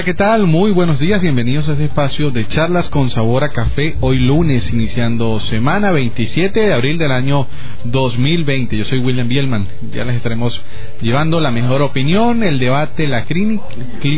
[0.00, 0.46] Hola, ¿qué tal?
[0.46, 3.96] Muy buenos días, bienvenidos a este espacio de charlas con sabor a café.
[4.00, 7.46] Hoy lunes, iniciando semana 27 de abril del año
[7.84, 8.78] 2020.
[8.78, 9.66] Yo soy William Bielman.
[9.92, 10.64] Ya les estaremos
[11.02, 13.26] llevando la mejor opinión, el debate, la,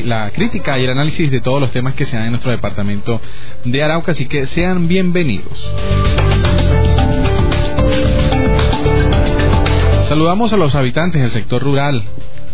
[0.05, 3.21] la crítica y el análisis de todos los temas que se dan en nuestro departamento
[3.65, 4.12] de Arauca.
[4.12, 5.69] Así que sean bienvenidos.
[10.06, 12.05] Saludamos a los habitantes del sector rural,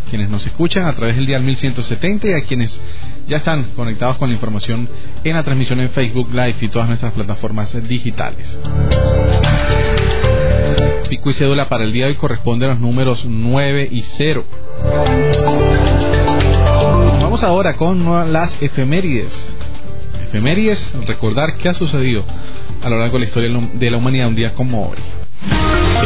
[0.08, 2.80] quienes nos escuchan a través del día 1170 y a quienes
[3.28, 4.88] ya están conectados con la información
[5.22, 8.58] en la transmisión en Facebook Live y todas nuestras plataformas digitales.
[11.08, 14.44] Pico y cédula para el día de hoy corresponde a los números 9 y 0.
[17.20, 19.54] Vamos ahora con las efemérides.
[20.24, 22.24] Efemérides, recordar qué ha sucedido
[22.82, 24.98] a lo largo de la historia de la humanidad un día como hoy.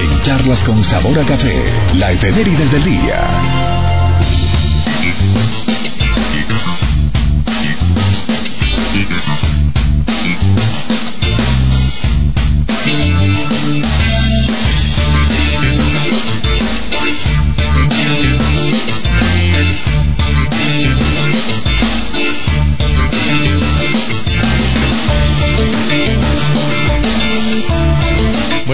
[0.01, 1.63] En charlas con sabor a café,
[1.97, 3.72] la efeméride del día.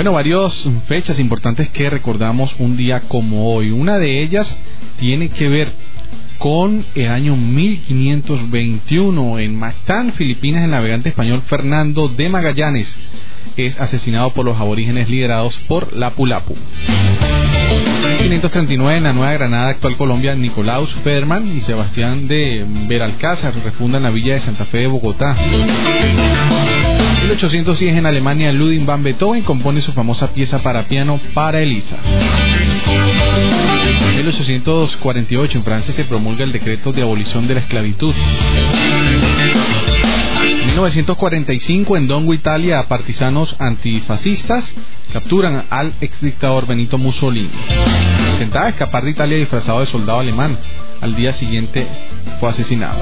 [0.09, 3.71] Bueno, varias fechas importantes que recordamos un día como hoy.
[3.71, 4.59] Una de ellas
[4.99, 5.71] tiene que ver
[6.39, 12.97] con el año 1521 en Mactán, Filipinas, el navegante español Fernando de Magallanes
[13.59, 16.55] es asesinado por los aborígenes liderados por Lapu Lapu.
[16.55, 24.11] 1539 en la Nueva Granada, actual Colombia, Nicolaus Federman y Sebastián de Beralcázar refundan la
[24.11, 25.37] villa de Santa Fe de Bogotá.
[27.29, 31.99] 1810 en Alemania, Ludwig van Beethoven compone su famosa pieza para piano para Elisa.
[34.17, 38.15] 1848 en Francia se promulga el decreto de abolición de la esclavitud.
[40.69, 44.75] 1945 en Dongo, Italia, partisanos antifascistas
[45.13, 47.51] capturan al exdictador Benito Mussolini.
[48.33, 50.57] Intentaba escapar de Italia disfrazado de soldado alemán.
[51.03, 51.87] Al día siguiente
[52.41, 52.99] fue asesinado.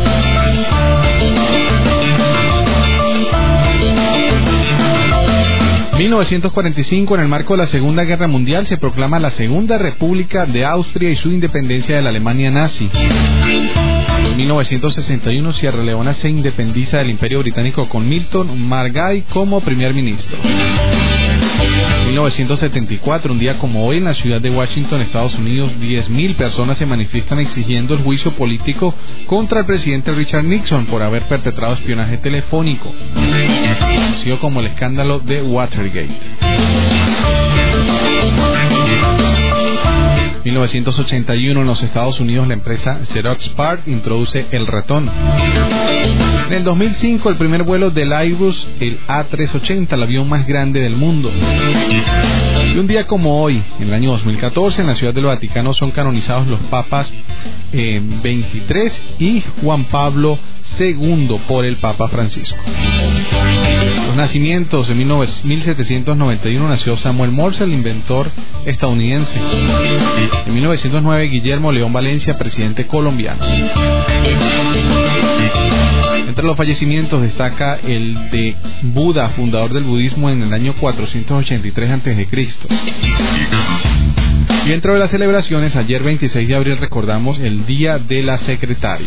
[5.99, 10.63] 1945, en el marco de la Segunda Guerra Mundial, se proclama la Segunda República de
[10.63, 12.91] Austria y su independencia de la Alemania nazi.
[12.93, 20.39] En 1961, Sierra Leona se independiza del Imperio Británico con Milton Margai como primer ministro.
[22.17, 26.87] 1974, un día como hoy, en la ciudad de Washington, Estados Unidos, 10.000 personas se
[26.87, 28.95] manifiestan exigiendo el juicio político
[29.27, 32.91] contra el presidente Richard Nixon por haber perpetrado espionaje telefónico,
[33.81, 36.17] conocido como el escándalo de Watergate.
[40.45, 45.11] 1981 en los Estados Unidos la empresa Xerox Park introduce el ratón.
[46.47, 50.95] En el 2005 el primer vuelo del Airbus, el A380, el avión más grande del
[50.95, 51.29] mundo.
[52.73, 55.91] Y un día como hoy, en el año 2014, en la ciudad del Vaticano son
[55.91, 57.13] canonizados los papas
[57.73, 60.39] 23 eh, y Juan Pablo
[60.79, 62.57] II por el Papa Francisco.
[64.07, 68.31] Los nacimientos en 1791 nació Samuel Morse, el inventor
[68.67, 69.41] estadounidense.
[70.47, 73.43] En 1909 Guillermo León Valencia, presidente colombiano.
[76.27, 82.29] Entre los fallecimientos destaca el de Buda, fundador del budismo en el año 483 a.C.
[84.65, 89.07] Y dentro de las celebraciones, ayer 26 de abril recordamos el Día de la Secretaria.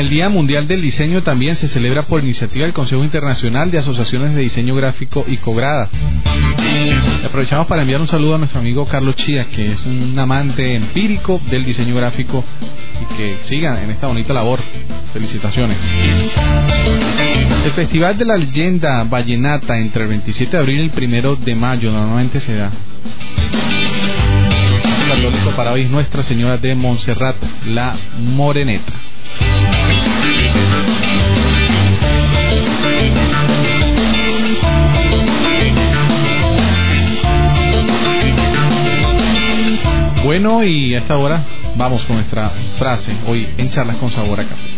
[0.00, 4.34] El Día Mundial del Diseño también se celebra por iniciativa del Consejo Internacional de Asociaciones
[4.34, 5.90] de Diseño Gráfico y Cobrada.
[7.22, 11.38] Aprovechamos para enviar un saludo a nuestro amigo Carlos Chía, que es un amante empírico
[11.50, 12.42] del diseño gráfico
[13.02, 14.60] y que siga en esta bonita labor.
[15.12, 15.76] Felicitaciones.
[17.66, 21.54] El Festival de la Leyenda Vallenata entre el 27 de abril y el 1 de
[21.54, 22.72] mayo normalmente se da
[25.56, 27.36] para hoy es Nuestra Señora de Montserrat,
[27.66, 29.09] la Moreneta.
[40.24, 41.42] Bueno, y a esta hora
[41.76, 44.70] vamos con nuestra frase hoy en Charlas con Sabor a Café.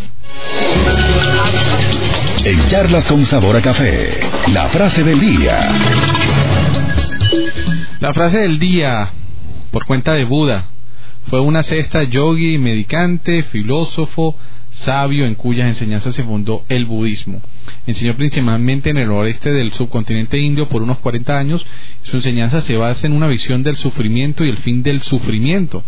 [2.44, 4.20] En Charlas con Sabor a Café,
[4.52, 5.68] la frase del día.
[8.00, 9.10] La frase del día,
[9.70, 10.64] por cuenta de Buda,
[11.28, 14.36] fue una cesta yogi, medicante, filósofo,
[14.70, 17.40] sabio en cuyas enseñanzas se fundó el budismo.
[17.86, 21.64] Enseñó principalmente en el oeste del subcontinente indio por unos 40 años.
[22.02, 25.84] Su enseñanza se basa en una visión del sufrimiento y el fin del sufrimiento.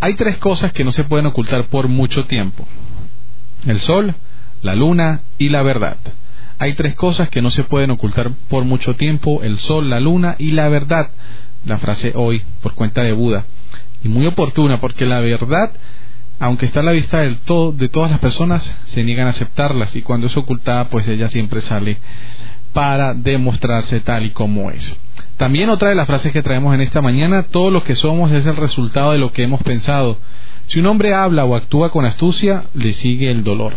[0.00, 2.66] Hay tres cosas que no se pueden ocultar por mucho tiempo.
[3.66, 4.14] El sol,
[4.62, 5.96] la luna y la verdad.
[6.58, 10.36] Hay tres cosas que no se pueden ocultar por mucho tiempo, el sol, la luna
[10.38, 11.10] y la verdad.
[11.64, 13.44] La frase hoy, por cuenta de Buda.
[14.06, 15.72] Y muy oportuna, porque la verdad
[16.38, 20.26] aunque está a la vista de todas las personas, se niegan a aceptarlas y cuando
[20.26, 21.96] es ocultada, pues ella siempre sale
[22.72, 25.00] para demostrarse tal y como es.
[25.38, 28.44] También otra de las frases que traemos en esta mañana, todo lo que somos es
[28.46, 30.18] el resultado de lo que hemos pensado.
[30.66, 33.72] Si un hombre habla o actúa con astucia, le sigue el dolor.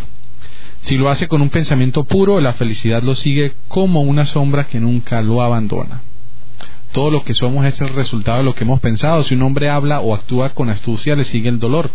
[0.81, 4.81] Si lo hace con un pensamiento puro, la felicidad lo sigue como una sombra que
[4.81, 6.01] nunca lo abandona.
[6.91, 9.23] Todo lo que somos es el resultado de lo que hemos pensado.
[9.23, 11.91] Si un hombre habla o actúa con astucia, le sigue el dolor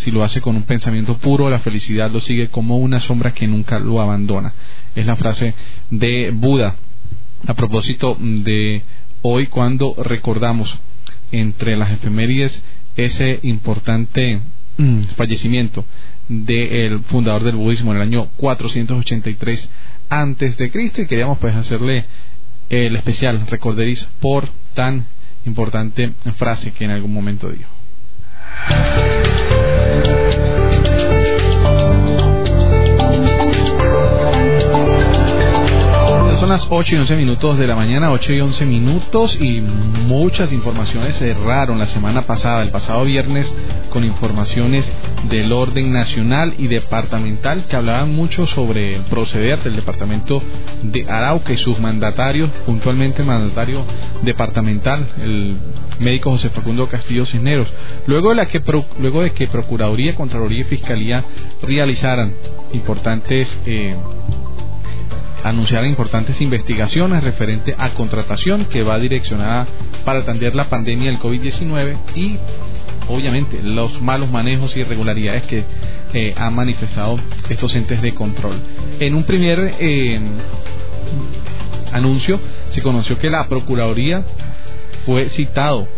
[0.00, 3.46] si lo hace con un pensamiento puro, la felicidad lo sigue como una sombra que
[3.46, 4.54] nunca lo abandona.
[4.94, 5.54] Es la frase
[5.90, 6.76] de Buda.
[7.46, 8.82] A propósito de
[9.20, 10.78] hoy cuando recordamos
[11.32, 12.62] entre las efemérides
[12.96, 14.40] ese importante
[14.78, 15.84] mm, fallecimiento
[16.28, 19.70] del fundador del budismo en el año 483
[20.08, 22.06] antes de Cristo y queríamos pues hacerle
[22.70, 25.06] el especial recorderiz por tan
[25.44, 27.70] importante frase que en algún momento dijo.
[36.50, 41.16] Las 8 y 11 minutos de la mañana, 8 y 11 minutos y muchas informaciones
[41.16, 43.54] cerraron la semana pasada, el pasado viernes,
[43.90, 44.92] con informaciones
[45.28, 50.42] del orden nacional y departamental que hablaban mucho sobre el proceder del departamento
[50.82, 53.84] de Arauca y sus mandatarios, puntualmente el mandatario
[54.22, 55.56] departamental, el
[56.00, 57.72] médico José Facundo Castillo Cisneros,
[58.06, 58.60] luego de, la que,
[58.98, 61.22] luego de que Procuraduría, Contraloría y Fiscalía
[61.62, 62.32] realizaran
[62.72, 63.94] importantes eh,
[65.44, 69.66] anunciar importantes investigaciones referente a contratación que va direccionada
[70.04, 72.38] para atender la pandemia del COVID-19 y
[73.08, 75.64] obviamente los malos manejos y irregularidades que
[76.12, 78.54] eh, han manifestado estos entes de control.
[78.98, 80.20] En un primer eh,
[81.92, 84.24] anuncio se conoció que la Procuraduría
[85.06, 85.88] fue citado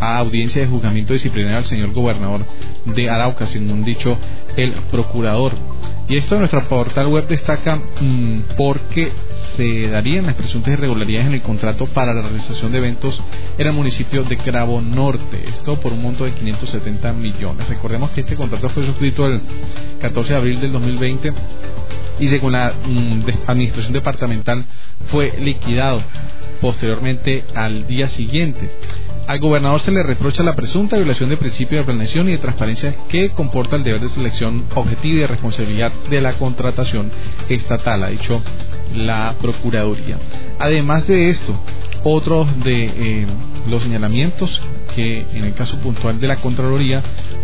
[0.00, 2.44] a audiencia de juzgamiento disciplinario al señor gobernador
[2.86, 4.16] de Arauca, según dicho
[4.56, 5.52] el procurador.
[6.10, 9.12] Y esto en nuestro portal web destaca mm, porque
[9.54, 13.22] se darían las presuntas irregularidades en el contrato para la realización de eventos
[13.56, 15.40] en el municipio de Cravo Norte.
[15.46, 17.68] Esto por un monto de 570 millones.
[17.68, 19.40] Recordemos que este contrato fue suscrito el
[20.00, 21.32] 14 de abril del 2020
[22.18, 24.66] y según la mm, administración departamental
[25.12, 26.02] fue liquidado
[26.60, 28.68] posteriormente al día siguiente.
[29.30, 32.92] Al gobernador se le reprocha la presunta violación de principio de planeación y de transparencia
[33.08, 37.12] que comporta el deber de selección objetiva y de responsabilidad de la contratación
[37.48, 38.42] estatal, ha dicho
[38.92, 40.18] la Procuraduría.
[40.58, 41.54] Además de esto,
[42.02, 43.26] otros de eh,
[43.68, 44.60] los señalamientos
[44.96, 47.00] que en el caso puntual de la Contraloría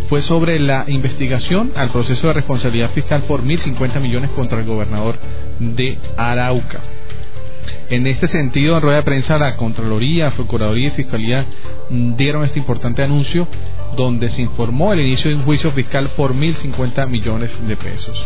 [0.09, 5.17] fue sobre la investigación al proceso de responsabilidad fiscal por 1.050 millones contra el gobernador
[5.57, 6.81] de Arauca.
[7.89, 11.45] En este sentido, en rueda de prensa, la Contraloría, Procuraduría y Fiscalía
[11.89, 13.47] mm, dieron este importante anuncio
[13.95, 18.25] donde se informó el inicio de un juicio fiscal por 1.050 millones de pesos.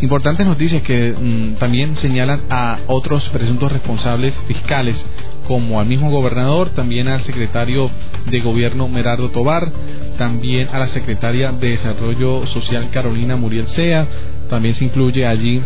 [0.00, 5.04] Importantes noticias que mm, también señalan a otros presuntos responsables fiscales,
[5.46, 7.88] como al mismo gobernador, también al secretario
[8.26, 9.70] de gobierno Merardo Tobar,
[10.18, 14.08] también a la secretaria de Desarrollo Social Carolina Muriel Sea,
[14.48, 15.62] también se incluye allí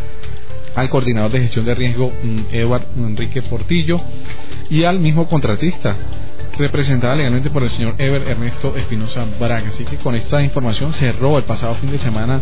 [0.77, 4.01] al coordinador de gestión de riesgo mm, Eduard Enrique Portillo
[4.71, 5.97] y al mismo contratista
[6.59, 9.69] representada legalmente por el señor Ever Ernesto Espinosa Braga.
[9.69, 12.41] Así que con esta información cerró el pasado fin de semana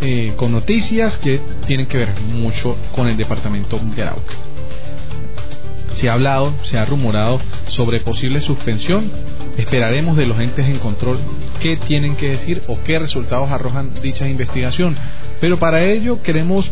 [0.00, 4.34] eh, con noticias que tienen que ver mucho con el departamento de Arauca.
[5.90, 9.10] Se ha hablado, se ha rumorado sobre posible suspensión.
[9.56, 11.18] Esperaremos de los entes en control
[11.60, 14.96] qué tienen que decir o qué resultados arrojan dicha investigación.
[15.40, 16.70] Pero para ello queremos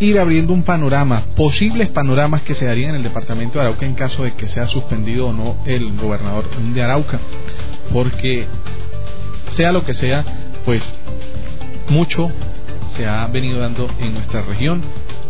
[0.00, 3.94] ir abriendo un panorama, posibles panoramas que se darían en el departamento de Arauca en
[3.94, 7.18] caso de que sea suspendido o no el gobernador de Arauca.
[7.92, 8.46] porque
[9.48, 10.24] sea lo que sea,
[10.64, 10.94] pues
[11.88, 12.28] mucho
[12.88, 14.82] se ha venido dando en nuestra región,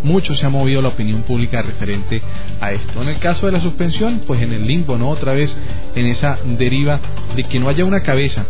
[0.02, 2.23] mucho se ha movido la opinión pública referente
[2.61, 3.02] a esto.
[3.02, 5.11] En el caso de la suspensión, pues en el limbo, ¿no?
[5.11, 5.56] Otra vez
[5.95, 7.00] en esa deriva
[7.35, 8.47] de que no haya una cabeza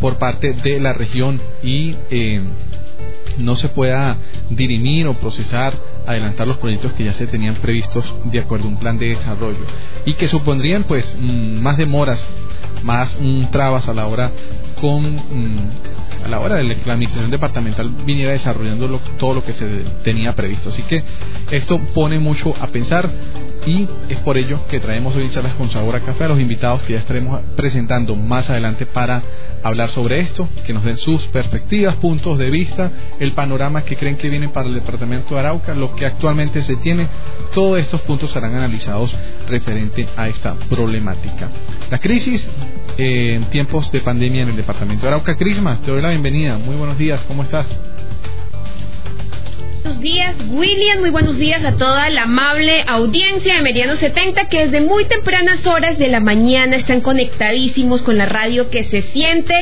[0.00, 2.42] por parte de la región y eh,
[3.36, 4.16] no se pueda
[4.50, 5.74] dirimir o procesar,
[6.06, 9.64] adelantar los proyectos que ya se tenían previstos de acuerdo a un plan de desarrollo
[10.04, 12.26] y que supondrían pues mm, más demoras,
[12.82, 14.32] más mm, trabas a la hora
[14.80, 19.66] con mm, a la hora de la administración departamental viniera desarrollando todo lo que se
[20.02, 20.70] tenía previsto.
[20.70, 21.02] Así que
[21.50, 23.08] esto pone mucho a pensar
[23.68, 26.82] y es por ello que traemos hoy charlas con sabor a café a los invitados
[26.82, 29.22] que ya estaremos presentando más adelante para
[29.62, 34.16] hablar sobre esto, que nos den sus perspectivas, puntos de vista, el panorama que creen
[34.16, 37.08] que viene para el departamento de Arauca, lo que actualmente se tiene.
[37.52, 39.14] Todos estos puntos serán analizados
[39.48, 41.50] referente a esta problemática.
[41.90, 42.50] La crisis
[42.96, 45.36] eh, en tiempos de pandemia en el departamento de Arauca.
[45.36, 46.56] Crisma, te doy la bienvenida.
[46.56, 47.78] Muy buenos días, ¿cómo estás?
[49.82, 51.00] Buenos días, William.
[51.00, 55.66] Muy buenos días a toda la amable audiencia de Meridiano 70 que desde muy tempranas
[55.66, 59.54] horas de la mañana están conectadísimos con la radio que se siente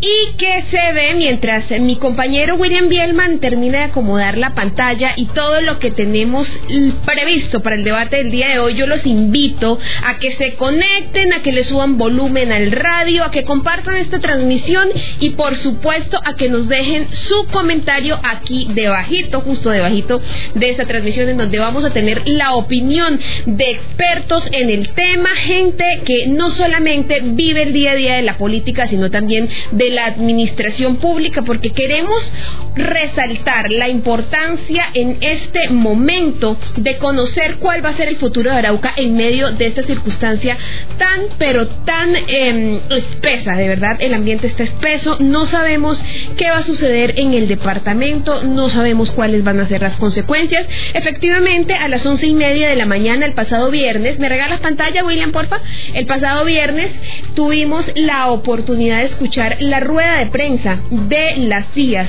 [0.00, 5.26] y que se ve mientras mi compañero William Bielman termina de acomodar la pantalla y
[5.26, 6.60] todo lo que tenemos
[7.06, 8.74] previsto para el debate del día de hoy.
[8.74, 13.30] Yo los invito a que se conecten, a que le suban volumen al radio, a
[13.30, 14.88] que compartan esta transmisión
[15.20, 20.20] y por supuesto a que nos dejen su comentario aquí debajito, debajito
[20.54, 25.30] de esta transmisión en donde vamos a tener la opinión de expertos en el tema,
[25.30, 29.90] gente que no solamente vive el día a día de la política, sino también de
[29.90, 32.32] la administración pública, porque queremos
[32.74, 38.56] resaltar la importancia en este momento de conocer cuál va a ser el futuro de
[38.56, 40.56] Arauca en medio de esta circunstancia
[40.98, 46.02] tan, pero tan em, espesa, de verdad, el ambiente está espeso, no sabemos
[46.36, 50.66] qué va a suceder en el departamento, no sabemos cuáles van a ser las consecuencias.
[50.94, 55.04] Efectivamente, a las once y media de la mañana el pasado viernes, ¿me regalas pantalla,
[55.04, 55.60] William, porfa?
[55.94, 56.90] El pasado viernes
[57.34, 62.08] tuvimos la oportunidad de escuchar la rueda de prensa de las CIAS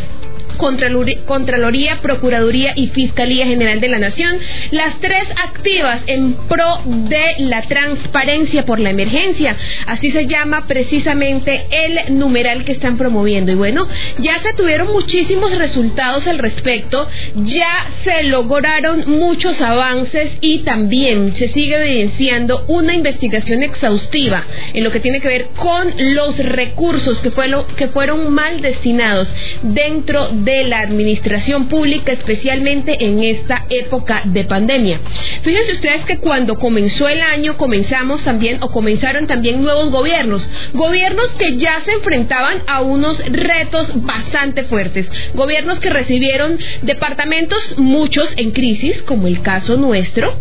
[0.58, 4.38] Contraloría, Procuraduría y Fiscalía General de la Nación,
[4.72, 9.56] las tres activas en pro de la transparencia por la emergencia.
[9.88, 13.52] Así se llama precisamente el numeral que están promoviendo.
[13.52, 13.88] Y bueno,
[14.20, 21.48] ya se tuvieron muchísimos resultados al respecto, ya se lograron muchos avances y también se
[21.48, 27.32] sigue evidenciando una investigación exhaustiva en lo que tiene que ver con los recursos que,
[27.76, 34.44] que fueron mal destinados dentro de de la administración pública, especialmente en esta época de
[34.44, 35.00] pandemia.
[35.44, 41.34] Fíjense ustedes que cuando comenzó el año comenzamos también o comenzaron también nuevos gobiernos, gobiernos
[41.34, 48.52] que ya se enfrentaban a unos retos bastante fuertes, gobiernos que recibieron departamentos muchos en
[48.52, 50.34] crisis, como el caso nuestro,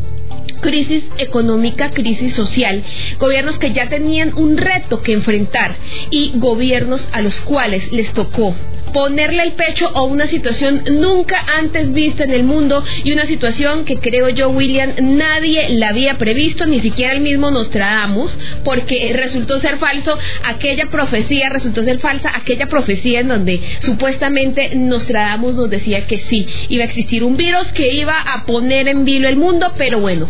[0.62, 2.82] crisis económica, crisis social,
[3.18, 5.76] gobiernos que ya tenían un reto que enfrentar
[6.10, 8.54] y gobiernos a los cuales les tocó
[8.92, 13.84] ponerle el pecho a una situación nunca antes vista en el mundo y una situación
[13.84, 19.58] que creo yo, William, nadie la había previsto, ni siquiera el mismo Nostradamus, porque resultó
[19.60, 26.06] ser falso aquella profecía, resultó ser falsa aquella profecía en donde supuestamente Nostradamus nos decía
[26.06, 29.72] que sí, iba a existir un virus que iba a poner en vilo el mundo,
[29.76, 30.28] pero bueno,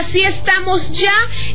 [0.00, 1.14] así estamos ya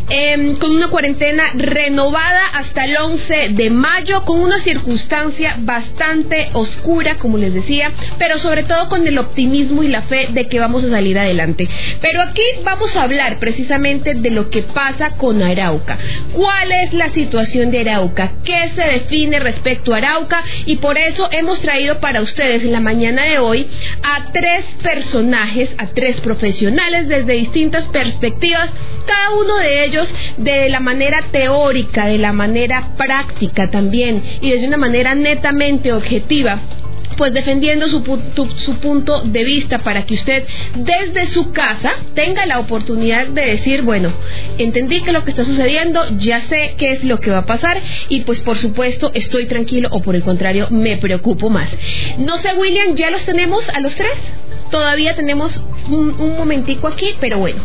[0.09, 7.17] em, con una cuarentena renovada hasta el 11 de mayo, con una circunstancia bastante oscura,
[7.17, 10.83] como les decía, pero sobre todo con el optimismo y la fe de que vamos
[10.83, 11.67] a salir adelante.
[12.01, 15.97] Pero aquí vamos a hablar precisamente de lo que pasa con Arauca.
[16.33, 18.33] ¿Cuál es la situación de Arauca?
[18.43, 20.43] ¿Qué se define respecto a Arauca?
[20.65, 23.67] Y por eso hemos traído para ustedes en la mañana de hoy
[24.03, 28.06] a tres personajes, a tres profesionales desde distintas perspectivas,
[29.05, 34.67] cada uno de ellos de la manera teórica, de la manera práctica también y desde
[34.67, 36.59] una manera netamente objetiva
[37.17, 38.03] pues defendiendo su,
[38.55, 40.45] su, punto de vista para que usted
[40.75, 44.13] desde su casa tenga la oportunidad de decir, bueno,
[44.57, 47.81] entendí que lo que está sucediendo, ya sé qué es lo que va a pasar
[48.07, 51.69] y pues por supuesto estoy tranquilo o por el contrario me preocupo más.
[52.19, 54.13] No sé, William, ¿ya los tenemos a los tres?
[54.71, 55.59] Todavía tenemos
[55.89, 57.63] un, momentico aquí, pero bueno.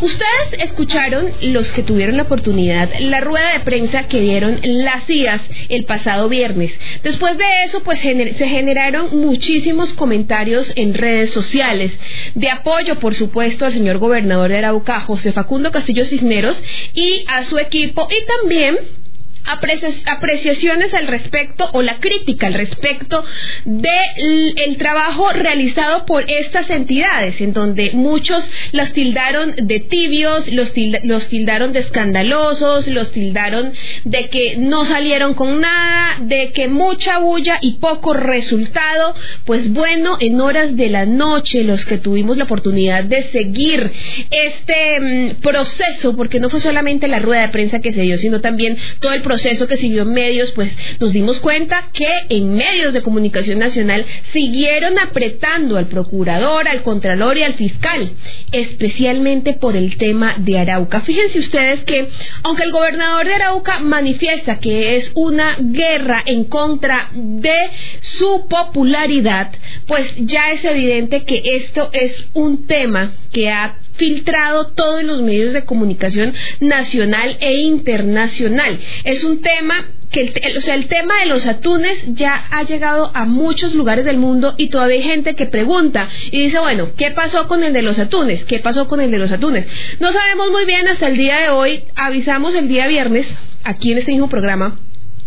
[0.00, 5.40] Ustedes escucharon, los que tuvieron la oportunidad, la rueda de prensa que dieron las CIAS
[5.68, 6.72] el pasado viernes.
[7.02, 11.92] Después de eso, pues se generaron muchísimos comentarios en redes sociales
[12.34, 16.62] de apoyo, por supuesto, al señor gobernador de Arauca, José Facundo Castillo Cisneros,
[16.94, 19.03] y a su equipo, y también
[19.44, 23.24] apreciaciones al respecto o la crítica al respecto
[23.64, 30.72] del el trabajo realizado por estas entidades, en donde muchos los tildaron de tibios, los,
[31.02, 33.72] los tildaron de escandalosos, los tildaron
[34.04, 39.14] de que no salieron con nada, de que mucha bulla y poco resultado.
[39.44, 43.92] Pues bueno, en horas de la noche, los que tuvimos la oportunidad de seguir
[44.30, 48.40] este mm, proceso, porque no fue solamente la rueda de prensa que se dio, sino
[48.40, 52.92] también todo el proceso que siguió en medios, pues nos dimos cuenta que en medios
[52.92, 58.12] de comunicación nacional siguieron apretando al procurador, al contralor y al fiscal,
[58.52, 61.00] especialmente por el tema de Arauca.
[61.00, 62.08] Fíjense ustedes que,
[62.42, 69.52] aunque el gobernador de Arauca manifiesta que es una guerra en contra de su popularidad,
[69.86, 75.52] pues ya es evidente que esto es un tema que ha filtrado todos los medios
[75.52, 78.78] de comunicación nacional e internacional.
[79.04, 83.10] Es un tema que el, o sea, el tema de los atunes ya ha llegado
[83.14, 87.10] a muchos lugares del mundo y todavía hay gente que pregunta y dice, bueno, ¿qué
[87.10, 88.44] pasó con el de los atunes?
[88.44, 89.66] ¿Qué pasó con el de los atunes?
[89.98, 93.26] No sabemos muy bien hasta el día de hoy, avisamos el día viernes,
[93.64, 94.78] aquí en este mismo programa,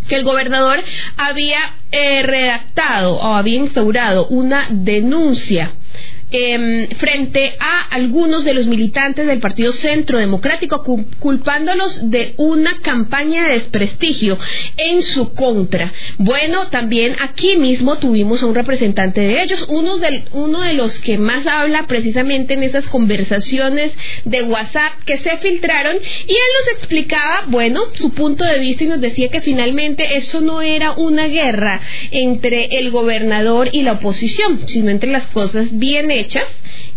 [0.08, 0.82] que el gobernador
[1.18, 1.58] había
[1.92, 5.74] eh, redactado o había instaurado una denuncia
[6.30, 10.84] Em, frente a algunos de los militantes del Partido Centro Democrático,
[11.18, 14.38] culpándolos de una campaña de desprestigio
[14.76, 15.90] en su contra.
[16.18, 20.98] Bueno, también aquí mismo tuvimos a un representante de ellos, uno de, uno de los
[20.98, 23.92] que más habla precisamente en esas conversaciones
[24.26, 28.88] de WhatsApp que se filtraron, y él nos explicaba, bueno, su punto de vista y
[28.88, 31.80] nos decía que finalmente eso no era una guerra
[32.10, 36.44] entre el gobernador y la oposición, sino entre las cosas bien hechas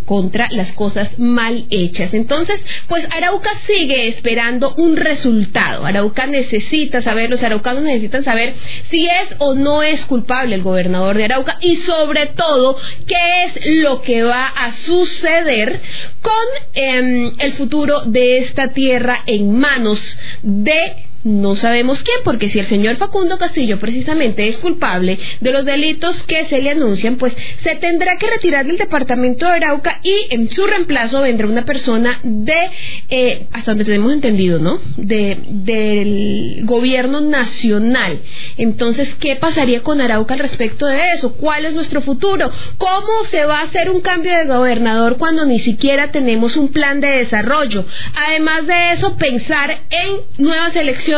[0.05, 2.13] contra las cosas mal hechas.
[2.13, 5.85] Entonces, pues Arauca sigue esperando un resultado.
[5.85, 8.53] Arauca necesita saber, los araucanos necesitan saber
[8.89, 13.65] si es o no es culpable el gobernador de Arauca y sobre todo qué es
[13.83, 15.81] lo que va a suceder
[16.21, 16.33] con
[16.73, 22.65] em, el futuro de esta tierra en manos de no sabemos quién, porque si el
[22.65, 27.75] señor Facundo Castillo precisamente es culpable de los delitos que se le anuncian, pues se
[27.75, 32.69] tendrá que retirar del departamento de Arauca y en su reemplazo vendrá una persona de,
[33.09, 34.81] eh, hasta donde tenemos entendido, ¿no?
[34.97, 38.21] De, del gobierno nacional.
[38.57, 41.33] Entonces, ¿qué pasaría con Arauca al respecto de eso?
[41.33, 42.49] ¿Cuál es nuestro futuro?
[42.77, 46.99] ¿Cómo se va a hacer un cambio de gobernador cuando ni siquiera tenemos un plan
[46.99, 47.85] de desarrollo?
[48.27, 51.10] Además de eso, pensar en nuevas elecciones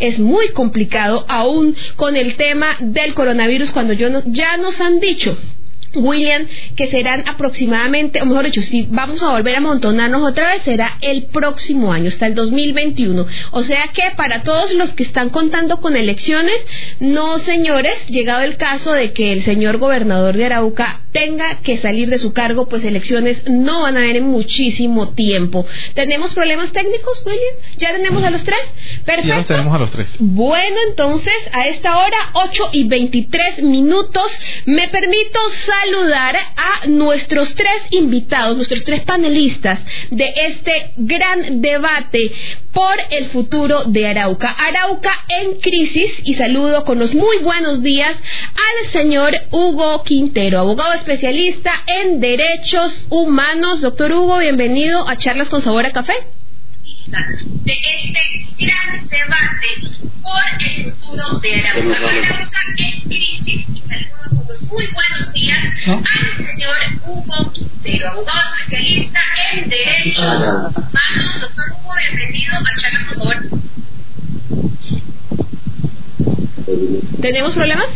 [0.00, 5.36] es muy complicado aún con el tema del coronavirus cuando ya nos han dicho
[5.94, 10.62] William, que serán aproximadamente, o mejor dicho, si vamos a volver a amontonarnos otra vez,
[10.64, 13.26] será el próximo año, hasta el 2021.
[13.50, 16.56] O sea que para todos los que están contando con elecciones,
[17.00, 22.08] no señores, llegado el caso de que el señor gobernador de Arauca tenga que salir
[22.08, 25.66] de su cargo, pues elecciones no van a haber en muchísimo tiempo.
[25.94, 27.54] ¿Tenemos problemas técnicos, William?
[27.76, 28.60] ¿Ya tenemos a los tres?
[29.04, 29.28] Perfecto.
[29.28, 30.16] Ya los tenemos a los tres.
[30.18, 34.32] Bueno, entonces, a esta hora, 8 y 23 minutos,
[34.64, 35.38] me permito
[35.84, 42.32] saludar a nuestros tres invitados, nuestros tres panelistas de este gran debate
[42.72, 44.48] por el futuro de Arauca.
[44.50, 50.92] Arauca en crisis y saludo con los muy buenos días al señor Hugo Quintero, abogado
[50.94, 53.80] especialista en derechos humanos.
[53.80, 56.41] Doctor Hugo, bienvenido a Charlas con Sabor a Café.
[57.64, 58.20] De este
[58.58, 59.68] gran debate
[60.22, 61.96] por el futuro de Arauca.
[61.96, 62.58] Arauca
[62.92, 69.20] en crisis y saludo con los muy buenos días al señor Hugo Quintero, abogado especialista
[69.52, 71.40] en derechos humanos.
[71.40, 73.38] Doctor Hugo, bienvenido a Charlas con Sabor.
[77.20, 77.86] ¿Tenemos problemas?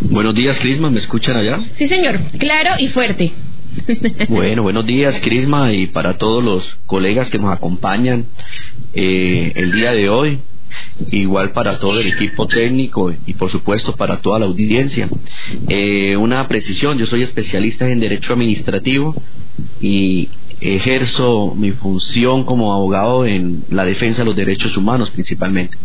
[0.00, 1.60] Buenos días, Crisma, ¿me escuchan allá?
[1.76, 3.32] Sí, señor, claro y fuerte.
[4.28, 8.26] Bueno, buenos días, Crisma, y para todos los colegas que nos acompañan
[8.94, 10.40] eh, el día de hoy,
[11.10, 15.08] igual para todo el equipo técnico y por supuesto para toda la audiencia.
[15.68, 19.14] Eh, una precisión, yo soy especialista en Derecho Administrativo
[19.80, 20.28] y
[20.60, 25.76] ejerzo mi función como abogado en la defensa de los derechos humanos principalmente.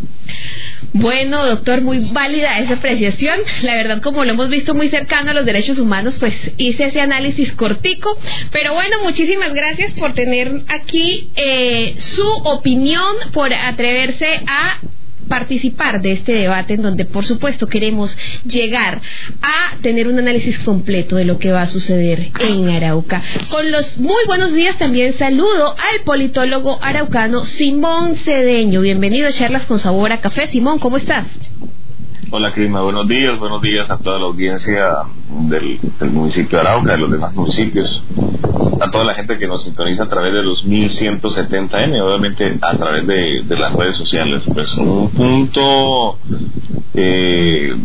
[0.94, 3.40] Bueno, doctor, muy válida esa apreciación.
[3.62, 7.02] La verdad, como lo hemos visto muy cercano a los derechos humanos, pues hice ese
[7.02, 8.18] análisis cortico.
[8.52, 14.80] Pero bueno, muchísimas gracias por tener aquí eh, su opinión, por atreverse a
[15.28, 19.02] participar de este debate en donde por supuesto queremos llegar
[19.42, 23.22] a tener un análisis completo de lo que va a suceder en Arauca.
[23.50, 28.82] Con los muy buenos días también saludo al politólogo araucano Simón Cedeño.
[28.82, 30.48] Bienvenido a Charlas con Sabor a Café.
[30.48, 31.28] Simón, ¿cómo estás?
[32.34, 32.82] Hola, Crisma.
[32.82, 33.38] Buenos días.
[33.38, 34.94] Buenos días a toda la audiencia
[35.50, 35.78] del,
[36.14, 38.06] municipio de Arauca, de los demás municipios,
[38.80, 43.06] a toda la gente que nos sintoniza a través de los 1170M, obviamente a través
[43.06, 44.44] de, las redes sociales.
[44.54, 46.20] Pues un punto
[46.94, 47.76] eh,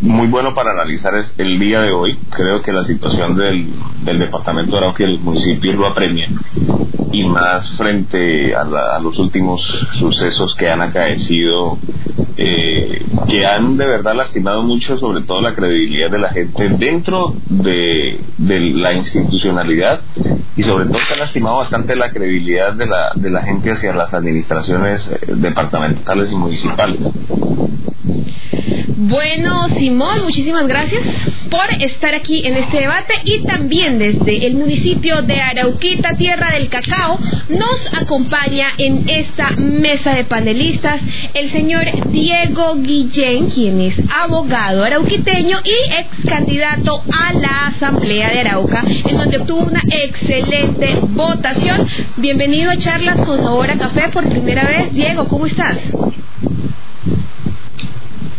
[0.00, 2.18] muy bueno para analizar es el día de hoy.
[2.30, 3.72] Creo que la situación del,
[4.04, 6.28] del departamento de Arauca y el municipio lo apremia
[7.12, 9.62] y más frente a, los últimos
[9.98, 11.78] sucesos que han acaecido,
[12.36, 17.34] eh, que han de verdad lastimado mucho, sobre todo la credibilidad de la gente dentro
[17.48, 20.00] de, la institucionalidad
[20.56, 23.92] y sobre todo que han lastimado bastante la credibilidad de la, de la gente hacia
[23.92, 27.00] las administraciones eh, departamentales y municipales.
[29.02, 31.02] Bueno, Muchísimas gracias
[31.50, 36.68] por estar aquí en este debate y también desde el municipio de Arauquita, Tierra del
[36.68, 41.00] Cacao, nos acompaña en esta mesa de panelistas
[41.34, 48.40] el señor Diego Guillén, quien es abogado arauquiteño y ex candidato a la Asamblea de
[48.40, 51.84] Arauca, en donde obtuvo una excelente votación.
[52.16, 54.94] Bienvenido a Charlas con Sabor a Café por primera vez.
[54.94, 55.78] Diego, ¿cómo estás?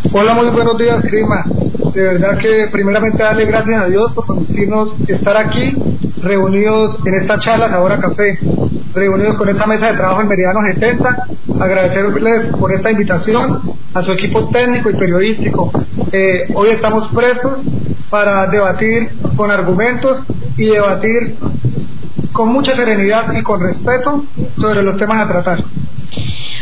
[0.10, 1.46] Hola, muy buenos días, Clima.
[1.94, 5.76] De verdad que primeramente darle gracias a Dios por permitirnos estar aquí,
[6.22, 8.38] reunidos en esta charla Ahora Café,
[8.94, 11.28] reunidos con esta mesa de trabajo en Meridiano 70.
[11.60, 13.62] Agradecerles por esta invitación
[13.94, 15.72] a su equipo técnico y periodístico.
[16.12, 17.62] Eh, hoy estamos prestos
[18.10, 20.24] para debatir con argumentos
[20.58, 21.38] y debatir
[22.34, 24.26] con mucha serenidad y con respeto
[24.58, 25.64] sobre los temas a tratar.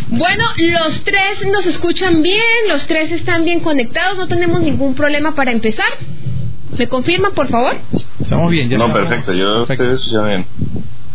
[0.10, 5.36] Bueno, los tres nos escuchan bien, los tres están bien conectados, no tenemos ningún problema
[5.36, 5.86] para empezar.
[6.78, 7.78] ¿Me confirman, por favor?
[8.20, 8.78] Estamos bien, ya.
[8.78, 10.46] No, perfecto, yo ustedes escuchan bien.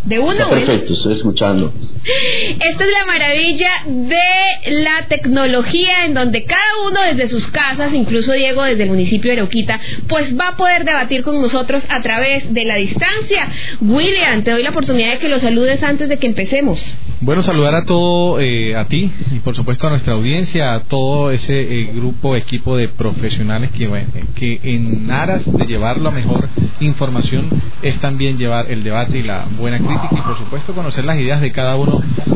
[0.04, 0.48] De uno.
[0.48, 1.72] perfecto, estoy escuchando.
[2.04, 8.32] Esta es la maravilla de la tecnología en donde cada uno desde sus casas, incluso
[8.32, 12.52] Diego desde el municipio de Arauquita, pues va a poder debatir con nosotros a través
[12.52, 13.48] de la distancia.
[13.80, 16.84] William, te doy la oportunidad de que lo saludes antes de que empecemos.
[17.20, 21.30] Bueno, saludar a todo, eh, a ti y por supuesto a nuestra audiencia, a todo
[21.30, 26.50] ese eh, grupo, equipo de profesionales que, bueno, que en aras de llevar la mejor
[26.80, 27.48] información
[27.80, 31.40] es también llevar el debate y la buena crítica y por supuesto conocer las ideas
[31.40, 31.93] de cada uno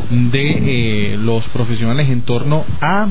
[0.09, 3.07] de eh, los profesionales en torno a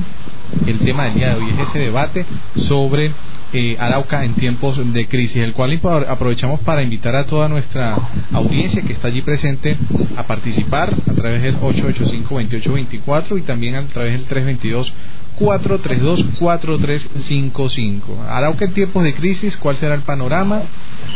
[0.67, 3.11] el tema del día de hoy, es ese debate sobre
[3.53, 7.97] eh, Arauca en tiempos de crisis, el cual aprovechamos para invitar a toda nuestra
[8.33, 9.77] audiencia que está allí presente
[10.17, 14.93] a participar a través del 885-2824 y también a través del 322
[15.39, 18.01] 432-4355.
[18.29, 20.63] Arauca en tiempos de crisis, ¿cuál será el panorama?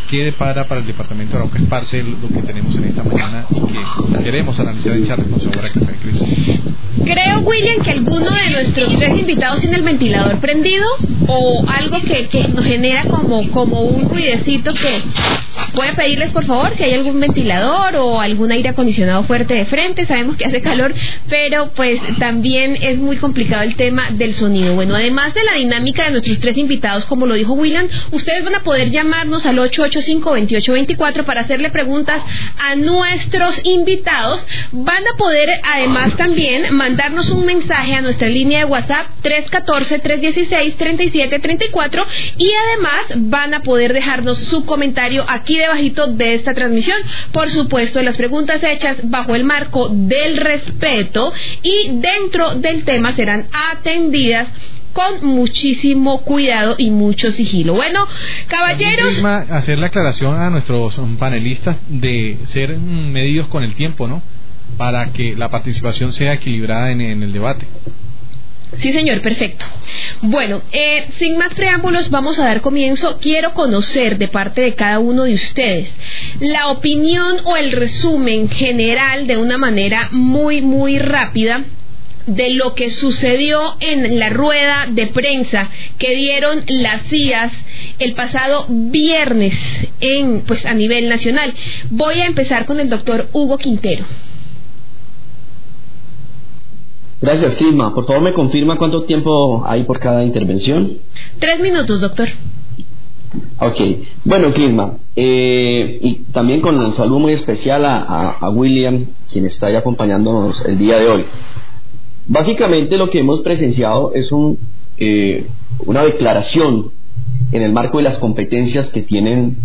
[0.08, 1.58] ¿Qué depara para el departamento de Arauca?
[1.58, 5.26] Es parte de lo que tenemos en esta mañana y que queremos analizar en charlas
[5.28, 6.61] con Sabor que está en crisis.
[7.04, 10.87] Creo, William, que alguno de nuestros tres invitados tiene el ventilador prendido
[11.26, 15.00] o algo que, que nos genera como, como un ruidecito que
[15.74, 20.06] puede pedirles, por favor, si hay algún ventilador o algún aire acondicionado fuerte de frente.
[20.06, 20.94] Sabemos que hace calor,
[21.28, 24.75] pero pues también es muy complicado el tema del sonido.
[24.75, 28.55] Bueno, además de la dinámica de nuestros tres invitados, como lo dijo William, ustedes van
[28.55, 32.22] a poder llamarnos al 885-2824 para hacerle preguntas
[32.59, 34.46] a nuestros invitados.
[34.72, 42.05] Van a poder además también mandarnos un mensaje a nuestra línea de WhatsApp 314-316-3734
[42.38, 46.96] y además van a poder dejarnos su comentario aquí debajito de esta transmisión.
[47.33, 53.46] Por supuesto, las preguntas hechas bajo el marco del respeto y dentro del tema serán
[53.70, 54.01] atendidas
[54.92, 57.74] con muchísimo cuidado y mucho sigilo.
[57.74, 58.06] Bueno,
[58.46, 59.22] caballeros.
[59.24, 64.22] hacer la aclaración a nuestros panelistas de ser medidos con el tiempo, ¿no?
[64.76, 67.66] Para que la participación sea equilibrada en, el debate.
[68.76, 69.66] Sí, señor, perfecto.
[70.22, 73.18] Bueno, eh, sin más preámbulos, vamos a dar comienzo.
[73.20, 75.90] Quiero conocer de parte de cada uno de ustedes
[76.40, 81.66] la opinión o el resumen general de una manera muy, muy rápida
[82.26, 87.52] de lo que sucedió en la rueda de prensa que dieron las CIAs
[87.98, 89.54] el pasado viernes
[90.00, 91.52] en pues a nivel nacional.
[91.90, 94.04] Voy a empezar con el doctor Hugo Quintero.
[97.20, 97.94] Gracias, Crisma.
[97.94, 100.98] Por favor, me confirma cuánto tiempo hay por cada intervención.
[101.38, 102.28] Tres minutos, doctor.
[103.61, 103.80] Ok.
[104.24, 109.68] Bueno, Crisma, eh, y también con un saludo muy especial a, a William, quien está
[109.68, 111.24] ahí acompañándonos el día de hoy.
[112.26, 114.58] Básicamente lo que hemos presenciado es un,
[114.96, 115.46] eh,
[115.87, 116.92] una declaración
[117.50, 119.56] en el marco de las competencias que tienen,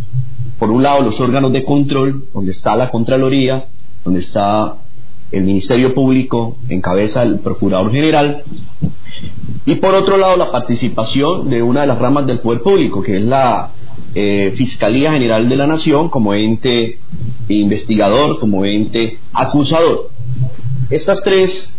[0.58, 3.68] por un lado, los órganos de control, donde está la Contraloría,
[4.04, 4.76] donde está
[5.32, 8.44] el Ministerio Público, en cabeza del Procurador General,
[9.66, 13.18] y por otro lado, la participación de una de las ramas del poder público, que
[13.18, 13.72] es la
[14.16, 17.00] eh, Fiscalía General de la Nación, como ente
[17.50, 20.10] investigador, como ente acusador.
[20.90, 21.74] Estas tres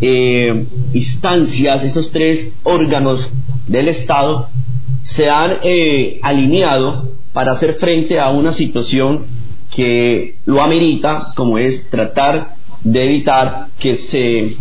[0.00, 3.28] eh, instancias, estos tres órganos
[3.66, 4.48] del Estado
[5.02, 9.26] se han eh, alineado para hacer frente a una situación
[9.74, 14.56] que lo amerita, como es tratar de evitar que se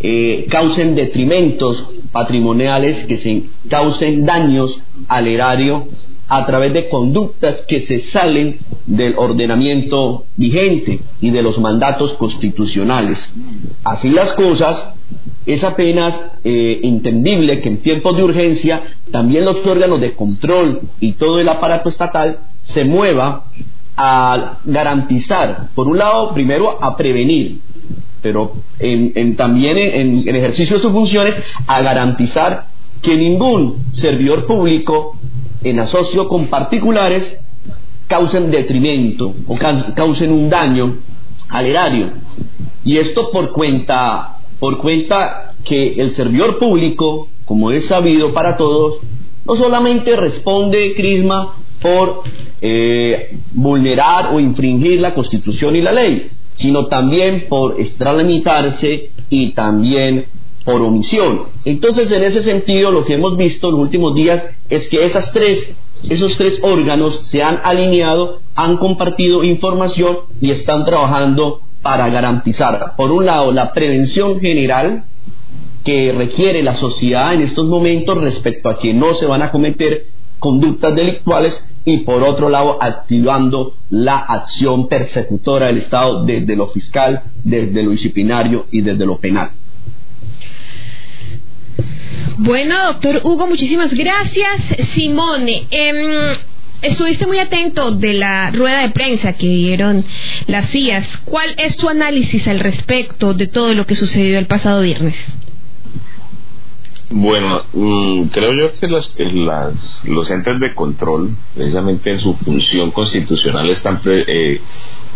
[0.00, 5.88] eh, causen detrimentos patrimoniales, que se causen daños al erario
[6.28, 13.32] a través de conductas que se salen del ordenamiento vigente y de los mandatos constitucionales.
[13.84, 14.92] Así las cosas,
[15.46, 21.12] es apenas eh, entendible que en tiempos de urgencia también los órganos de control y
[21.12, 23.44] todo el aparato estatal se mueva
[23.96, 27.60] a garantizar, por un lado, primero a prevenir,
[28.20, 28.56] pero
[29.36, 31.34] también en, en ejercicio de sus funciones,
[31.66, 32.66] a garantizar
[33.00, 35.16] que ningún servidor público
[35.70, 37.38] en asocio con particulares
[38.06, 39.56] causen detrimento o
[39.94, 40.98] causen un daño
[41.48, 42.10] al erario.
[42.84, 48.98] Y esto por cuenta, por cuenta que el servidor público, como es sabido para todos,
[49.44, 52.22] no solamente responde, Crisma, por
[52.60, 60.26] eh, vulnerar o infringir la Constitución y la ley, sino también por extralimitarse y también
[60.66, 61.44] por omisión.
[61.64, 65.32] Entonces, en ese sentido, lo que hemos visto en los últimos días es que esas
[65.32, 65.70] tres,
[66.02, 73.12] esos tres órganos se han alineado, han compartido información y están trabajando para garantizar, por
[73.12, 75.04] un lado, la prevención general
[75.84, 80.06] que requiere la sociedad en estos momentos respecto a que no se van a cometer
[80.40, 87.22] conductas delictuales y por otro lado activando la acción persecutora del Estado desde lo fiscal,
[87.44, 89.50] desde lo disciplinario y desde lo penal.
[92.38, 94.62] Bueno, doctor Hugo, muchísimas gracias.
[94.90, 96.34] Simone, em,
[96.82, 100.04] estuviste muy atento de la rueda de prensa que dieron
[100.46, 101.22] las CIAS.
[101.24, 105.16] ¿Cuál es tu análisis al respecto de todo lo que sucedió el pasado viernes?
[107.08, 109.16] Bueno, mm, creo yo que los,
[110.04, 114.60] los entes de control, precisamente en su función constitucional, están eh,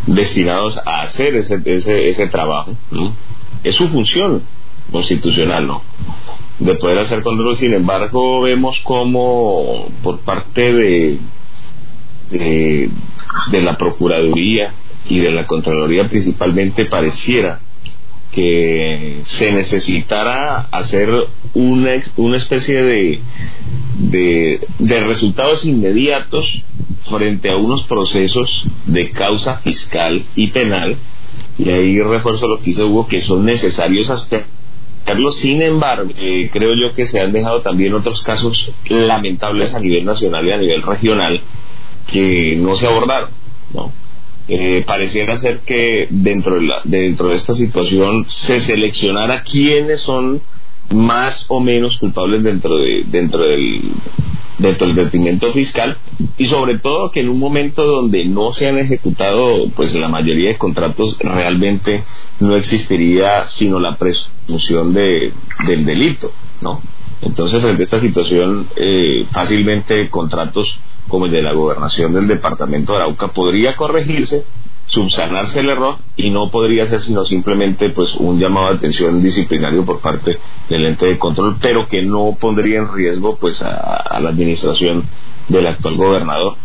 [0.07, 2.75] destinados a hacer ese, ese, ese trabajo.
[3.63, 4.43] Es su función
[4.91, 5.83] constitucional, ¿no?
[6.59, 7.57] De poder hacer control.
[7.57, 11.19] Sin embargo, vemos como por parte de,
[12.31, 12.91] de,
[13.51, 14.75] de la Procuraduría
[15.09, 17.61] y de la Contraloría principalmente pareciera
[18.33, 21.11] que se necesitara hacer
[21.55, 23.23] una, una especie de,
[23.99, 26.63] de, resultados inmediatos
[27.09, 30.97] frente a unos procesos de causa fiscal y penal,
[31.59, 34.11] y ahí refuerzo lo que dice Hugo, que son necesarios
[35.03, 35.31] hacerlo.
[35.31, 40.05] Sin embargo, eh, creo yo que se han dejado también otros casos lamentables a nivel
[40.05, 41.41] nacional y a nivel regional
[42.07, 43.31] que no se abordaron.
[44.49, 50.43] Eh, pareciera ser que dentro de, la, dentro de esta situación se seleccionara quiénes son
[50.93, 53.81] más o menos culpables dentro de dentro del
[54.61, 55.99] dentro del detrimento fiscal
[56.37, 60.51] y sobre todo que en un momento donde no se han ejecutado pues la mayoría
[60.51, 62.05] de contratos realmente
[62.41, 65.33] no existiría sino la presunción de,
[65.67, 66.83] del delito no
[67.23, 72.93] entonces frente a esta situación eh, fácilmente contratos como el de la gobernación del departamento
[72.93, 74.47] de Arauca, podría corregirse,
[74.91, 79.85] subsanarse el error y no podría ser sino simplemente pues un llamado de atención disciplinario
[79.85, 84.29] por parte del ente de control, pero que no pondría en riesgo pues a, la
[84.29, 85.05] administración
[85.49, 86.57] del actual gobernador.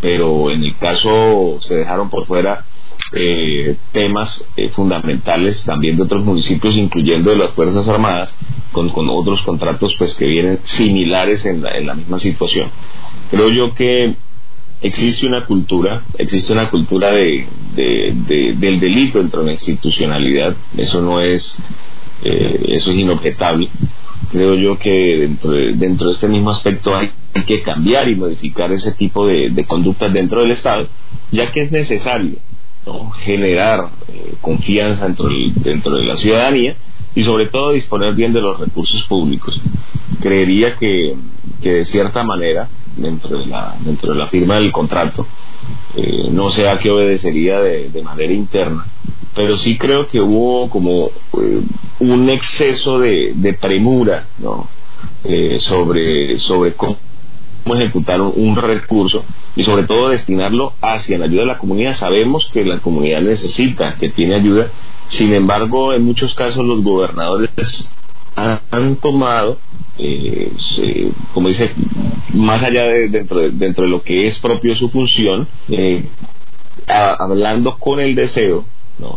[0.00, 2.64] Pero en el caso se dejaron por fuera
[3.12, 8.36] eh, temas eh, fundamentales también de otros municipios, incluyendo de las Fuerzas Armadas,
[8.72, 12.70] con, con otros contratos pues que vienen similares en la, en la misma situación.
[13.30, 14.16] Creo yo que
[14.80, 21.20] existe una cultura, existe una cultura de, del delito dentro de la institucionalidad, eso no
[21.20, 21.58] es,
[22.22, 23.70] eh, eso es inobjetable.
[24.30, 27.10] Creo yo que dentro de, dentro de este mismo aspecto hay,
[27.46, 30.88] que cambiar y modificar ese tipo de, conductas dentro del Estado,
[31.30, 32.36] ya que es necesario
[33.20, 36.76] generar eh, confianza dentro, dentro de la ciudadanía
[37.14, 39.60] y sobre todo disponer bien de los recursos públicos.
[40.20, 41.14] Creería que,
[41.62, 45.26] que de cierta manera dentro de la, dentro de la firma del contrato.
[45.96, 48.86] Eh, no sé a qué obedecería de, manera interna,
[49.34, 51.62] pero sí creo que hubo como eh,
[52.00, 54.68] un exceso de, premura ¿no?
[55.24, 56.96] Eh, sobre, sobre cómo
[57.74, 59.24] ejecutar un, un, recurso
[59.56, 61.94] y sobre todo destinarlo hacia la ayuda de la comunidad.
[61.94, 64.70] Sabemos que la comunidad necesita, que tiene ayuda,
[65.08, 67.90] sin embargo, en muchos casos los gobernadores
[68.70, 69.58] han, tomado,
[69.98, 71.72] eh, como dice,
[72.34, 76.04] más allá de dentro, de dentro de lo que es propio su función, eh,
[76.86, 78.64] a, hablando con el deseo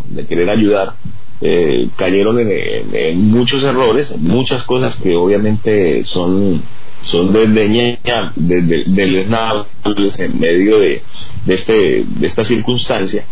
[0.10, 0.96] de querer ayudar,
[1.42, 6.64] eh, cayeron en, muchos errores, muchas cosas que obviamente son
[7.02, 8.00] son desdeñables,
[8.36, 11.02] desdeñables en medio de,
[11.48, 13.26] de, este, de esta circunstancia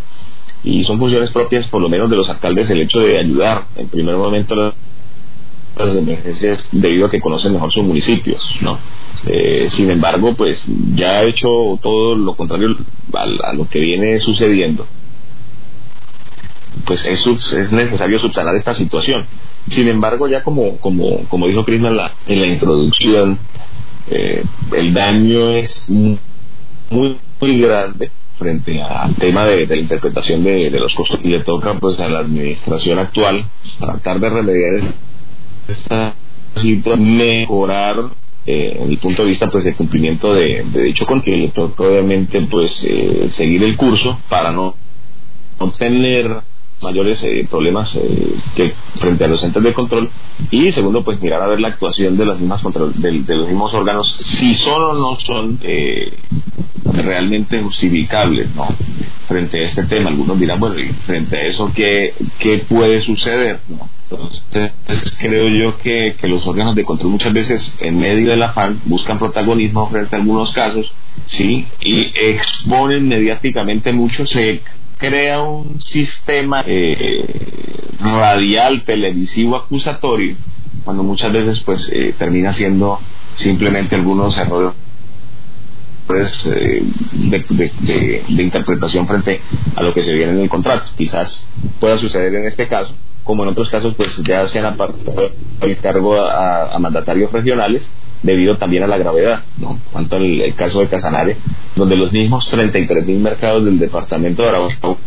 [0.63, 3.87] y son funciones propias por lo menos de los alcaldes el hecho de ayudar en
[3.87, 4.73] primer momento
[5.85, 8.77] las emergencias debido a que conocen mejor sus municipios, ¿no?
[9.25, 10.65] Eh, sin embargo, pues
[10.95, 11.47] ya ha hecho
[11.81, 12.75] todo lo contrario
[13.13, 14.87] a, lo que viene sucediendo.
[16.85, 19.25] Pues es, es, necesario subsanar esta situación.
[19.67, 23.39] Sin embargo, ya como, como, como dijo Crisma en la, en la introducción,
[24.09, 24.43] eh,
[24.75, 30.79] el daño es muy, muy grande frente al tema de, de la interpretación de, de,
[30.79, 33.45] los costos y le toca pues a la administración actual
[33.79, 34.81] tratar de remediar
[35.69, 38.11] situación, mejorar
[38.45, 41.39] eh, en el punto de vista pues de cumplimiento de, de dicho control.
[41.39, 44.75] Le toca obviamente pues eh, seguir el curso para no,
[45.59, 46.41] no tener
[46.81, 50.09] mayores eh, problemas eh, que frente a los entes de control.
[50.51, 53.47] Y segundo pues mirar a ver la actuación de las mismas control, de, de los
[53.47, 56.13] mismos órganos si son o no son eh,
[56.93, 58.67] realmente justificables no
[59.27, 63.59] frente a este tema algunos dirán bueno y frente a eso qué, qué puede suceder
[63.67, 68.41] no entonces creo yo que, que los órganos de control muchas veces en medio del
[68.41, 70.91] afán buscan protagonismo frente a algunos casos
[71.27, 74.63] sí y exponen mediáticamente mucho se
[74.99, 77.25] crea un sistema eh,
[77.99, 80.35] radial, televisivo, acusatorio,
[80.83, 82.99] cuando muchas veces pues eh, termina siendo
[83.33, 84.73] simplemente algunos errores
[86.05, 89.41] pues, de, de, interpretación frente
[89.75, 90.89] a lo que se viene en el contrato.
[90.97, 91.47] Quizás
[91.79, 92.93] pueda suceder en este caso,
[93.29, 95.29] como en otros casos, pues ya se han apartado
[95.61, 97.91] el cargo a, mandatarios regionales
[98.23, 99.79] debido también a la gravedad, ¿no?
[99.93, 101.37] Tanto el, el caso de Casanare,
[101.75, 104.97] donde los mismos 33 mil mercados del departamento de Arauca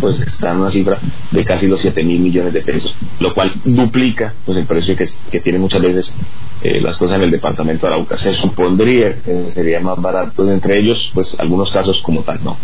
[0.00, 0.98] pues está en una cifra
[1.30, 5.06] de casi los 7 mil millones de pesos, lo cual duplica pues el precio que,
[5.30, 6.16] que tienen muchas veces
[6.62, 8.18] eh, las cosas en el departamento de Arauca.
[8.18, 12.56] Se supondría que sería más barato, entre ellos, pues algunos casos como tal, no.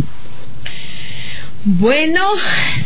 [1.63, 2.23] Bueno,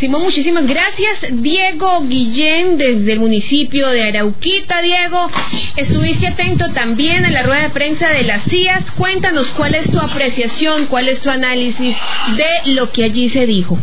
[0.00, 1.18] Simón, muchísimas gracias.
[1.30, 4.82] Diego Guillén, desde el municipio de Arauquita.
[4.82, 5.30] Diego,
[5.76, 8.90] estuviste atento también a la rueda de prensa de las CIAS.
[8.96, 11.96] Cuéntanos cuál es tu apreciación, cuál es tu análisis
[12.36, 13.78] de lo que allí se dijo.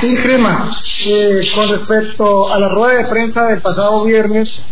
[0.00, 0.70] Sí, Crema,
[1.06, 4.64] eh, con respecto a la rueda de prensa del pasado viernes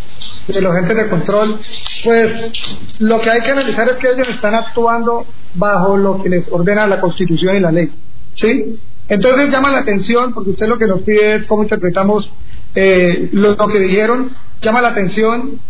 [0.48, 1.61] de los entes de control,
[2.04, 2.52] pues
[2.98, 6.87] lo que hay que analizar es que ellos están actuando bajo lo que les ordena
[6.87, 7.90] la Constitución y la ley.
[8.33, 8.74] ¿Sí?
[9.09, 12.33] Entonces llama la atención, porque usted lo que nos pide es cómo interpretamos
[12.74, 15.61] eh, lo, lo, que dijeron, llama la atención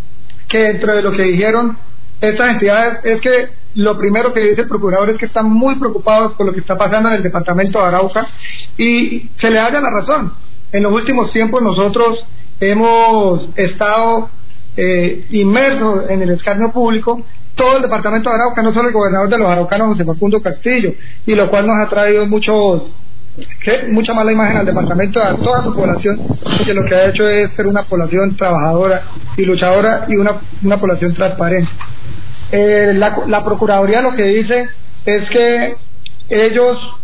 [0.48, 1.78] que dentro de lo que dijeron
[2.20, 6.34] estas entidades es que lo primero que dice el procurador es que están muy preocupados
[6.34, 8.26] por lo que está pasando en el departamento de Arauca
[8.76, 10.32] y se le haya la razón.
[10.72, 12.24] En los últimos tiempos nosotros
[12.60, 14.28] hemos estado
[14.76, 19.28] eh, inmersos en el escarnio público todo el departamento de Arauca, no solo el gobernador
[19.28, 20.94] de los araucanos, José Facundo Castillo,
[21.26, 22.88] y lo cual nos ha traído mucho,
[23.90, 26.20] mucha mala imagen al departamento, a toda su población,
[26.64, 29.02] que lo que ha hecho es ser una población trabajadora
[29.36, 31.70] y luchadora y una, una población transparente.
[32.52, 34.68] Eh, la, Procuraduría lo que dice
[35.04, 35.76] es que
[36.28, 36.94] ellos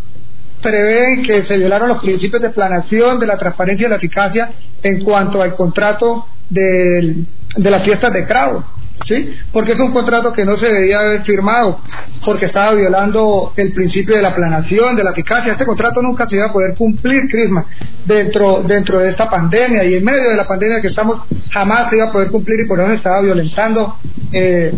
[0.60, 5.04] prevén que se violaron los principios de planación, de la transparencia y la eficacia en
[5.04, 7.24] cuanto al contrato de
[7.56, 8.64] las fiestas de Cravo.
[9.04, 9.34] ¿Sí?
[9.52, 11.80] Porque es un contrato que no se debía haber firmado,
[12.24, 15.52] porque estaba violando el principio de la planación, de la eficacia.
[15.52, 17.66] Este contrato nunca se iba a poder cumplir, Crisma,
[18.04, 21.96] dentro, dentro de esta pandemia y en medio de la pandemia que estamos, jamás se
[21.96, 23.98] iba a poder cumplir y por eso estaba violentando
[24.32, 24.72] eh,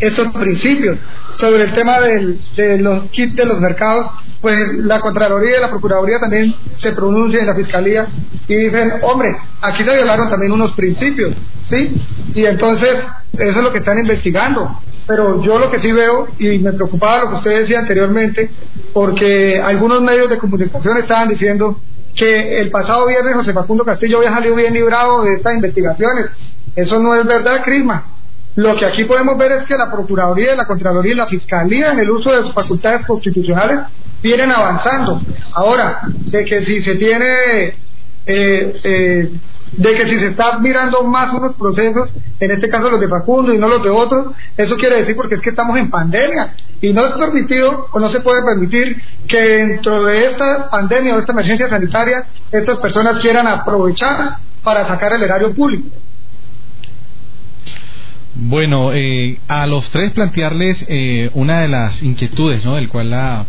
[0.00, 0.98] estos principios.
[1.38, 4.10] Sobre el tema del, de los kits de los mercados,
[4.40, 8.08] pues la Contraloría y la Procuraduría también se pronuncian en la Fiscalía
[8.48, 11.94] y dicen, hombre, aquí se violaron también unos principios, ¿sí?
[12.34, 14.80] Y entonces, eso es lo que están investigando.
[15.06, 18.50] Pero yo lo que sí veo, y me preocupaba lo que usted decía anteriormente,
[18.92, 21.80] porque algunos medios de comunicación estaban diciendo
[22.16, 26.32] que el pasado viernes José Facundo Castillo había salido bien librado de estas investigaciones.
[26.74, 28.17] Eso no es verdad, Crisma.
[28.58, 32.00] Lo que aquí podemos ver es que la Procuraduría, la Contraloría y la Fiscalía, en
[32.00, 33.82] el uso de sus facultades constitucionales,
[34.20, 35.22] vienen avanzando.
[35.52, 37.24] Ahora, de que si se tiene
[38.26, 39.32] eh, eh,
[39.74, 43.54] de que si se está mirando más unos procesos, en este caso los de Facundo
[43.54, 46.92] y no los de otros, eso quiere decir porque es que estamos en pandemia y
[46.92, 51.30] no es permitido o no se puede permitir que dentro de esta pandemia o esta
[51.30, 55.90] emergencia sanitaria estas personas quieran aprovechar para sacar el erario público.
[58.40, 62.76] Bueno, eh, a los tres plantearles eh, una de las inquietudes, ¿no?
[62.76, 63.46] Del cual la,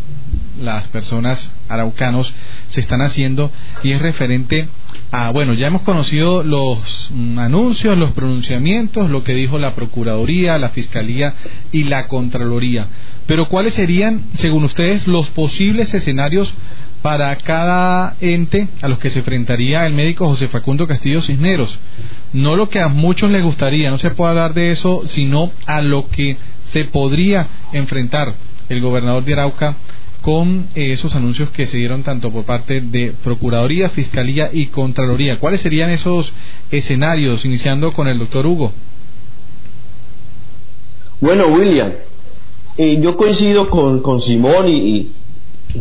[0.60, 2.34] las personas araucanos
[2.70, 3.52] se están haciendo
[3.84, 4.68] y es referente
[5.12, 10.70] a, bueno, ya hemos conocido los anuncios, los pronunciamientos, lo que dijo la Procuraduría, la
[10.70, 11.36] Fiscalía
[11.72, 12.88] y la Contraloría.
[13.28, 16.52] Pero ¿cuáles serían, según ustedes, los posibles escenarios
[17.02, 21.80] para cada ente a los que se enfrentaría el médico José Facundo Castillo Cisneros.
[22.34, 25.82] No lo que a muchos les gustaría, no se puede hablar de eso, sino a
[25.82, 28.36] lo que se podría enfrentar
[28.68, 29.78] el gobernador de Arauca
[30.22, 35.40] con eh, esos anuncios que se dieron tanto por parte de Procuraduría, Fiscalía y Contraloría.
[35.40, 36.34] ¿Cuáles serían esos
[36.70, 38.74] escenarios, iniciando con el doctor Hugo?
[41.22, 41.94] Bueno, William,
[42.78, 45.12] eh, yo coincido con, con Simón y,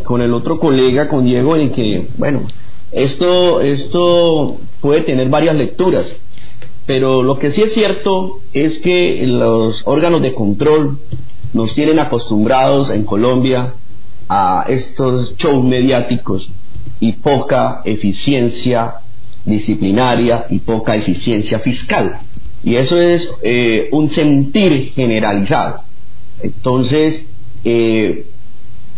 [0.03, 2.43] con el otro colega, con Diego, en que, bueno,
[2.91, 6.15] esto, esto puede tener varias lecturas,
[6.85, 10.99] pero lo que sí es cierto es que los órganos de control
[11.53, 13.73] nos tienen acostumbrados en Colombia
[14.27, 16.51] a estos shows mediáticos
[16.99, 18.95] y poca eficiencia
[19.45, 22.19] disciplinaria y poca eficiencia fiscal.
[22.63, 25.81] Y eso es eh, un sentir generalizado.
[26.41, 27.27] Entonces,
[27.63, 28.25] eh,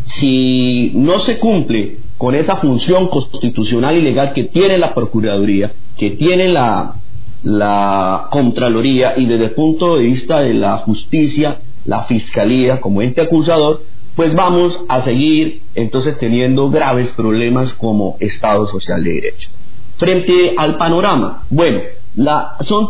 [0.03, 6.11] si no se cumple con esa función constitucional y legal que tiene la Procuraduría, que
[6.11, 6.95] tiene la,
[7.43, 13.21] la Contraloría y desde el punto de vista de la justicia, la Fiscalía como ente
[13.21, 13.83] acusador,
[14.15, 19.49] pues vamos a seguir entonces teniendo graves problemas como Estado Social de Derecho.
[19.97, 21.81] Frente al panorama, bueno,
[22.15, 22.89] la, son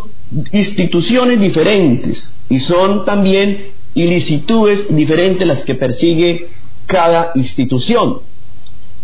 [0.51, 6.49] instituciones diferentes y son también ilicitudes diferentes las que persigue
[6.91, 8.19] cada institución.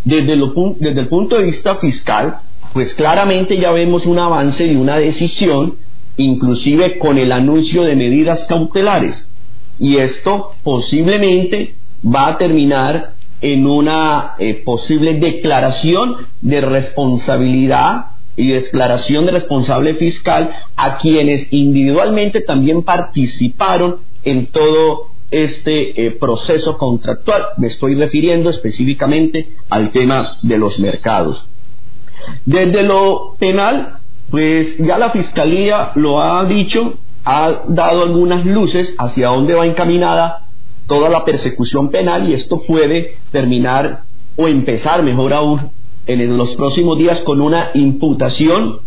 [0.04, 2.40] Desde, el punto de vista fiscal,
[2.74, 5.76] pues claramente ya vemos un avance y una decisión,
[6.18, 9.30] inclusive con el anuncio de medidas cautelares.
[9.80, 11.76] Y esto posiblemente
[12.06, 20.52] va a terminar en una eh, posible declaración de responsabilidad y declaración de responsable fiscal
[20.76, 27.48] a quienes individualmente también participaron en todo este eh, proceso contractual.
[27.58, 31.50] Me estoy refiriendo específicamente al tema de los mercados.
[32.46, 34.00] Desde lo penal,
[34.30, 40.46] pues ya la Fiscalía lo ha dicho, ha dado algunas luces hacia dónde va encaminada
[40.88, 44.04] toda la persecución penal y esto puede terminar
[44.38, 45.72] o empezar, mejor aún,
[46.06, 48.80] en los próximos días con una imputación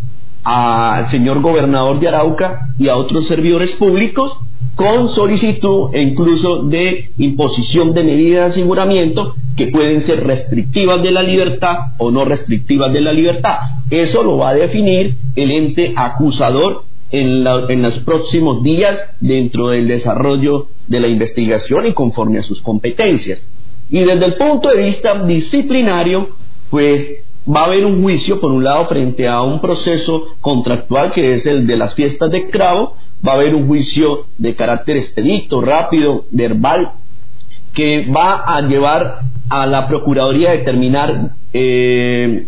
[0.43, 4.39] al señor gobernador de Arauca y a otros servidores públicos
[4.75, 11.11] con solicitud e incluso de imposición de medidas de aseguramiento que pueden ser restrictivas de
[11.11, 13.59] la libertad o no restrictivas de la libertad.
[13.91, 19.89] Eso lo va a definir el ente acusador en, en los próximos días dentro del
[19.89, 23.47] desarrollo de la investigación y conforme a sus competencias.
[23.91, 26.31] Y desde el punto de vista disciplinario,
[26.71, 27.07] pues
[27.55, 31.47] va a haber un juicio, por un lado, frente a un proceso contractual que es
[31.47, 32.97] el de las fiestas de Cravo,
[33.27, 36.93] va a haber un juicio de carácter expedito, rápido, verbal,
[37.73, 42.47] que va a llevar a la Procuraduría a determinar eh,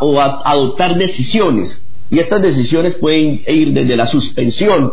[0.00, 1.82] o a adoptar decisiones.
[2.10, 4.92] Y estas decisiones pueden ir desde la suspensión,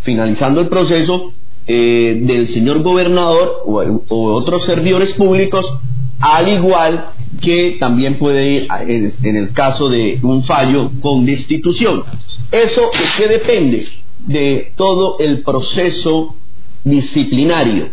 [0.00, 1.32] finalizando el proceso,
[1.66, 5.78] eh, del señor gobernador o, o, otros servidores públicos,
[6.20, 12.04] al igual que también puede ir en el caso de un fallo con destitución.
[12.50, 13.84] ¿Eso de qué depende?
[14.28, 16.36] de todo el proceso
[16.84, 17.88] disciplinario,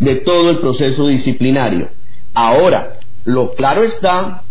[0.00, 1.88] de todo el proceso disciplinario.
[2.34, 4.42] Ahora, lo claro está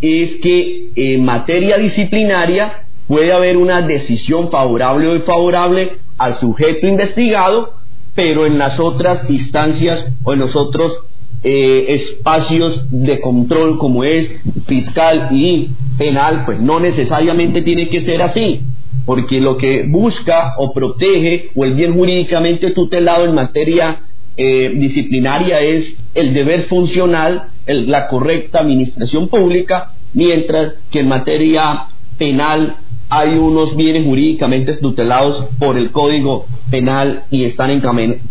[0.00, 7.74] es que en materia disciplinaria puede haber una decisión favorable o desfavorable al sujeto investigado,
[8.14, 11.00] pero en las otras instancias o en los otros
[11.42, 18.22] eh, espacios de control como es fiscal y penal, pues no necesariamente tiene que ser
[18.22, 18.60] así
[19.06, 24.00] porque lo que busca o protege o el bien jurídicamente tutelado en materia
[24.36, 31.86] eh, disciplinaria es el deber funcional, la correcta administración pública, mientras que en materia
[32.18, 32.76] penal
[33.08, 37.70] hay unos bienes jurídicamente tutelados por el Código Penal y están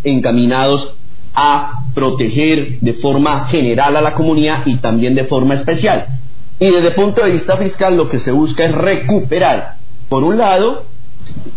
[0.04, 0.94] encaminados
[1.36, 6.06] a proteger de forma general a la comunidad y también de forma especial.
[6.58, 9.76] Y desde el punto de vista fiscal lo que se busca es recuperar,
[10.08, 10.84] por un lado,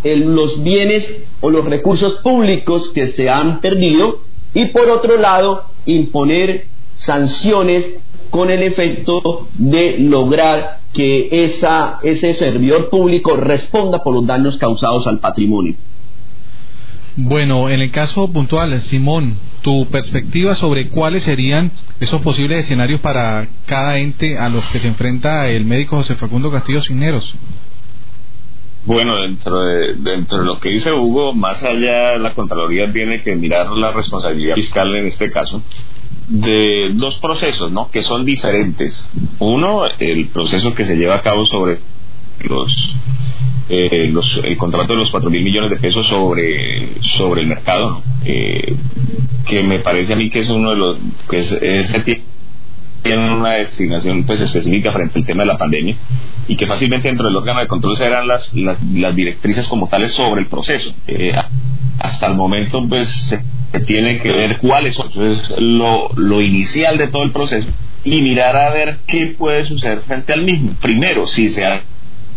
[0.04, 4.20] los bienes o los recursos públicos que se han perdido
[4.52, 6.66] y por otro lado, imponer
[6.96, 7.90] sanciones
[8.28, 15.20] con el efecto de lograr que ese servidor público responda por los daños causados al
[15.20, 15.74] patrimonio.
[17.22, 23.46] Bueno, en el caso puntual, Simón, tu perspectiva sobre cuáles serían esos posibles escenarios para
[23.66, 27.34] cada ente a los que se enfrenta el médico José Facundo Castillo Cisneros.
[28.86, 33.36] Bueno, dentro de, dentro de lo que dice Hugo, más allá la Contraloría tiene que
[33.36, 35.62] mirar la responsabilidad fiscal en este caso
[36.26, 37.90] de dos procesos, ¿no?
[37.90, 39.10] Que son diferentes.
[39.40, 41.80] Uno, el proceso que se lleva a cabo sobre
[42.38, 42.96] los,
[43.70, 47.90] eh, los el contrato de los cuatro mil millones de pesos sobre sobre el mercado,
[47.90, 48.02] ¿no?
[48.24, 48.74] Eh,
[49.46, 50.98] que me parece a mí que es uno de los
[51.28, 51.58] que es,
[53.02, 55.96] tiene una destinación pues específica frente al tema de la pandemia
[56.48, 60.42] y que fácilmente dentro del órgano de control serán las, las, directrices como tales sobre
[60.42, 60.92] el proceso.
[61.06, 61.32] Eh,
[61.98, 63.42] hasta el momento pues se,
[63.86, 65.10] tiene que ver cuáles son
[65.58, 67.68] lo, lo inicial de todo el proceso
[68.04, 70.72] y mirar a ver qué puede suceder frente al mismo.
[70.80, 71.64] Primero, si se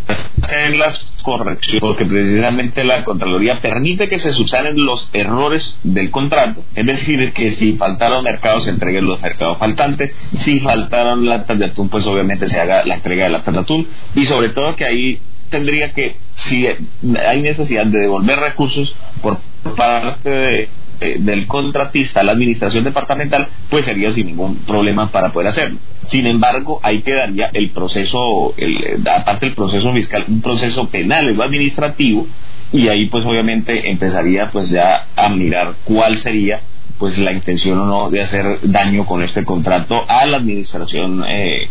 [0.07, 6.63] hacer las correcciones, porque precisamente la Contraloría permite que se subsanen los errores del contrato,
[6.75, 11.65] es decir, que si faltaron mercados se entreguen los mercados faltantes, si faltaron latas de
[11.65, 14.85] atún, pues obviamente se haga la entrega de latas de atún, y sobre todo que
[14.85, 19.39] ahí tendría que, si hay necesidad de devolver recursos por
[19.75, 20.69] parte de
[21.03, 25.79] eh, del contratista a la administración departamental, pues sería sin ningún problema para poder hacerlo.
[26.07, 31.43] Sin embargo, ahí quedaría el proceso, el, aparte del proceso fiscal, un proceso penal o
[31.43, 32.27] administrativo,
[32.71, 36.61] y ahí pues obviamente empezaría pues ya a mirar cuál sería
[36.97, 41.69] pues la intención o no de hacer daño con este contrato a la administración eh,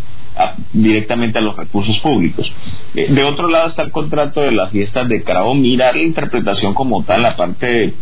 [0.73, 2.53] directamente a los recursos públicos.
[2.95, 6.75] Eh, de otro lado está el contrato de las fiestas de Carao, mirar la interpretación
[6.75, 7.95] como tal, la parte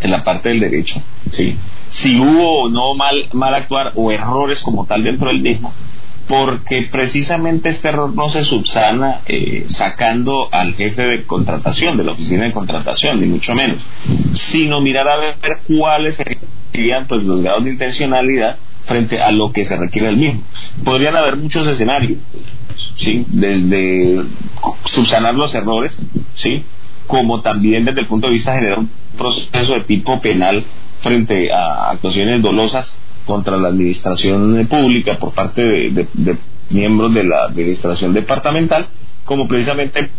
[0.00, 1.56] en la parte del derecho, ¿sí?
[1.88, 5.72] si hubo o no mal, mal actuar o errores como tal dentro del mismo,
[6.28, 12.12] porque precisamente este error no se subsana eh, sacando al jefe de contratación, de la
[12.12, 13.84] oficina de contratación, ni mucho menos,
[14.32, 19.64] sino mirar a ver cuáles serían pues, los grados de intencionalidad frente a lo que
[19.64, 20.42] se requiere del mismo.
[20.84, 22.18] Podrían haber muchos escenarios,
[22.96, 23.24] ¿sí?
[23.28, 24.22] desde
[24.84, 25.98] subsanar los errores,
[26.34, 26.62] ¿sí?
[27.06, 30.64] como también desde el punto de vista general un proceso de tipo penal
[31.00, 32.96] frente a actuaciones dolosas
[33.26, 36.38] contra la administración pública por parte de,
[36.70, 38.88] miembros de la administración departamental,
[39.24, 40.10] como precisamente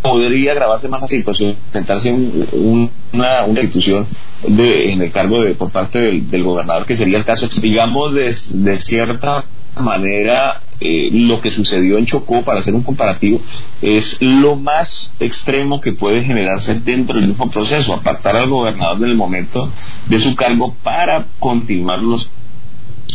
[0.00, 4.06] podría agravarse más la situación, sentarse en una, institución
[4.46, 8.34] de, en el cargo de por parte del, gobernador, que sería el caso, digamos, de,
[8.54, 9.44] de cierta
[9.78, 13.40] manera eh, lo que sucedió en Chocó, para hacer un comparativo,
[13.80, 19.10] es lo más extremo que puede generarse dentro del mismo proceso, apartar al gobernador en
[19.10, 19.72] el momento
[20.08, 22.30] de su cargo para continuar los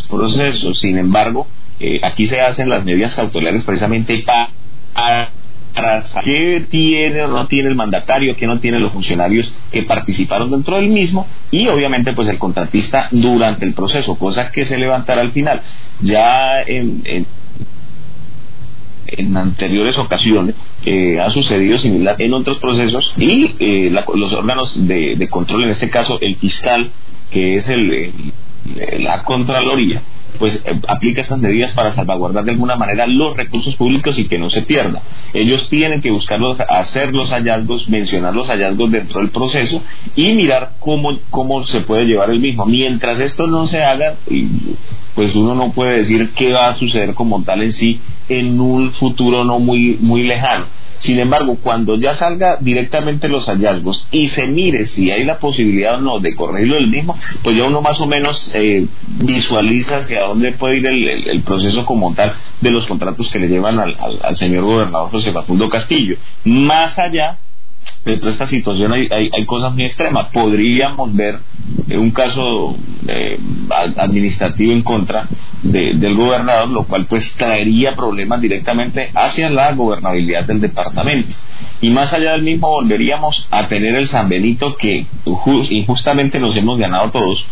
[0.09, 0.80] procesos.
[0.80, 1.47] Sin embargo,
[1.80, 4.24] eh, aquí se hacen las medidas cautelares precisamente
[4.93, 5.32] para
[6.24, 10.78] qué tiene o no tiene el mandatario, qué no tienen los funcionarios que participaron dentro
[10.78, 15.32] del mismo y obviamente pues el contratista durante el proceso, cosa que se levantará al
[15.32, 15.62] final.
[16.01, 17.26] Ya en, en,
[19.36, 20.55] anteriores ocasiones
[20.86, 25.89] eh, ha sucedido similar en otros procesos y eh, los órganos de, control, en este
[25.89, 26.91] caso el fiscal,
[27.30, 28.14] que es el
[28.99, 30.01] la Contraloría,
[30.40, 34.38] pues eh, aplica estas medidas para salvaguardar de alguna manera los recursos públicos y que
[34.38, 35.02] no se pierda.
[35.34, 39.84] Ellos tienen que buscar hacer los hallazgos, mencionar los hallazgos dentro del proceso
[40.16, 42.66] y mirar cómo, cómo se puede llevar el mismo.
[42.66, 44.16] Mientras esto no se haga,
[45.16, 48.94] pues uno no puede decir qué va a suceder como tal en sí en un
[48.94, 54.45] futuro no muy, muy lejano sin embargo, cuando ya salga directamente los hallazgos y se
[54.45, 57.99] mire si hay la posibilidad o no de corregirlo el mismo, pues ya uno más
[58.02, 63.32] o menos eh, visualiza hacia dónde puede ir el, proceso como tal de los contratos
[63.32, 66.18] que le llevan al, al señor gobernador José Facundo Castillo.
[66.43, 67.39] Más allá
[68.06, 70.32] dentro de esta situación hay, hay, cosas muy extremas.
[70.34, 71.40] Podríamos ver
[71.90, 72.76] un caso
[73.08, 73.40] eh,
[73.98, 75.28] administrativo en contra
[75.64, 81.36] del gobernador, lo cual pues traería problemas directamente hacia la gobernabilidad del departamento.
[81.82, 85.06] Y más allá del mismo, volveríamos a tener el San Benito que
[85.70, 87.46] injustamente nos hemos ganado todos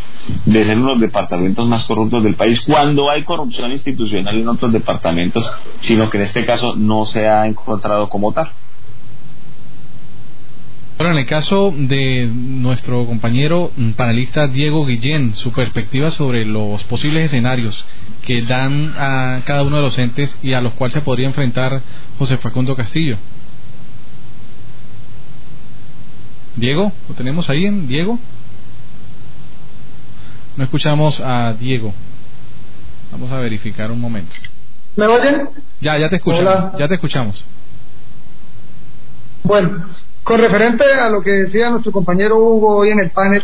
[0.45, 4.47] de ser uno de los departamentos más corruptos del país, cuando hay corrupción institucional en
[4.47, 8.51] otros departamentos, sino que en este caso no se ha encontrado como tal.
[10.99, 16.83] Bueno, en el caso de nuestro compañero mm, panelista Diego Guillén, su perspectiva sobre los
[16.83, 17.85] posibles escenarios
[18.21, 21.81] que dan a cada uno de los entes y a los cuales se podría enfrentar
[22.17, 23.17] José Facundo Castillo.
[26.57, 28.19] Diego, ¿lo tenemos ahí en Diego?
[30.57, 31.93] No escuchamos a Diego.
[33.13, 34.35] Vamos a verificar un momento.
[34.97, 35.47] ¿Me oyen?
[35.79, 36.77] Ya, ya te escuchamos.
[36.77, 37.45] Ya te escuchamos.
[39.43, 39.85] Bueno,
[40.29, 43.41] con referente a lo que decía nuestro compañero Hugo hoy en el panel,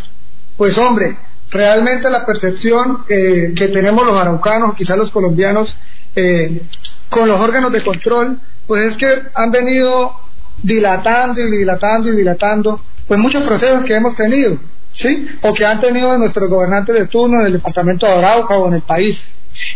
[0.55, 1.17] pues hombre,
[1.49, 5.75] realmente la percepción eh, que tenemos los araucanos, quizás los colombianos,
[6.15, 6.61] eh,
[7.09, 10.11] con los órganos de control, pues es que han venido
[10.61, 14.59] dilatando y dilatando y dilatando, pues muchos procesos que hemos tenido,
[14.91, 15.27] ¿sí?
[15.41, 18.75] O que han tenido nuestros gobernantes de turno en el departamento de Arauca o en
[18.75, 19.27] el país.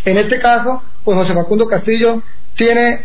[0.05, 2.21] En este caso, pues José Facundo Castillo
[2.53, 3.03] tiene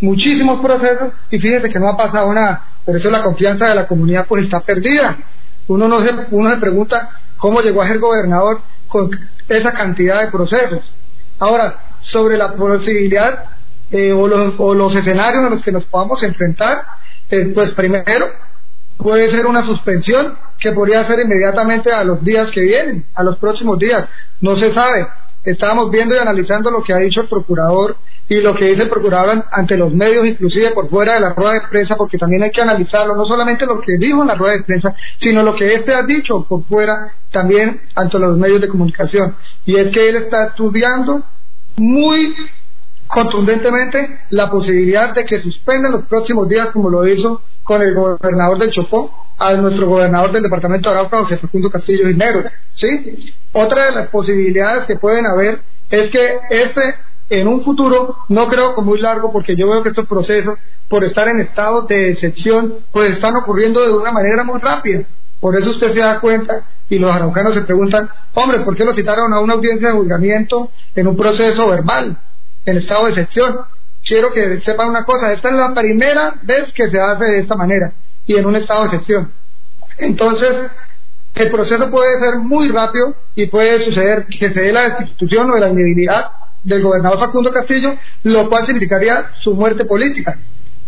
[0.00, 2.73] muchísimos procesos y fíjese que no ha pasado nada.
[2.84, 5.16] Por eso la confianza de la comunidad pues está perdida.
[5.68, 9.10] Uno, no se, uno se pregunta cómo llegó a ser gobernador con
[9.48, 10.80] esa cantidad de procesos.
[11.38, 13.44] Ahora, sobre la posibilidad
[13.90, 16.78] eh, o, los, escenarios en los que nos podamos enfrentar,
[17.30, 18.26] eh, pues primero
[18.96, 23.36] puede ser una suspensión que podría ser inmediatamente a los días que vienen, a los
[23.38, 24.08] próximos días.
[24.40, 25.06] No se sabe
[25.44, 27.96] estábamos viendo y analizando lo que ha dicho el procurador
[28.28, 31.54] y lo que dice el procurador ante los medios, inclusive por fuera de la rueda
[31.54, 34.54] de prensa, porque también hay que analizarlo, no solamente lo que dijo en la rueda
[34.54, 38.68] de prensa, sino lo que éste ha dicho por fuera también ante los medios de
[38.68, 39.36] comunicación.
[39.66, 41.22] Y es que él está estudiando
[41.76, 42.34] muy
[43.06, 47.94] contundentemente la posibilidad de que suspenda en los próximos días, como lo hizo con el
[47.94, 52.50] gobernador del Chocó, a nuestro gobernador del departamento de Arauca, José Facundo Castillo Negro.
[52.72, 53.34] ¿sí?
[53.52, 55.60] Otra de las posibilidades que pueden haber
[55.90, 56.82] es que este,
[57.30, 60.58] en un futuro, no creo que muy largo, porque yo veo que estos procesos,
[60.88, 65.04] por estar en estado de excepción, pues están ocurriendo de una manera muy rápida.
[65.40, 68.92] Por eso usted se da cuenta y los araucanos se preguntan, hombre, ¿por qué lo
[68.92, 72.18] citaron a una audiencia de juzgamiento en un proceso verbal,
[72.64, 73.56] en estado de excepción?
[74.06, 77.56] Quiero que sepan una cosa, esta es la primera vez que se hace de esta
[77.56, 77.92] manera
[78.26, 79.32] y en un estado de excepción.
[79.98, 80.70] Entonces,
[81.34, 85.56] el proceso puede ser muy rápido y puede suceder que se dé la destitución o
[85.56, 86.26] la inhabilidad
[86.62, 90.38] del gobernador Facundo Castillo, lo cual significaría su muerte política.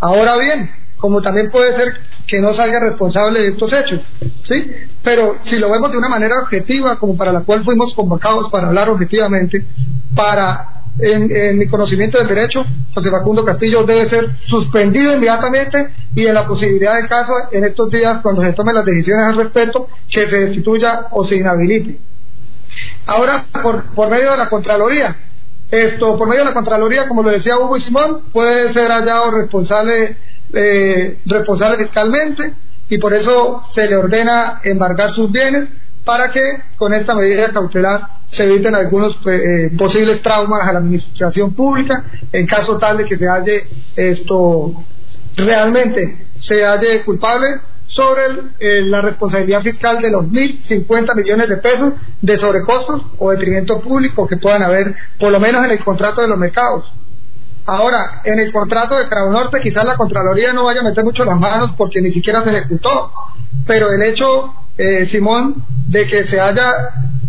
[0.01, 1.95] Ahora bien, como también puede ser
[2.27, 4.01] que no salga responsable de estos hechos,
[4.43, 4.55] ¿sí?
[5.03, 8.69] Pero si lo vemos de una manera objetiva, como para la cual fuimos convocados para
[8.69, 9.67] hablar objetivamente,
[10.15, 16.35] para en, mi conocimiento del derecho, José Facundo Castillo debe ser suspendido inmediatamente y en
[16.35, 20.27] la posibilidad del caso, en estos días, cuando se tomen las decisiones al respecto, que
[20.27, 21.99] se destituya o se inhabilite.
[23.07, 25.17] Ahora, por, por medio de la Contraloría,
[25.71, 30.17] esto, por medio de la Contraloría, como lo decía Hugo Simón, puede ser hallado responsable,
[30.53, 32.55] eh, responsable fiscalmente
[32.89, 35.69] y por eso se le ordena embargar sus bienes
[36.07, 36.41] para que
[36.79, 42.47] con esta medida cautelar se eviten algunos eh, posibles traumas a la administración pública en
[42.47, 44.73] caso tal de que se halle esto
[45.37, 47.49] realmente se halle culpable
[47.87, 48.23] sobre
[48.59, 54.27] eh, la responsabilidad fiscal de los 1.050 millones de pesos de sobrecostos o detrimento público
[54.27, 56.93] que puedan haber, por lo menos en el contrato de los mercados.
[57.65, 61.25] Ahora, en el contrato de Cravo Norte quizás la Contraloría no vaya a meter mucho
[61.25, 63.13] las manos porque ni siquiera se ejecutó,
[63.67, 66.73] pero el hecho, eh, Simón, de que se haya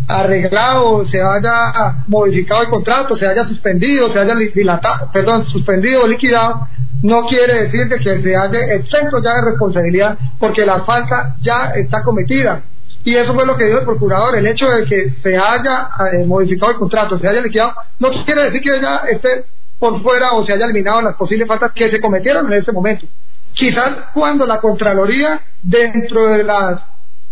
[0.08, 6.08] arreglado, se haya modificado el contrato, se haya suspendido, se haya dilatado, perdón, suspendido o
[6.08, 6.68] liquidado,
[7.04, 12.04] no quiere decir que se haya exento ya de responsabilidad porque la falta ya está
[12.04, 12.64] cometida.
[13.04, 16.26] Y eso fue lo que dijo el procurador, el hecho de que se haya eh,
[16.26, 19.46] modificado el contrato, se haya liquidado, no quiere decir que ya esté
[19.80, 23.06] por fuera o se haya eliminado las posibles faltas que se cometieron en ese momento.
[23.54, 26.86] Quizás cuando la Contraloría, dentro de las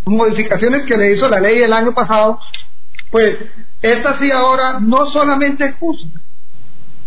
[0.06, 2.40] modificaciones que le hizo la ley el año pasado,
[3.12, 3.46] pues
[3.82, 6.22] esta sí ahora no solamente juzga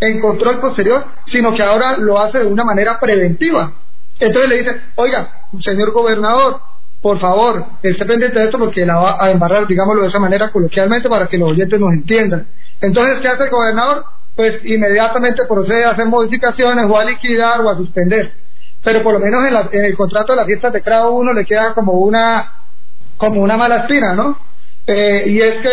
[0.00, 3.72] en control posterior, sino que ahora lo hace de una manera preventiva.
[4.20, 6.60] Entonces le dice, oiga, señor gobernador,
[7.00, 10.50] por favor, esté pendiente de esto porque la va a embarrar, digámoslo de esa manera
[10.50, 12.46] coloquialmente para que los oyentes nos entiendan.
[12.80, 14.04] Entonces, ¿qué hace el gobernador?
[14.34, 18.32] Pues inmediatamente procede a hacer modificaciones o a liquidar o a suspender.
[18.82, 21.74] Pero por lo menos en, el contrato de las fiestas de Cravo uno le queda
[21.74, 22.52] como una,
[23.18, 24.38] como una mala espina, ¿no?
[24.86, 25.68] Eh, y es que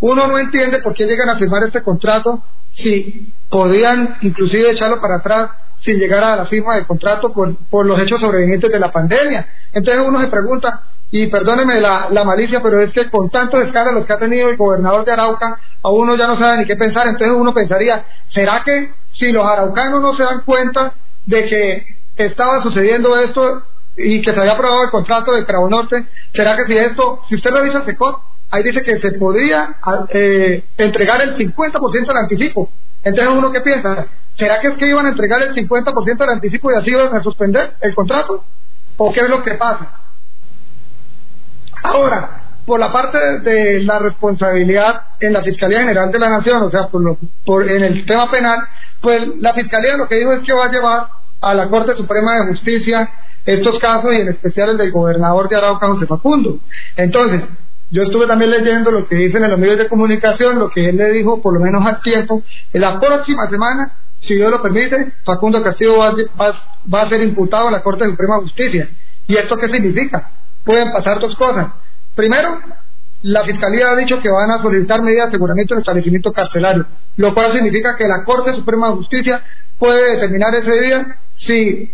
[0.00, 5.16] uno no entiende por qué llegan a firmar este contrato si podían inclusive echarlo para
[5.16, 8.92] atrás sin llegar a la firma del contrato por, por los hechos sobrevivientes de la
[8.92, 9.46] pandemia.
[9.72, 14.06] Entonces uno se pregunta, y perdóneme la, la, malicia, pero es que con tantos escándalos
[14.06, 17.08] que ha tenido el gobernador de Arauca, a uno ya no sabe ni qué pensar,
[17.08, 20.92] entonces uno pensaría, ¿será que si los araucanos no se dan cuenta
[21.26, 23.62] de que estaba sucediendo esto,
[23.96, 27.34] y que se había aprobado el contrato de Cravo Norte, ¿será que si esto, si
[27.34, 28.18] usted revisa el SECOR,
[28.50, 29.76] ahí dice que se podría
[30.08, 32.70] eh, entregar el 50% del anticipo?
[33.02, 36.70] Entonces uno qué piensa, ¿será que es que iban a entregar el 50% del anticipo
[36.70, 38.44] y así iban a suspender el contrato?
[38.96, 39.92] ¿O qué es lo que pasa?
[41.82, 46.70] Ahora, por la parte de la responsabilidad en la Fiscalía General de la Nación, o
[46.70, 48.60] sea, por, por en el tema penal,
[49.00, 51.06] pues la Fiscalía lo que dijo es que va a llevar
[51.40, 53.10] a la Corte Suprema de Justicia
[53.44, 56.58] estos casos y en especial el del gobernador de Arauca, José Facundo.
[56.96, 57.52] Entonces,
[57.90, 60.96] yo estuve también leyendo lo que dicen en los medios de comunicación, lo que él
[60.96, 62.42] le dijo, por lo menos al tiempo.
[62.72, 67.70] En la próxima semana, si Dios lo permite, Facundo Castillo va, a ser imputado a
[67.70, 68.88] la Corte Suprema de Justicia.
[69.26, 70.30] ¿Y esto qué significa?
[70.62, 71.68] Pueden pasar dos cosas.
[72.14, 72.60] Primero,
[73.22, 76.86] la Fiscalía ha dicho que van a solicitar medidas de aseguramiento en el establecimiento carcelario,
[77.16, 79.42] lo cual significa que la Corte Suprema de Justicia
[79.78, 81.90] puede determinar ese día si,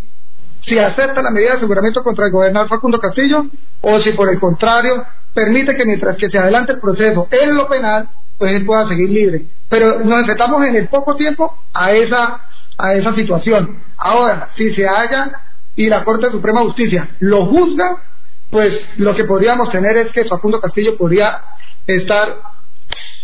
[0.61, 3.47] si acepta la medida de aseguramiento contra el gobernador Facundo Castillo
[3.81, 7.69] o si por el contrario permite que mientras que se adelante el proceso en lo
[7.69, 9.47] penal, pues él pueda seguir libre.
[9.69, 12.41] Pero nos enfrentamos en el poco tiempo a esa,
[12.79, 13.79] a esa situación.
[13.97, 15.41] Ahora, si se halla
[15.75, 18.03] y la Corte Suprema de Justicia lo juzga,
[18.51, 21.43] pues lo que podríamos tener es que Facundo Castillo podría
[21.87, 22.37] estar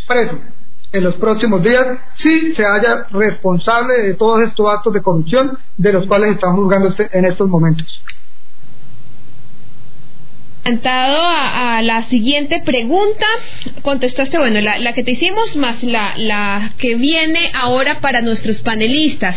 [0.07, 0.39] preso
[0.93, 5.93] en los próximos días si se haya responsable de todos estos actos de corrupción de
[5.93, 8.03] los cuales estamos juzgando este, en estos momentos
[10.65, 13.27] a, a, la siguiente pregunta.
[13.83, 18.61] Contestaste, bueno, la, la que te hicimos más la, la, que viene ahora para nuestros
[18.61, 19.37] panelistas.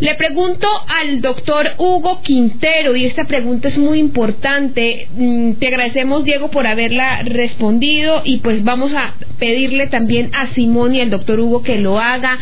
[0.00, 0.66] Le pregunto
[1.00, 5.08] al doctor Hugo Quintero, y esta pregunta es muy importante.
[5.16, 10.94] Mm, te agradecemos, Diego, por haberla respondido, y pues vamos a pedirle también a Simón
[10.94, 12.38] y al doctor Hugo que lo haga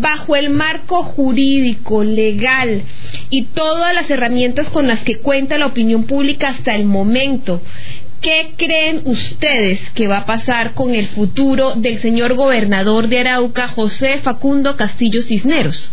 [0.00, 2.84] bajo el marco jurídico, legal
[3.30, 7.60] y todas las herramientas con las que cuenta la opinión pública hasta el momento.
[8.20, 13.68] ¿Qué creen ustedes que va a pasar con el futuro del señor gobernador de Arauca,
[13.68, 15.90] José Facundo Castillo Cisneros?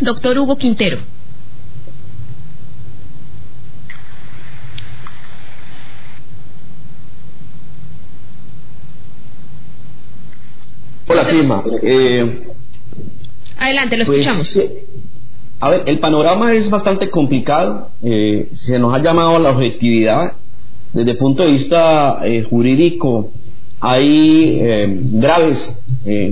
[0.00, 0.98] Doctor Hugo Quintero.
[11.08, 11.62] Hola, Firma.
[11.82, 12.48] Eh,
[13.58, 14.58] Adelante, lo pues, escuchamos.
[15.60, 17.90] a ver, el panorama es bastante complicado.
[18.02, 20.34] Eh, se nos ha llamado a la objetividad.
[20.92, 23.32] Desde el punto de vista eh, jurídico,
[23.80, 25.82] hay eh, graves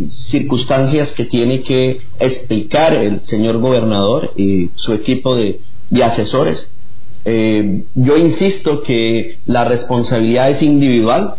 [0.06, 5.60] circunstancias que tiene que explicar el señor gobernador y su equipo de,
[5.90, 6.70] de asesores.
[7.24, 11.34] yo insisto que la responsabilidad es individual.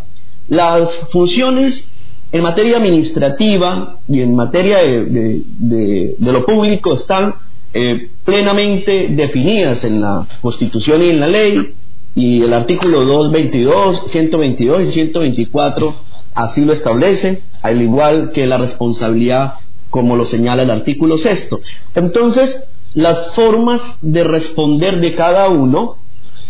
[0.48, 1.90] Las funciones
[2.36, 7.34] en materia administrativa y en materia de, lo público están
[7.72, 11.74] eh, plenamente definidas en la Constitución y en la ley,
[12.14, 15.96] y el artículo 222, 122 y 124
[16.34, 19.54] así lo establece, al igual que la responsabilidad
[19.90, 21.60] como lo señala el artículo sexto.
[21.94, 25.96] Entonces, las formas de responder de cada uno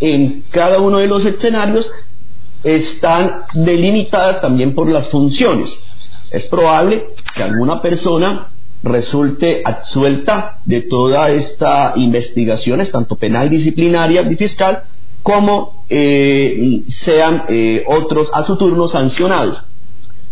[0.00, 1.90] en cada uno de los escenarios
[2.66, 5.78] están delimitadas también por las funciones.
[6.32, 8.48] Es probable que alguna persona
[8.82, 14.82] resulte absuelta de toda esta investigaciones, tanto penal, disciplinaria y fiscal,
[15.22, 19.62] como eh, sean eh, otros a su turno sancionados.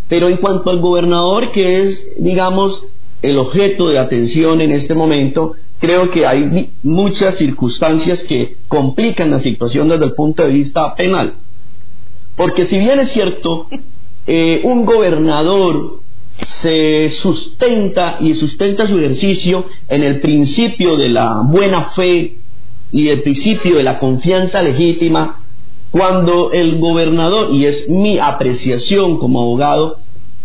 [0.08, 2.82] Pero en cuanto al gobernador, que es, digamos,
[3.22, 9.38] el objeto de atención en este momento, creo que hay muchas circunstancias que complican la
[9.38, 11.34] situación desde el punto de vista penal.
[12.36, 13.66] Porque si bien es cierto,
[14.26, 16.00] eh, un gobernador
[16.44, 22.38] se sustenta y sustenta su ejercicio en el principio de la buena fe
[22.90, 25.40] y el principio de la confianza legítima,
[25.90, 29.98] cuando el gobernador, y es mi apreciación como abogado,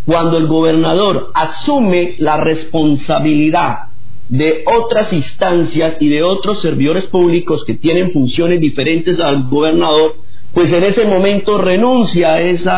[0.06, 3.90] cuando el gobernador asume la responsabilidad
[4.28, 10.16] de otras instancias y de otros servidores públicos que tienen funciones diferentes al gobernador,
[10.54, 12.72] pues en ese momento renuncia a ese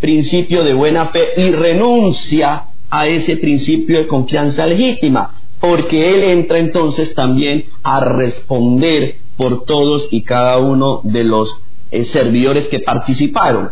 [0.00, 6.58] principio de buena fe y renuncia a ese principio de confianza legítima, porque él entra
[6.58, 11.60] entonces también a responder por todos y cada uno de los
[11.90, 13.70] eh, servidores que participaron.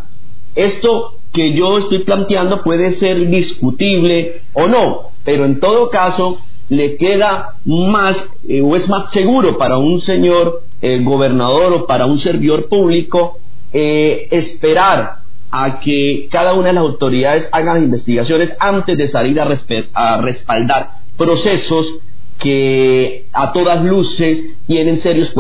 [0.55, 6.97] Esto que yo estoy planteando puede ser discutible o no, pero en todo caso le
[6.97, 12.19] queda más eh, o es más seguro para un señor eh, gobernador o para un
[12.19, 13.39] servidor público
[13.79, 15.19] eh, esperar
[15.51, 21.99] a que cada una de las autoridades hagan investigaciones antes de salir a, respaldar procesos
[22.39, 25.31] que a todas luces tienen serios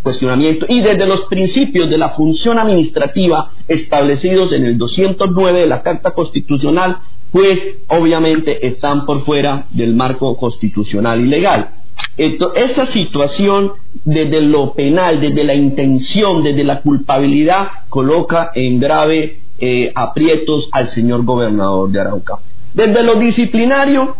[0.00, 5.82] cuestionamientos y desde los principios de la función administrativa establecidos en el 209 de la
[5.82, 6.98] Carta Constitucional,
[7.32, 7.58] pues
[7.88, 11.81] obviamente están por fuera del marco constitucional y legal.
[12.16, 13.72] Esta situación
[14.04, 20.88] desde lo penal, desde la intención, desde la culpabilidad, coloca en grave eh, aprietos al
[20.88, 22.38] señor gobernador de Arauca.
[22.74, 24.16] Desde lo disciplinario,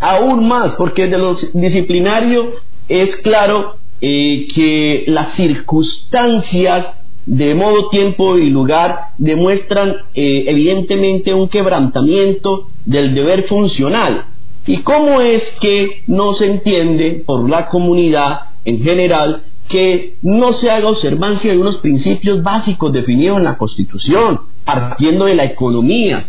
[0.00, 2.54] aún más, porque de lo disciplinario
[2.88, 6.92] es claro eh, que las circunstancias
[7.26, 14.26] de modo, tiempo y lugar demuestran eh, evidentemente un quebrantamiento del deber funcional.
[14.66, 20.70] ¿Y cómo es que no se entiende por la comunidad en general que no se
[20.70, 26.26] haga observancia de unos principios básicos definidos en la Constitución, partiendo de la economía?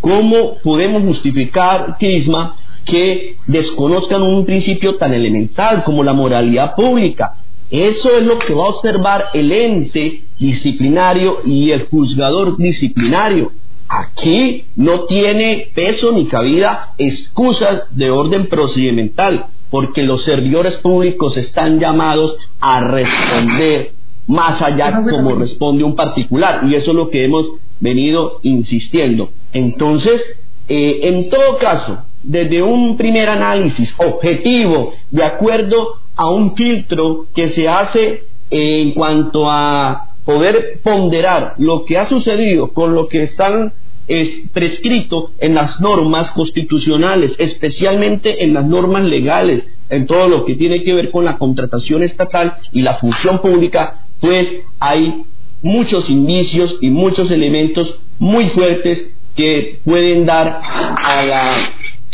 [0.00, 2.56] ¿Cómo podemos justificar, Crisma,
[2.86, 7.34] que desconozcan un principio tan elemental como la moralidad pública.
[7.68, 13.50] Eso es lo que va a observar el ente disciplinario y el juzgador disciplinario.
[13.88, 21.78] Aquí no tiene peso ni cabida excusas de orden procedimental, porque los servidores públicos están
[21.78, 23.92] llamados a responder
[24.26, 27.46] más allá como responde un particular, y eso es lo que hemos
[27.78, 29.30] venido insistiendo.
[29.52, 30.24] Entonces,
[30.68, 37.48] eh, en todo caso, desde un primer análisis objetivo, de acuerdo a un filtro que
[37.48, 43.72] se hace en cuanto a poder ponderar lo que ha sucedido con lo que están
[44.08, 50.54] es prescrito en las normas constitucionales, especialmente en las normas legales, en todo lo que
[50.54, 55.22] tiene que ver con la contratación estatal y la función pública, pues hay
[55.62, 61.52] muchos indicios y muchos elementos muy fuertes que pueden dar a la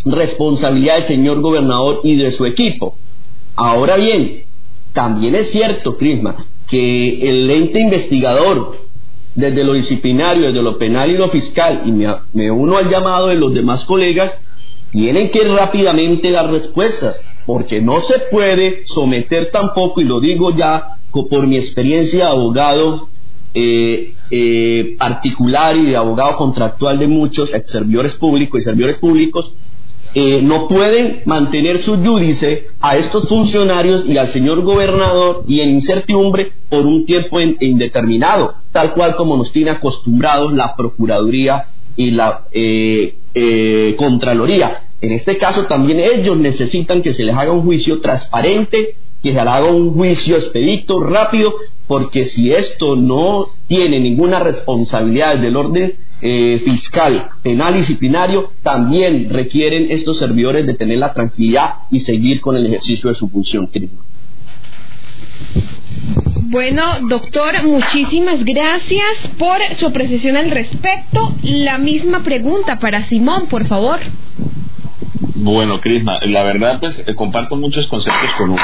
[0.05, 2.97] responsabilidad del señor gobernador y de su equipo.
[3.57, 4.43] Ahora bien,
[4.93, 8.79] también es cierto, Crisma, que el ente investigador,
[9.35, 13.35] desde lo disciplinario, desde lo penal y lo fiscal, y me, uno al llamado de
[13.35, 14.35] los demás colegas,
[14.91, 20.97] tienen que rápidamente dar respuestas, porque no se puede someter tampoco, y lo digo ya
[21.11, 23.11] por mi experiencia de abogado
[23.53, 29.53] eh, eh, particular y de abogado contractual de muchos ex servidores públicos y servidores públicos,
[30.15, 35.71] eh, no pueden mantener su judice a estos funcionarios y al señor gobernador y en
[35.71, 42.43] incertidumbre por un tiempo indeterminado, tal cual como nos tiene acostumbrados la Procuraduría y la
[42.53, 44.85] eh, eh, Contraloría.
[45.01, 49.35] En este caso también ellos necesitan que se les haga un juicio transparente, que se
[49.35, 51.55] les haga un juicio expedito, rápido,
[51.87, 55.95] porque si esto no tiene ninguna responsabilidad del orden
[56.25, 62.41] eh, fiscal, penal y disciplinario, también requieren estos servidores de tener la tranquilidad y seguir
[62.41, 63.69] con el ejercicio de su función.
[66.43, 71.35] Bueno, doctor, muchísimas gracias por su apreciación al respecto.
[71.43, 73.99] La misma pregunta para Simón, por favor.
[75.35, 78.63] Bueno, Crisma, la verdad, pues eh, comparto muchos conceptos con uno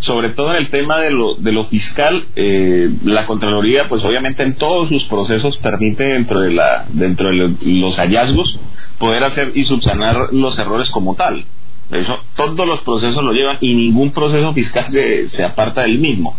[0.00, 4.42] sobre todo en el tema de lo, de lo fiscal, eh, la Contraloría, pues obviamente
[4.42, 8.58] en todos sus procesos permite dentro de, la, dentro de los hallazgos
[8.98, 11.44] poder hacer y subsanar los errores como tal.
[11.90, 16.36] Eso, todos los procesos lo llevan y ningún proceso fiscal se, se aparta del mismo.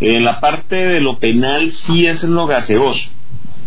[0.00, 3.10] En la parte de lo penal sí es lo gaseoso,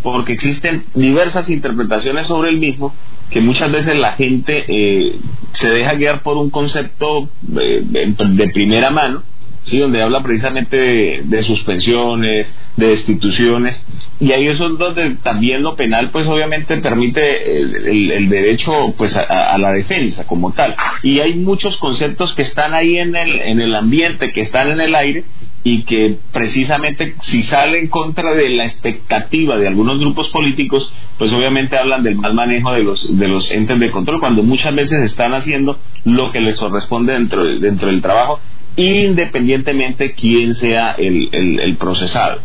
[0.03, 2.93] porque existen diversas interpretaciones sobre el mismo
[3.29, 5.19] que muchas veces la gente eh,
[5.53, 9.23] se deja guiar por un concepto eh, de primera mano
[9.63, 13.85] sí, donde habla precisamente de, suspensiones, de destituciones,
[14.19, 19.57] y ahí eso es donde también lo penal, pues obviamente permite el, derecho pues a,
[19.57, 20.75] la defensa como tal.
[21.01, 24.81] Y hay muchos conceptos que están ahí en el, en el ambiente, que están en
[24.81, 25.23] el aire,
[25.65, 31.31] y que precisamente si sale en contra de la expectativa de algunos grupos políticos, pues
[31.31, 35.03] obviamente hablan del mal manejo de los, de los entes de control, cuando muchas veces
[35.03, 38.41] están haciendo lo que les corresponde dentro, dentro del trabajo
[38.75, 42.39] independientemente quién sea el, el, procesado.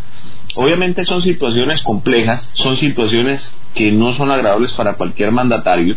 [0.54, 5.96] Obviamente son situaciones complejas, son situaciones que no son agradables para cualquier mandatario.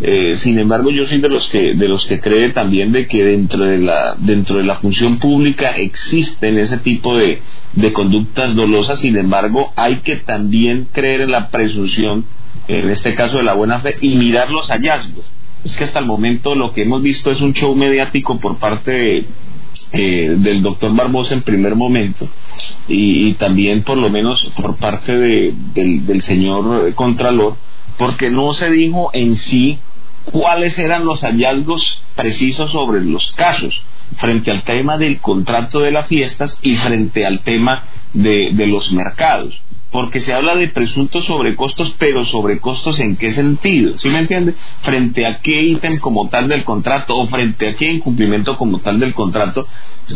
[0.00, 3.22] Eh, sin embargo, yo soy de los que de los que cree también de que
[3.22, 7.40] dentro de la dentro de la función pública existen ese tipo de,
[7.74, 8.98] de conductas dolosas.
[8.98, 12.24] Sin embargo, hay que también creer en la presunción,
[12.66, 15.30] en este caso de la buena fe, y mirar los hallazgos.
[15.64, 18.90] Es que hasta el momento lo que hemos visto es un show mediático por parte
[18.90, 19.26] de,
[19.92, 22.28] eh, del doctor Barbosa en primer momento
[22.88, 27.56] y, también por lo menos por parte de, del, señor Contralor,
[27.98, 29.78] porque no se dijo en sí
[30.24, 33.82] cuáles eran los hallazgos precisos sobre los casos
[34.16, 38.92] frente al tema del contrato de las fiestas y frente al tema de, de los
[38.92, 39.60] mercados
[39.92, 44.54] porque se habla de presuntos sobrecostos, pero sobrecostos en qué sentido, ¿sí me entiende?
[44.80, 48.98] Frente a qué ítem como tal del contrato o frente a qué incumplimiento como tal
[48.98, 49.66] del contrato,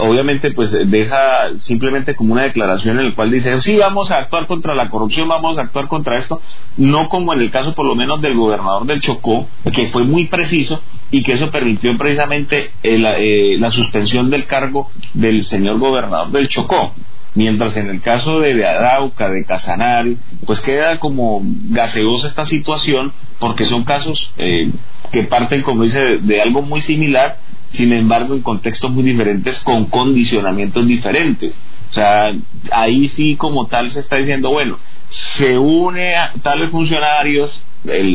[0.01, 4.47] obviamente pues deja simplemente como una declaración en la cual dice, sí, vamos a actuar
[4.47, 6.41] contra la corrupción, vamos a actuar contra esto,
[6.79, 10.27] no como en el caso por lo menos del gobernador del Chocó, que fue muy
[10.27, 16.31] preciso y que eso permitió precisamente eh, eh, la suspensión del cargo del señor gobernador
[16.31, 16.95] del Chocó
[17.37, 23.67] mientras en el caso de, Arauca, de Casanare, pues queda como gaseosa esta situación porque
[23.67, 24.71] son casos eh,
[25.13, 29.85] que parten, como dice, de, algo muy similar, sin embargo en contextos muy diferentes, con
[29.87, 31.61] condicionamientos diferentes.
[31.91, 32.25] O sea,
[32.73, 34.79] ahí sí como tal se está diciendo, bueno,
[35.09, 37.63] se une a tales funcionarios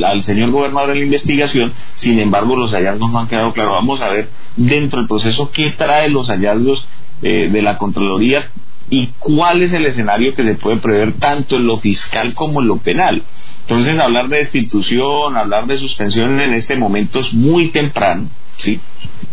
[0.05, 3.75] al señor gobernador en la investigación, sin embargo los hallazgos no han quedado claros.
[3.75, 6.87] Vamos a ver dentro del proceso qué trae los hallazgos
[7.21, 8.49] eh, de la Contraloría
[8.91, 12.67] y cuál es el escenario que se puede prever tanto en lo fiscal como en
[12.67, 13.23] lo penal.
[13.61, 18.81] Entonces, hablar de destitución, hablar de suspensión en este momento es muy temprano, ¿sí?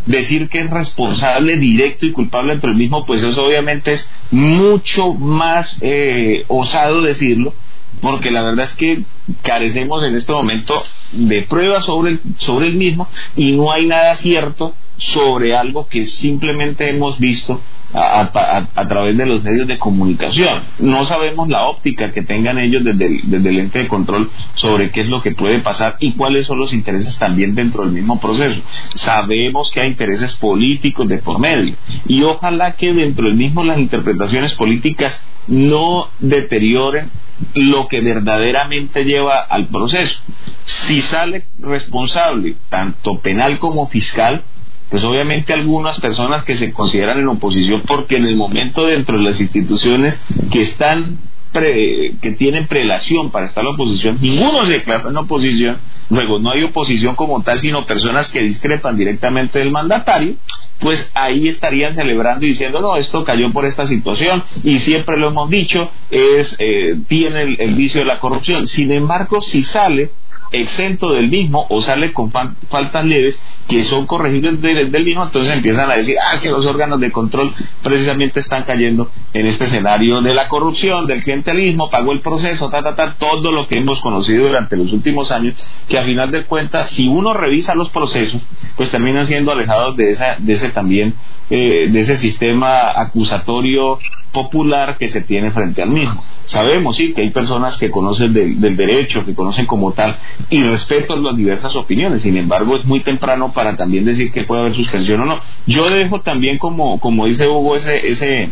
[0.06, 5.12] Decir que es responsable directo y culpable entre el mismo, pues eso obviamente es mucho
[5.12, 7.52] más eh, osado decirlo,
[8.00, 9.02] porque la verdad es que
[9.42, 10.80] carecemos en este momento
[11.11, 16.06] de pruebas sobre el, sobre el mismo y no hay nada cierto sobre algo que
[16.06, 17.61] simplemente hemos visto
[17.95, 20.64] a, través de los medios de comunicación.
[20.78, 24.91] No sabemos la óptica que tengan ellos desde el, desde el ente de control sobre
[24.91, 28.18] qué es lo que puede pasar y cuáles son los intereses también dentro del mismo
[28.20, 28.61] proceso.
[28.95, 31.76] Sabemos que hay intereses políticos de por medio
[32.07, 37.11] y ojalá que dentro del mismo las interpretaciones políticas no deterioren
[37.55, 40.22] lo que verdaderamente lleva al proceso.
[40.64, 44.45] Si sale responsable, tanto penal como fiscal,
[44.91, 49.24] pues obviamente algunas personas que se consideran en oposición porque en el momento dentro de
[49.24, 51.18] las instituciones que están
[51.53, 55.78] que tienen prelación para estar en oposición, ninguno se declara en oposición,
[56.11, 60.34] luego no hay oposición como tal, sino personas que discrepan directamente del mandatario,
[60.78, 65.28] pues ahí estarían celebrando y diciendo, no, esto cayó por esta situación y siempre lo
[65.28, 68.66] hemos dicho, es eh, tiene el, el vicio de la corrupción.
[68.66, 70.11] Sin embargo, si sale
[70.53, 75.90] exento del mismo o sale con faltas leves que son corregibles del mismo, entonces empiezan
[75.90, 80.34] a decir, ah, que los órganos de control precisamente están cayendo en este escenario de
[80.34, 84.46] la corrupción, del clientelismo, pagó el proceso, ta, ta, ta, todo lo que hemos conocido
[84.46, 85.55] durante los últimos años,
[85.88, 88.42] que a final de cuentas, si uno revisa los procesos,
[88.76, 91.14] pues terminan siendo alejados de, esa, de ese también,
[91.51, 93.99] eh, de ese sistema acusatorio
[94.32, 96.22] popular que se tiene frente al mismo.
[96.44, 100.16] Sabemos, sí, que hay personas que conocen del, del derecho, que conocen como tal,
[100.51, 102.22] y respeto las diversas opiniones.
[102.22, 105.39] Sin embargo, es muy temprano para también decir que puede haber suspensión o no.
[105.66, 108.51] Yo dejo también, como, como dice Hugo, ese, ese,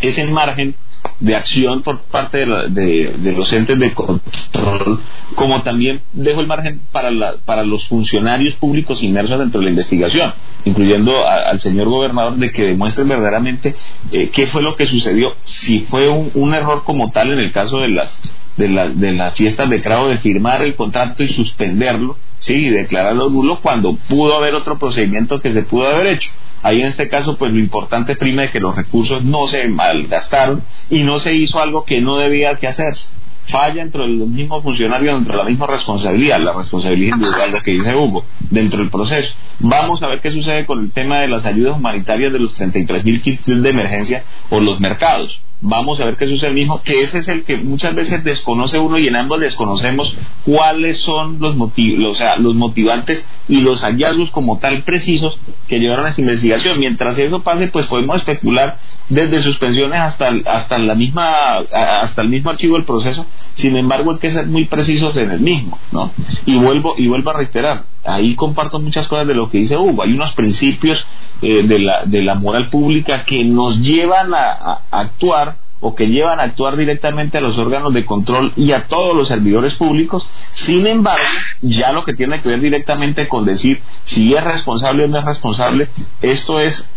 [0.00, 0.74] ese margen
[1.20, 5.00] de acción por parte de, de, los entes de control,
[5.34, 9.70] como también dejo el margen para, la, para los funcionarios públicos inmersos dentro de la
[9.70, 13.74] investigación, incluyendo al señor gobernador, de que demuestren verdaderamente
[14.10, 17.52] eh, qué fue lo que sucedió, si fue un, un error como tal en el
[17.52, 18.20] caso de las
[18.56, 22.70] de, la, de las fiestas de Cravo de firmar el contrato y suspenderlo, sí, y
[22.70, 26.30] declararlo nulo cuando pudo haber otro procedimiento que se pudo haber hecho.
[26.62, 30.62] Ahí en este caso, pues lo importante prima es que los recursos no se malgastaron
[30.90, 33.10] y no se hizo algo que no debía que hacerse
[33.46, 37.60] falla dentro de los mismos funcionarios, dentro de la misma responsabilidad, la responsabilidad individual, lo
[37.62, 39.36] que dice Hugo, dentro del proceso.
[39.60, 43.04] Vamos a ver qué sucede con el tema de las ayudas humanitarias de los 33
[43.04, 45.40] mil kits de emergencia o los mercados.
[45.60, 48.98] Vamos a ver qué sucede mismo, que ese es el que muchas veces desconoce uno
[48.98, 54.30] y en ambos desconocemos cuáles son los motivos, o sea, los motivantes y los hallazgos
[54.30, 56.78] como tal precisos que llevaron a esta investigación.
[56.78, 58.78] Mientras eso pase, pues podemos especular
[59.08, 61.56] desde suspensiones hasta, hasta la misma,
[62.00, 65.40] hasta el mismo archivo del proceso sin embargo, hay que ser muy precisos en el
[65.40, 66.12] mismo, ¿no?
[66.44, 70.02] Y vuelvo, y vuelvo a reiterar, ahí comparto muchas cosas de lo que dice Hugo.
[70.02, 71.06] Hay unos principios
[71.42, 76.40] eh, de, la, de la moral pública que nos llevan a, actuar o que llevan
[76.40, 80.26] a actuar directamente a los órganos de control y a todos los servidores públicos.
[80.52, 81.22] Sin embargo,
[81.60, 85.24] ya lo que tiene que ver directamente con decir si es responsable o no es
[85.26, 85.88] responsable,
[86.22, 86.88] esto es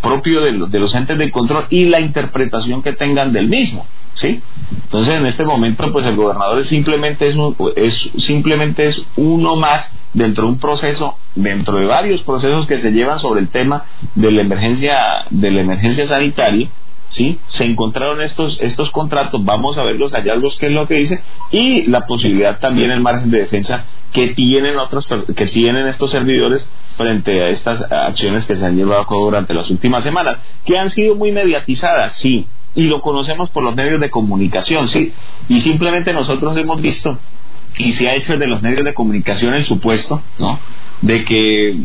[0.00, 3.84] propio de, de los entes de control y la interpretación que tengan del mismo.
[4.18, 4.42] ¿Sí?
[4.72, 7.36] Entonces, en este momento, pues el gobernador simplemente es,
[7.76, 12.90] es, simplemente es uno más dentro de un proceso, dentro de varios procesos que se
[12.90, 14.98] llevan sobre el tema de la emergencia,
[15.30, 16.68] de la emergencia sanitaria,
[17.08, 17.38] ¿sí?
[17.46, 21.22] Se encontraron estos, estos contratos, vamos a ver los hallazgos, qué es lo que dice,
[21.52, 25.06] y la posibilidad también, el margen de defensa que tienen otros
[25.36, 26.66] que tienen estos servidores
[26.96, 30.78] frente a estas acciones que se han llevado a cabo durante las últimas semanas, que
[30.78, 32.46] han sido muy mediatizadas, sí,
[32.78, 35.12] y lo conocemos por los medios de comunicación, sí,
[35.48, 37.18] y simplemente nosotros hemos visto
[37.76, 40.60] y se ha hecho de los medios de comunicación el supuesto, ¿no?
[41.02, 41.76] De que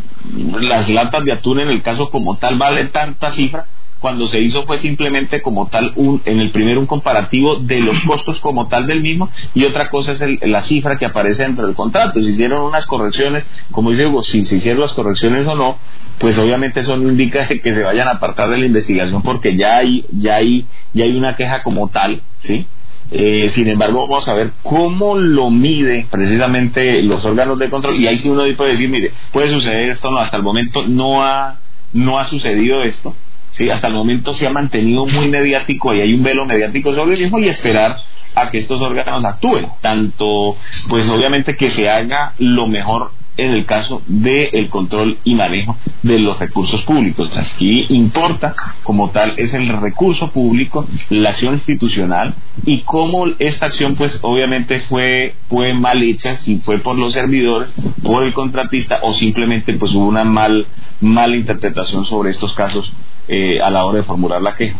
[0.60, 3.66] las latas de atún en el caso como tal vale tanta cifra
[4.04, 7.98] cuando se hizo fue simplemente como tal un, en el primero un comparativo de los
[8.06, 11.74] costos como tal del mismo y otra cosa es la cifra que aparece dentro del
[11.74, 12.22] contrato.
[12.22, 15.78] Se hicieron unas correcciones, como dice Hugo, si se hicieron las correcciones o no,
[16.18, 19.78] pues obviamente eso no indica que se vayan a apartar de la investigación porque ya
[19.78, 22.68] hay, ya hay, ya hay una queja como tal, ¿sí?
[23.10, 28.08] Eh, sin embargo, vamos a ver cómo lo mide precisamente los órganos de control y
[28.08, 31.58] ahí sí uno puede decir, mire, puede suceder esto, no, hasta el momento no ha,
[31.94, 33.16] no ha sucedido esto,
[33.54, 37.14] Sí, hasta el momento se ha mantenido muy mediático y hay un velo mediático sobre
[37.14, 37.98] el mismo y esperar
[38.34, 39.68] a que estos órganos actúen.
[39.80, 40.58] Tanto,
[40.90, 46.18] pues obviamente que se haga lo mejor en el caso del control y manejo de
[46.18, 47.30] los recursos públicos.
[47.38, 52.34] Aquí importa como tal es el recurso público, la acción institucional
[52.66, 57.76] y cómo esta acción pues obviamente fue, fue mal hecha, si fue por los servidores,
[58.02, 60.66] por el contratista o simplemente pues hubo una mal,
[61.02, 62.92] mala interpretación sobre estos casos
[63.28, 64.80] eh, a la hora de formular la queja.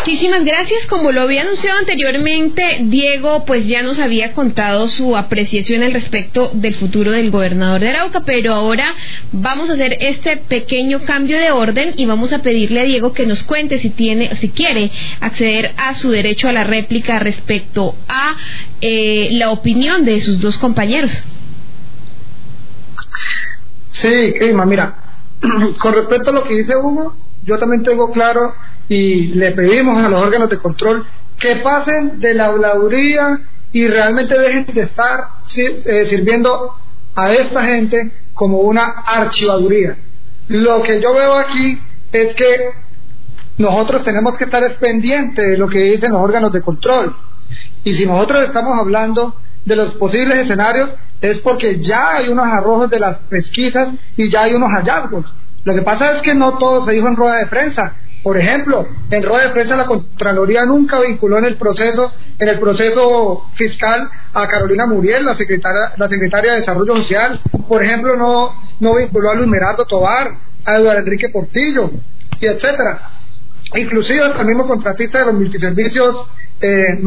[0.00, 0.86] Muchísimas gracias.
[0.86, 6.50] Como lo había anunciado anteriormente, Diego pues ya nos había contado su apreciación al respecto
[6.54, 8.94] del futuro del gobernador de Arauca, pero ahora
[9.30, 13.26] vamos a hacer este pequeño cambio de orden y vamos a pedirle a Diego que
[13.26, 18.36] nos cuente si tiene, si quiere acceder a su derecho a la réplica respecto a
[18.80, 21.24] eh, la opinión de sus dos compañeros.
[23.88, 25.09] Sí, Clima, mira,
[25.78, 27.14] con respecto a lo que dice Hugo,
[27.44, 28.54] yo también tengo claro
[28.88, 31.06] y le pedimos a los órganos de control
[31.38, 33.40] que pasen de la habladuría
[33.72, 36.74] y realmente dejen de estar eh, sirviendo
[37.14, 39.96] a esta gente como una archivaduría.
[40.48, 41.80] Lo que yo veo aquí
[42.12, 42.70] es que
[43.58, 47.14] nosotros tenemos que estar pendientes de lo que dicen los órganos de control.
[47.84, 50.90] Y si nosotros estamos hablando de los posibles escenarios,
[51.20, 55.26] es porque ya hay unos arrojos de las pesquisas y ya hay unos hallazgos.
[55.64, 57.94] Lo que pasa es que no todo se dijo en rueda de prensa.
[58.22, 62.58] Por ejemplo, en rueda de prensa la Contraloría nunca vinculó en el proceso, en el
[62.58, 67.40] proceso fiscal a Carolina Muriel, la secretaria, la secretaria de Desarrollo Social.
[67.68, 70.32] Por ejemplo, no, no vinculó a Luis Merardo Tobar,
[70.64, 71.90] a Eduardo Enrique Portillo,
[72.40, 73.10] y etcétera.
[73.74, 76.28] Inclusive el mismo contratista de los multiservicios,
[76.60, 76.98] eh,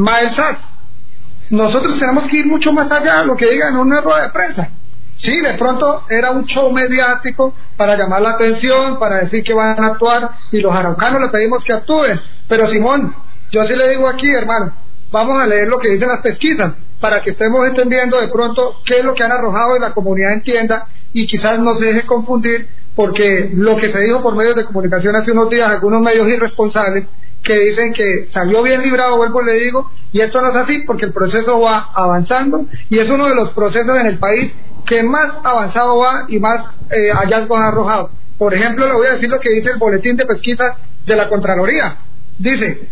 [1.54, 4.30] nosotros tenemos que ir mucho más allá de lo que digan en una rueda de
[4.30, 4.72] prensa.
[5.16, 9.82] Sí, de pronto era un show mediático para llamar la atención, para decir que van
[9.84, 12.20] a actuar y los araucanos le pedimos que actúen.
[12.48, 13.14] Pero Simón,
[13.52, 14.74] yo sí le digo aquí, hermano,
[15.12, 19.00] vamos a leer lo que dicen las pesquisas para que estemos entendiendo de pronto qué
[19.00, 22.68] es lo que han arrojado y la comunidad entienda y quizás no se deje confundir
[22.96, 27.12] porque lo que se dijo por medios de comunicación hace unos días, algunos medios irresponsables,
[27.44, 31.06] que dicen que salió bien librado, vuelvo le digo, y esto no es así porque
[31.06, 35.38] el proceso va avanzando y es uno de los procesos en el país que más
[35.44, 38.12] avanzado va y más eh, hallazgos ha arrojado.
[38.38, 41.28] Por ejemplo, le voy a decir lo que dice el boletín de pesquisa de la
[41.28, 41.98] Contraloría.
[42.38, 42.88] Dice,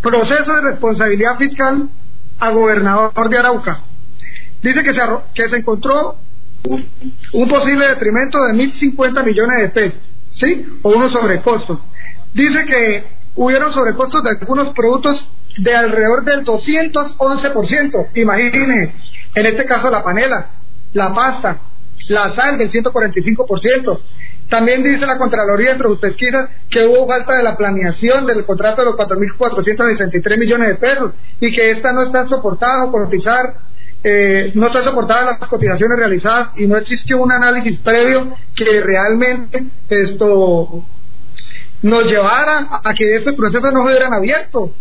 [0.00, 1.88] proceso de responsabilidad fiscal
[2.38, 3.80] a gobernador de Arauca.
[4.62, 5.00] Dice que se,
[5.34, 6.16] que se encontró
[6.68, 6.88] un,
[7.32, 9.98] un posible detrimento de 1.050 millones de pesos,
[10.30, 10.66] ¿sí?
[10.82, 11.78] O unos sobrecostos.
[12.32, 18.08] Dice que hubieron sobrecostos de algunos productos de alrededor del 211%.
[18.14, 18.94] Imagínense,
[19.34, 20.50] en este caso la panela,
[20.92, 21.60] la pasta,
[22.08, 24.00] la sal del 145%.
[24.48, 28.82] También dice la Contraloría entre sus pesquisas que hubo falta de la planeación del contrato
[28.82, 33.54] de los 4.463 millones de pesos y que esta no está soportada o cotizar,
[34.04, 39.64] eh, no está soportada las cotizaciones realizadas y no existió un análisis previo que realmente
[39.88, 40.84] esto
[41.82, 44.72] nos llevara a que estos procesos no se hubieran abierto.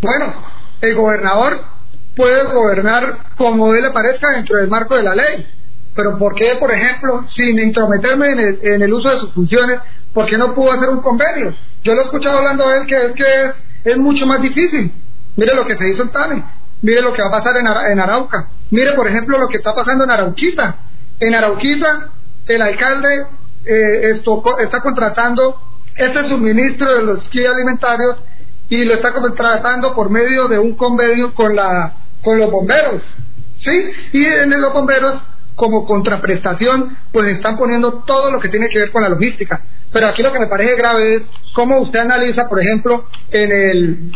[0.00, 0.34] Bueno,
[0.80, 1.64] el gobernador
[2.16, 5.46] puede gobernar como él le parezca dentro del marco de la ley,
[5.94, 9.80] pero ¿por qué, por ejemplo, sin intrometerme en el, uso de sus funciones,
[10.12, 11.54] por qué no pudo hacer un convenio?
[11.82, 14.92] Yo lo he escuchado hablando de él que es que es, es mucho más difícil.
[15.36, 16.44] Mire lo que se hizo en Tane,
[16.82, 19.74] mire lo que va a pasar en, en Arauca, mire, por ejemplo, lo que está
[19.74, 20.78] pasando en Arauquita.
[21.20, 22.10] En Arauquita,
[22.46, 23.26] el alcalde
[23.64, 25.60] eh, está contratando
[25.96, 28.18] este suministro de los kits alimentarios
[28.68, 33.02] y lo está contratando por medio de un convenio con la con los bomberos,
[33.56, 33.90] ¿sí?
[34.12, 35.22] Y en los bomberos
[35.54, 39.62] como contraprestación, pues están poniendo todo lo que tiene que ver con la logística.
[39.92, 44.12] Pero aquí lo que me parece grave es cómo usted analiza, por ejemplo, en el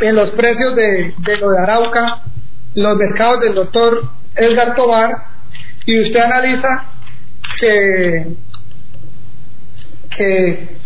[0.00, 2.22] en los precios de, de lo de Arauca,
[2.74, 5.26] los mercados del doctor Edgar Tobar
[5.86, 6.86] y usted analiza
[7.58, 8.36] que,
[10.16, 10.76] que,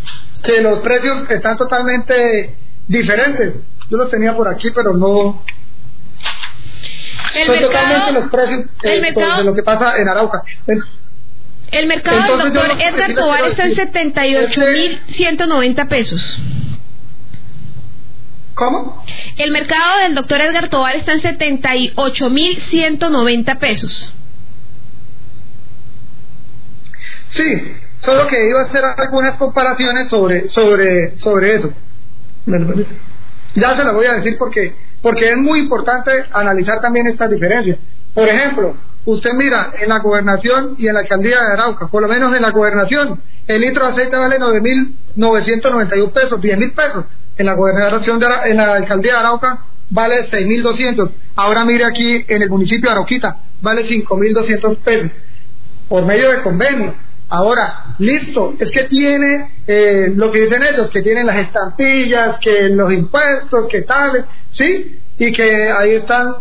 [0.42, 2.56] que los precios están totalmente
[2.86, 3.54] diferentes.
[3.90, 5.42] Yo los tenía por aquí, pero no,
[7.34, 10.42] El son mercado- totalmente los precios eh, el mercado- de lo que pasa en Arauca.
[11.70, 16.38] El mercado del doctor Edgar Tobar está en decir 78.190 pesos.
[18.54, 19.04] ¿Cómo?
[19.36, 24.12] El mercado del doctor Edgar Tobar está en 78.190 pesos.
[27.30, 27.42] Sí,
[28.00, 31.72] solo que iba a hacer algunas comparaciones sobre, sobre, sobre eso.
[33.54, 37.78] Ya se las voy a decir porque, porque es muy importante analizar también estas diferencias.
[38.14, 42.08] Por ejemplo, usted mira en la gobernación y en la alcaldía de Arauca, por lo
[42.08, 47.04] menos en la gobernación, el litro de aceite vale 9.991 pesos, 10.000 pesos.
[47.36, 49.60] En la gobernación de en la alcaldía de Arauca
[49.90, 51.10] vale 6.200.
[51.36, 55.10] Ahora mire aquí en el municipio de Arauquita, vale 5.200 pesos
[55.88, 56.94] por medio de convenio.
[57.30, 62.70] Ahora, listo, es que tiene eh, lo que dicen ellos, que tienen las estampillas, que
[62.70, 64.98] los impuestos, que tales, ¿sí?
[65.18, 66.36] Y que ahí están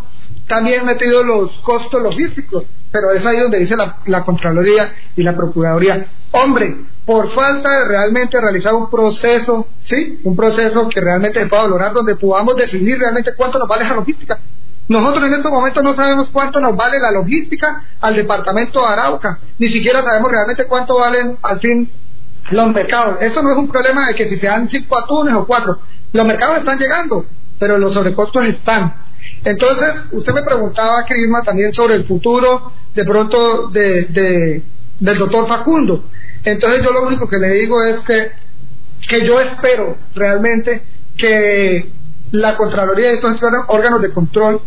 [0.47, 6.07] también metidos los costos logísticos, pero es ahí donde dice la, Contraloría y la Procuraduría.
[6.31, 10.21] Hombre, por falta de realmente realizar un proceso, ¿sí?
[10.23, 13.95] Un proceso que realmente se pueda valorar, donde podamos definir realmente cuánto nos vale la
[13.95, 14.39] logística.
[14.87, 19.39] Nosotros en estos momentos no sabemos cuánto nos vale la logística al departamento de Arauca,
[19.59, 21.91] ni siquiera sabemos realmente cuánto valen al fin
[22.51, 23.17] los mercados.
[23.21, 25.79] Esto no es un problema de que si se dan cinco atunes o cuatro,
[26.13, 27.25] los mercados están llegando,
[27.59, 28.93] pero los sobrecostos están.
[29.43, 34.63] Entonces, usted me preguntaba, Crisma, también sobre el futuro de pronto de, de-
[34.99, 36.05] del doctor Facundo.
[36.43, 38.31] Entonces, yo lo único que le digo es que,
[39.07, 40.81] que yo espero realmente
[41.17, 41.91] que
[42.31, 43.37] la Contraloría y estos
[43.67, 44.61] órganos de control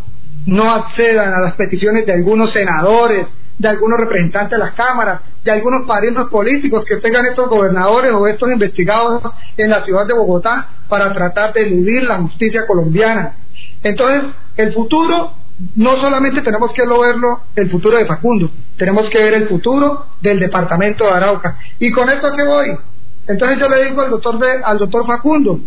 [0.46, 5.50] no accedan a las peticiones de algunos senadores, de algunos representantes de las cámaras, de
[5.50, 9.22] algunos parientes políticos que tengan estos gobernadores o estos investigados
[9.56, 13.36] en la ciudad de Bogotá para tratar de eludir la justicia colombiana.
[13.82, 15.34] Entonces, el futuro,
[15.76, 20.40] no solamente tenemos que verlo el futuro de Facundo, tenemos que ver el futuro del
[20.40, 21.58] departamento de Arauca.
[21.78, 22.78] ¿Y con esto a qué voy?
[23.26, 25.60] Entonces yo le digo al doctor, al doctor Facundo,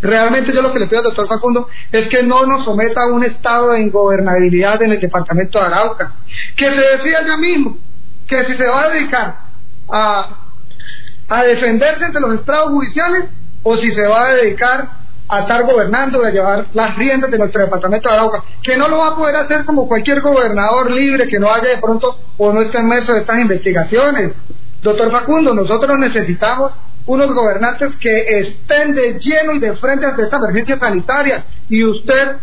[0.00, 3.12] realmente yo lo que le pido al doctor Facundo es que no nos someta a
[3.12, 6.12] un estado de ingobernabilidad en el departamento de Arauca.
[6.56, 7.78] Que se decida ya mismo
[8.26, 9.36] que si se va a dedicar
[9.92, 10.38] a,
[11.28, 13.24] a defenderse ante los estrados judiciales
[13.62, 17.62] o si se va a dedicar a estar gobernando a llevar las riendas de nuestro
[17.62, 21.38] departamento de Arauca, que no lo va a poder hacer como cualquier gobernador libre que
[21.38, 24.32] no haya de pronto o no esté inmerso en estas investigaciones.
[24.82, 26.72] Doctor Facundo, nosotros necesitamos
[27.06, 32.36] unos gobernantes que estén de lleno y de frente ante esta emergencia sanitaria y usted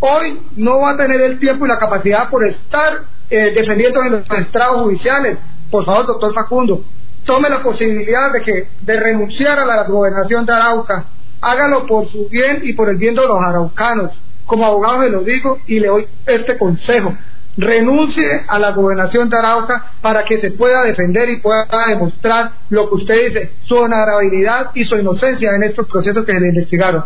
[0.00, 4.12] hoy no va a tener el tiempo y la capacidad por estar eh, defendiendo en
[4.12, 5.38] los estrados judiciales.
[5.70, 6.84] Por favor, doctor Facundo,
[7.24, 11.06] tome la posibilidad de que de renunciar a la gobernación de Arauca,
[11.40, 14.12] hágalo por su bien y por el bien de los araucanos.
[14.44, 17.16] Como abogado se lo digo y le doy este consejo.
[17.56, 22.88] Renuncie a la gobernación de Arauca para que se pueda defender y pueda demostrar lo
[22.88, 27.04] que usted dice, su honorabilidad y su inocencia en estos procesos que le investigaron.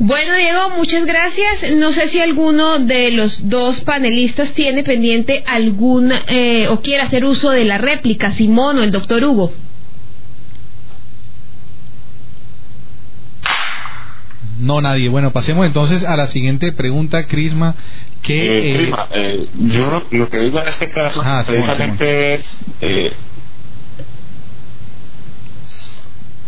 [0.00, 1.72] Bueno, Diego, muchas gracias.
[1.72, 7.24] No sé si alguno de los dos panelistas tiene pendiente algún eh, o quiere hacer
[7.24, 9.52] uso de la réplica, Simón o el doctor Hugo.
[14.60, 15.08] No, nadie.
[15.08, 17.74] Bueno, pasemos entonces a la siguiente pregunta, Crisma.
[18.22, 22.34] Que, Eh, eh, Crisma, eh, yo lo, lo que digo en este caso Ah, precisamente
[22.34, 23.12] es eh,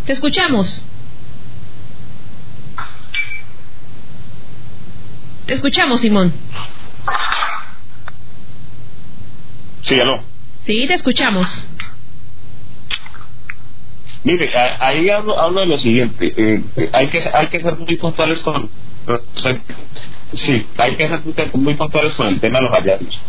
[0.04, 0.84] Te escuchamos.
[5.46, 6.32] Te escuchamos, Simón.
[9.82, 10.22] sí, aló.
[10.64, 11.66] Sí, te escuchamos.
[14.24, 17.76] Mire, a- ahí hablo, hablo de lo siguiente, eh, eh, hay que hay que ser
[17.76, 18.70] muy puntuales con
[20.32, 21.20] sí, hay que ser
[21.54, 23.20] muy, puntuales con el tema de los hallazgos.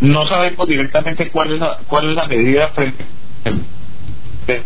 [0.00, 3.04] No sabemos directamente cuál es la cuál es la medida frente
[4.46, 4.62] de-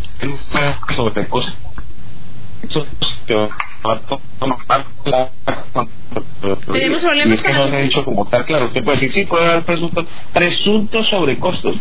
[0.94, 1.56] sobre cosas
[3.27, 3.48] que va
[3.94, 3.98] a
[4.39, 4.59] tomar
[6.70, 9.24] Tenemos problemas es que no se ha dicho como tal claro usted puede decir sí
[9.27, 11.77] puede haber presuntos presuntos sobrecostos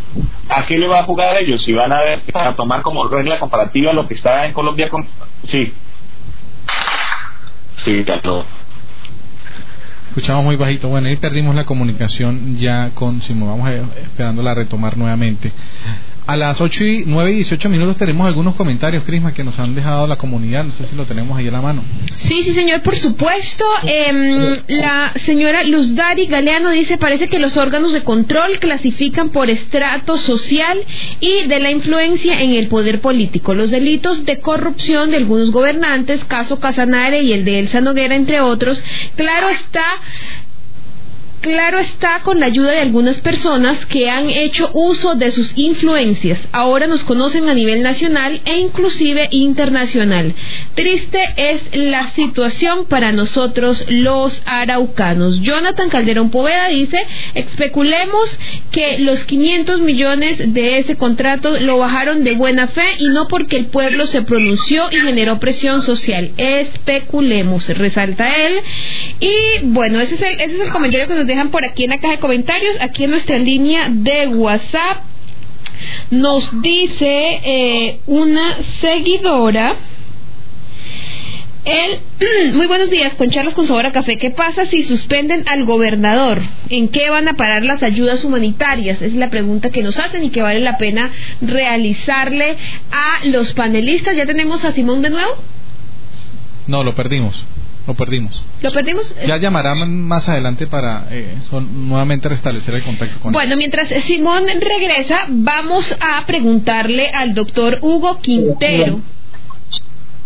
[0.50, 1.62] ¿a qué le va a jugar a ellos?
[1.64, 5.08] si van a ver para tomar como regla comparativa lo que está en Colombia con
[5.52, 5.74] sí.
[7.86, 8.46] Sí lo
[10.12, 10.90] Escuchamos muy bajito.
[10.90, 13.48] Bueno, ahí perdimos la comunicación ya con Simón.
[13.48, 15.54] Vamos a, esperándola a retomar nuevamente.
[16.32, 19.76] A las 8 y 9 y 18 minutos tenemos algunos comentarios, Crisma, que nos han
[19.76, 20.64] dejado la comunidad.
[20.64, 21.84] No sé si lo tenemos ahí a la mano.
[22.16, 23.66] Sí, sí, señor, por supuesto.
[23.84, 29.50] Em, la señora Luz Dari Galeano dice, parece que los órganos de control clasifican por
[29.50, 30.80] estrato social
[31.20, 33.54] y de la influencia en el poder político.
[33.54, 38.40] Los delitos de corrupción de algunos gobernantes, caso Casanare y el de Elsa Noguera, entre
[38.40, 38.82] otros,
[39.18, 39.84] claro está,
[41.42, 46.40] claro está con la ayuda de algunas personas que han hecho uso de sus influencias.
[46.52, 50.34] Ahora nos conocen a nivel nacional e inclusive internacional.
[50.76, 55.42] Triste es la situación para nosotros los araucanos.
[55.42, 56.98] Jonathan Calderón Poveda dice,
[57.34, 58.40] especulemos
[58.72, 63.58] que los 500 millones de ese contrato lo bajaron de buena fe y no porque
[63.58, 66.32] el pueblo se pronunció y generó presión social.
[66.38, 68.54] Especulemos, resalta él.
[69.20, 71.92] Y bueno, ese es el, ese es el comentario que nos dejan por aquí en
[71.92, 75.04] la caja de comentarios, aquí en nuestra línea de WhatsApp.
[76.12, 79.76] Nos dice eh, una seguidora.
[81.64, 82.00] El,
[82.54, 84.18] muy buenos días, con charlas con sabor a café.
[84.18, 86.42] ¿Qué pasa si suspenden al gobernador?
[86.70, 89.02] ¿En qué van a parar las ayudas humanitarias?
[89.02, 92.58] Es la pregunta que nos hacen y que vale la pena realizarle
[92.92, 94.16] a los panelistas.
[94.18, 95.32] ¿Ya tenemos a Simón de nuevo?
[96.68, 97.44] No, lo perdimos.
[97.88, 98.46] Lo perdimos.
[98.62, 99.16] ¿Lo perdimos?
[99.26, 104.44] Ya llamará más adelante para eh, son, nuevamente restablecer el contacto con Bueno, mientras Simón
[104.60, 109.02] regresa, vamos a preguntarle al doctor Hugo Quintero.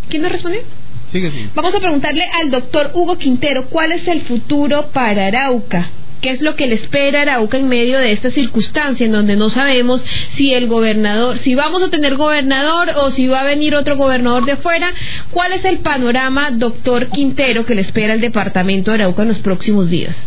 [0.09, 0.63] ¿Quién nos responde?
[1.07, 1.49] Sigue, sigue.
[1.55, 5.89] Vamos a preguntarle al doctor Hugo Quintero cuál es el futuro para Arauca.
[6.25, 9.35] ¿Qué es lo que le espera a Arauca en medio de esta circunstancia en donde
[9.35, 13.75] no sabemos si el gobernador, si vamos a tener gobernador o si va a venir
[13.75, 14.87] otro gobernador de afuera?
[15.29, 19.37] ¿Cuál es el panorama, doctor Quintero, que le espera al departamento de Arauca en los
[19.37, 20.17] próximos días?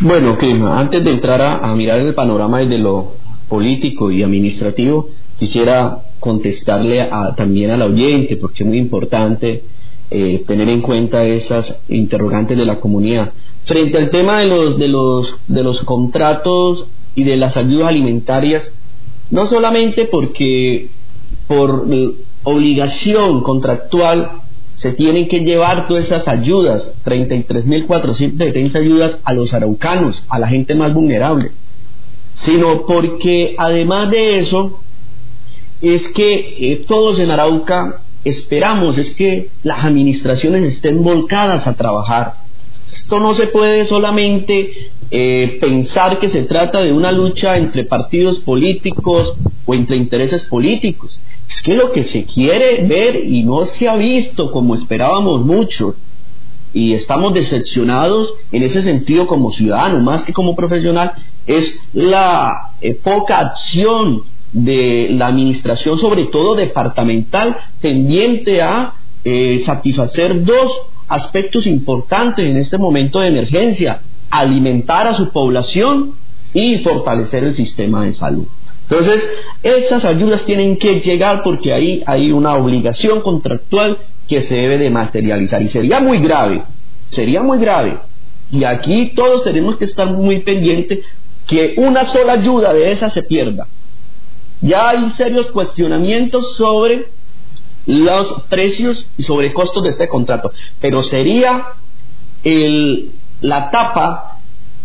[0.00, 3.16] Bueno, Clima, antes de entrar a, a mirar el panorama desde lo
[3.48, 5.08] político y administrativo,
[5.38, 9.64] quisiera contestarle a, también al oyente, porque es muy importante
[10.10, 13.32] eh, tener en cuenta esas interrogantes de la comunidad.
[13.64, 18.74] Frente al tema de los, de los, de los contratos y de las ayudas alimentarias,
[19.30, 20.88] no solamente porque
[21.46, 21.86] por
[22.44, 24.42] obligación contractual
[24.74, 30.74] se tienen que llevar todas esas ayudas, 33.470 ayudas a los araucanos, a la gente
[30.76, 31.50] más vulnerable,
[32.30, 34.80] sino porque además de eso,
[35.82, 42.36] es que eh, todos en Arauca esperamos es que las administraciones estén volcadas a trabajar.
[42.90, 48.40] Esto no se puede solamente eh, pensar que se trata de una lucha entre partidos
[48.40, 49.34] políticos
[49.66, 51.20] o entre intereses políticos.
[51.46, 55.94] Es que lo que se quiere ver y no se ha visto como esperábamos mucho,
[56.72, 61.12] y estamos decepcionados en ese sentido como ciudadano, más que como profesional,
[61.46, 64.22] es la eh, poca acción
[64.52, 68.94] de la administración, sobre todo departamental, tendiente a
[69.24, 74.00] eh, satisfacer dos aspectos importantes en este momento de emergencia,
[74.30, 76.14] alimentar a su población
[76.52, 78.46] y fortalecer el sistema de salud.
[78.82, 79.28] Entonces,
[79.62, 84.90] esas ayudas tienen que llegar porque ahí hay una obligación contractual que se debe de
[84.90, 86.62] materializar y sería muy grave,
[87.10, 87.98] sería muy grave.
[88.50, 91.00] Y aquí todos tenemos que estar muy pendientes
[91.46, 93.66] que una sola ayuda de esa se pierda
[94.60, 97.08] ya hay serios cuestionamientos sobre
[97.86, 101.68] los precios y sobre costos de este contrato, pero sería
[102.44, 104.40] el, la tapa,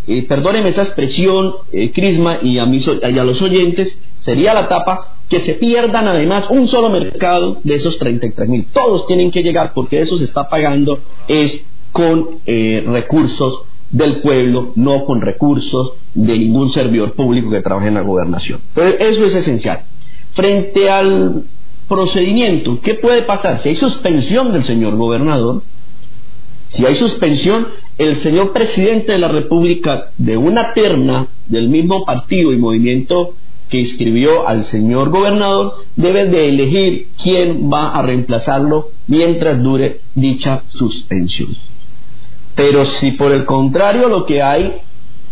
[0.06, 4.68] eh, perdónenme esa expresión, eh, Crisma, y a, mis, y a los oyentes, sería la
[4.68, 8.66] tapa que se pierdan además un solo mercado de esos 33 mil.
[8.72, 14.72] Todos tienen que llegar porque eso se está pagando es con eh, recursos del pueblo,
[14.76, 18.60] no con recursos de ningún servidor público que trabaje en la gobernación.
[18.74, 19.82] Entonces, eso es esencial.
[20.32, 21.44] Frente al
[21.88, 23.58] procedimiento, ¿qué puede pasar?
[23.58, 25.62] Si hay suspensión del señor gobernador,
[26.68, 32.52] si hay suspensión, el señor presidente de la República de una terna del mismo partido
[32.52, 33.34] y movimiento
[33.68, 40.62] que inscribió al señor gobernador debe de elegir quién va a reemplazarlo mientras dure dicha
[40.68, 41.50] suspensión.
[42.54, 44.76] Pero si por el contrario lo que hay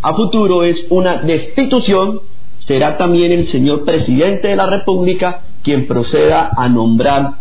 [0.02, 2.20] a futuro es una destitución,
[2.58, 7.34] será también el señor presidente de la República quien proceda a nombrar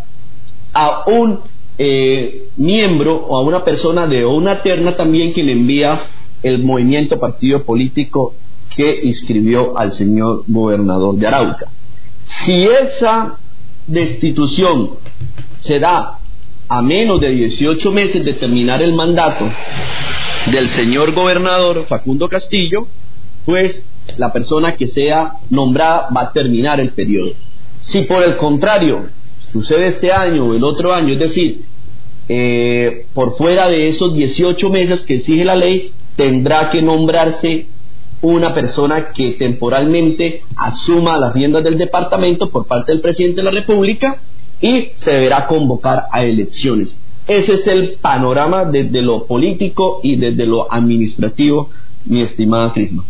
[0.74, 1.40] a un
[1.78, 6.04] eh, miembro o a una persona de una terna también quien envía
[6.44, 8.36] el movimiento partido político
[8.76, 11.72] que inscribió al señor gobernador de Arauca.
[12.24, 13.38] Si esa
[13.88, 14.92] destitución
[15.60, 16.21] se da
[16.74, 19.46] a menos de 18 meses de terminar el mandato
[20.50, 22.88] del señor gobernador Facundo Castillo,
[23.46, 23.86] pues
[24.16, 27.34] la persona que sea nombrada va a terminar el periodo.
[27.82, 29.10] Si por el contrario
[29.52, 31.62] sucede este año o el otro año, es decir,
[32.30, 37.66] eh, por fuera de esos 18 meses que exige la ley, tendrá que nombrarse
[38.22, 43.52] una persona que temporalmente asuma las riendas del departamento por parte del presidente de la
[43.52, 44.22] República
[44.62, 46.98] y se deberá convocar a elecciones.
[47.28, 51.70] Ese es el panorama desde lo político y desde lo administrativo,
[52.06, 53.04] mi estimada Crisma.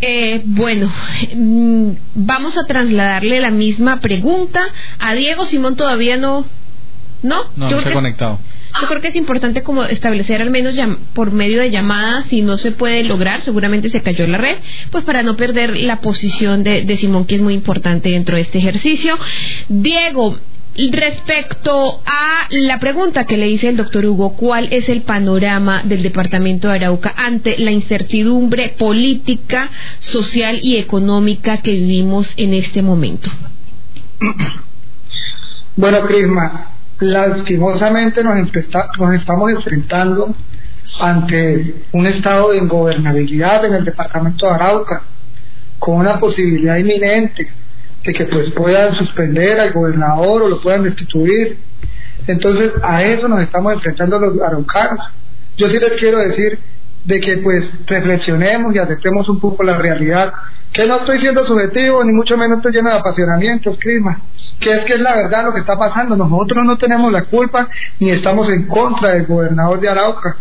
[0.00, 0.90] Eh, bueno,
[1.34, 4.62] mm, vamos a trasladarle la misma pregunta
[4.98, 5.76] a Diego Simón.
[5.76, 6.46] Todavía no,
[7.22, 8.38] no, no, no se ha conectado.
[8.80, 10.74] Yo creo que es importante como establecer al menos
[11.14, 14.58] por medio de llamadas, si no se puede lograr, seguramente se cayó la red,
[14.90, 18.58] pues para no perder la posición de, Simón, que es muy importante dentro de este
[18.58, 19.18] ejercicio.
[19.68, 20.38] Diego,
[20.92, 26.04] Respecto a la pregunta que le hice el doctor Hugo, ¿cuál es el panorama del
[26.04, 33.28] departamento de Arauca ante la incertidumbre política, social y económica que vivimos en este momento?
[35.74, 38.36] Bueno, Crisma, lastimosamente nos,
[38.98, 40.34] nos estamos enfrentando
[41.00, 45.02] ante un estado de ingobernabilidad en el departamento de Arauca,
[45.78, 47.52] con una posibilidad inminente
[48.04, 51.58] de que pues puedan suspender al gobernador o lo puedan destituir.
[52.26, 54.98] Entonces a eso nos estamos enfrentando los araucanos.
[55.56, 56.58] Yo sí les quiero decir
[57.08, 60.30] de que pues reflexionemos y aceptemos un poco la realidad,
[60.70, 64.20] que no estoy siendo subjetivo, ni mucho menos estoy lleno de apasionamiento, Crisma,
[64.60, 67.70] que es que es la verdad lo que está pasando, nosotros no tenemos la culpa
[67.98, 70.36] ni estamos en contra del gobernador de Arauca,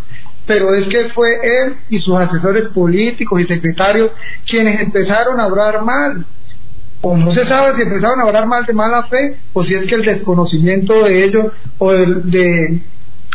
[0.46, 4.12] pero es que fue él y sus asesores políticos y secretarios
[4.46, 6.26] quienes empezaron a hablar mal,
[7.00, 9.88] o no se sabe si empezaron a hablar mal de mala fe o si es
[9.88, 12.82] que el desconocimiento de ellos o de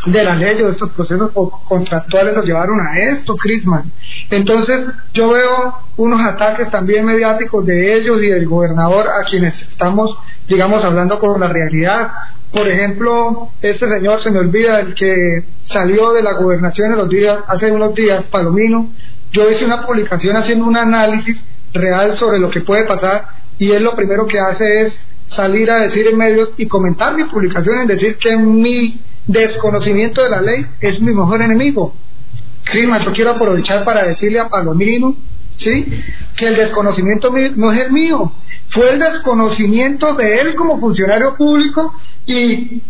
[0.07, 1.31] la ley o de estos procesos
[1.69, 3.93] contractuales los llevaron a esto, Crisman.
[4.31, 10.17] Entonces yo veo unos ataques también mediáticos de ellos y del gobernador a quienes estamos,
[10.49, 12.11] digamos, hablando con la realidad.
[12.51, 17.09] Por ejemplo, este señor, se me olvida, el que salió de la gobernación en los
[17.09, 18.89] días, hace unos días, Palomino,
[19.31, 21.43] yo hice una publicación haciendo un análisis
[21.73, 25.79] real sobre lo que puede pasar y él lo primero que hace es salir a
[25.79, 30.67] decir en medios y comentar mi publicación en decir que mi desconocimiento de la ley
[30.81, 31.95] es mi mejor enemigo.
[32.65, 35.17] Clima, yo quiero aprovechar para decirle a Palomino,
[35.57, 35.87] ¿sí?
[36.37, 38.33] Que el desconocimiento no es el mío,
[38.69, 41.95] fue el desconocimiento de él como funcionario público
[42.27, 42.83] y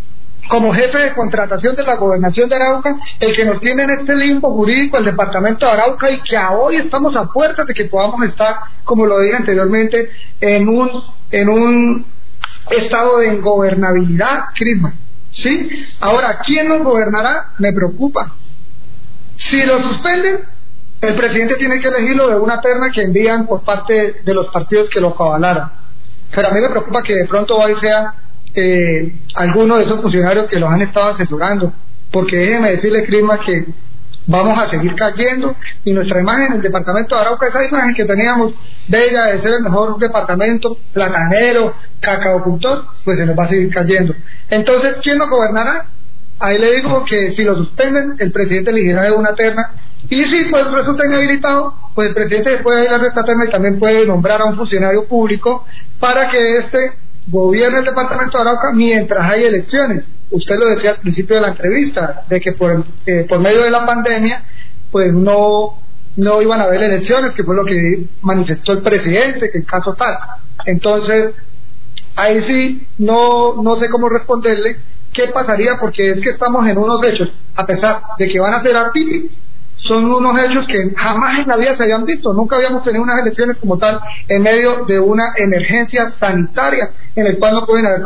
[0.49, 4.15] como jefe de contratación de la gobernación de Arauca, el que nos tiene en este
[4.15, 8.21] limbo jurídico el departamento de Arauca y que hoy estamos a puertas de que podamos
[8.23, 10.11] estar, como lo dije anteriormente,
[10.41, 10.91] en un,
[11.31, 12.07] en un
[12.71, 14.95] estado de ingobernabilidad, Crisma.
[15.33, 15.69] ¿Sí?
[16.01, 17.53] Ahora, ¿quién nos gobernará?
[17.59, 18.35] Me preocupa.
[19.35, 20.41] Si lo suspenden,
[21.01, 24.89] el presidente tiene que elegirlo de una terna que envían por parte de los partidos
[24.89, 25.73] que lo avalaran.
[26.31, 28.15] Pero a mí me preocupa que de pronto hoy sea
[28.55, 31.73] eh, algunos de esos funcionarios que los han estado asesorando,
[32.11, 33.67] porque déjeme decirle, Crisma, que
[34.27, 38.05] vamos a seguir cayendo y nuestra imagen en el departamento de Arauca, esa imagen que
[38.05, 38.55] teníamos
[38.89, 44.15] bella de ser el mejor departamento, platanero, cacaocultor, pues se nos va a seguir cayendo.
[44.51, 45.87] Entonces, ¿quién nos gobernará?
[46.39, 49.75] Ahí le digo que si lo suspenden, el presidente elegirá de una terna
[50.09, 54.07] y si pues resulta inhabilitado, pues el presidente puede a esta terna y también puede
[54.07, 55.65] nombrar a un funcionario público
[56.01, 56.93] para que este
[57.29, 60.09] gobierna el departamento de Arauca mientras hay elecciones.
[60.33, 63.71] Usted lo decía al principio de la entrevista, de que por, eh, por medio de
[63.71, 64.45] la pandemia,
[64.91, 65.79] pues no,
[66.17, 69.95] no iban a haber elecciones, que fue lo que manifestó el presidente, que el caso
[69.95, 70.15] tal.
[70.67, 71.35] Entonces,
[72.17, 74.79] ahí sí, no, no sé cómo responderle
[75.13, 78.63] qué pasaría, porque es que estamos en unos hechos, a pesar de que van a
[78.63, 79.31] ser atípicos,
[79.83, 82.33] son unos hechos que jamás en la vida se habían visto.
[82.33, 83.99] Nunca habíamos tenido unas elecciones como tal
[84.29, 88.03] en medio de una emergencia sanitaria en el cual no pueden haber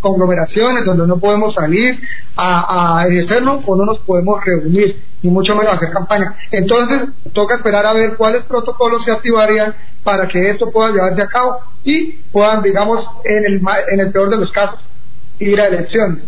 [0.00, 2.00] conglomeraciones, donde no podemos salir
[2.34, 6.34] a, a ejercernos o no nos podemos reunir, y mucho menos hacer campaña.
[6.50, 7.02] Entonces,
[7.32, 11.58] toca esperar a ver cuáles protocolos se activarían para que esto pueda llevarse a cabo
[11.84, 13.60] y puedan, digamos, en el,
[13.92, 14.80] en el peor de los casos,
[15.38, 16.24] ir a elecciones.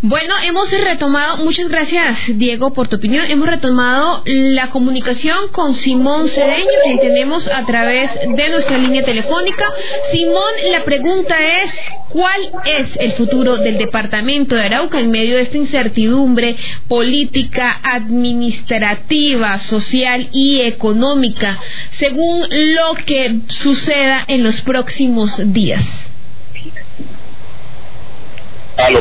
[0.00, 6.28] Bueno, hemos retomado, muchas gracias Diego por tu opinión, hemos retomado la comunicación con Simón
[6.28, 9.72] Cedeño, que tenemos a través de nuestra línea telefónica.
[10.12, 11.72] Simón, la pregunta es,
[12.10, 16.54] ¿cuál es el futuro del departamento de Arauca en medio de esta incertidumbre
[16.86, 21.58] política, administrativa, social y económica,
[21.98, 25.82] según lo que suceda en los próximos días?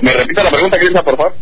[0.02, 1.36] ¿Me repite la pregunta, Crisa, por favor?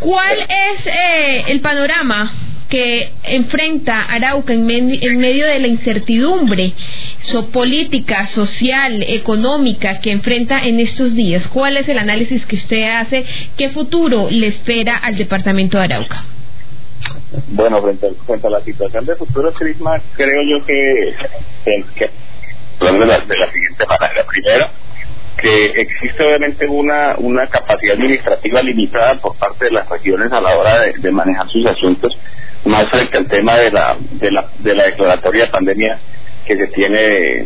[0.00, 2.32] ¿Cuál es eh, el panorama
[2.68, 6.72] que enfrenta Arauca en, en medio de la incertidumbre
[7.20, 11.46] so política, social, económica que enfrenta en estos días?
[11.48, 13.24] ¿Cuál es el análisis que usted hace?
[13.56, 16.24] ¿Qué futuro le espera al departamento de Arauca?
[17.48, 21.14] Bueno, frente, a la situación de futuro, Crisma, creo yo que,
[21.96, 22.10] que,
[22.80, 24.24] de, la, de la siguiente manera.
[24.26, 24.70] Primero,
[25.36, 30.56] que existe obviamente una, una capacidad administrativa limitada por parte de las regiones a la
[30.56, 32.12] hora de, manejar sus asuntos,
[32.64, 35.98] más frente al tema de la, de la, de la declaratoria de pandemia
[36.46, 36.98] que se tiene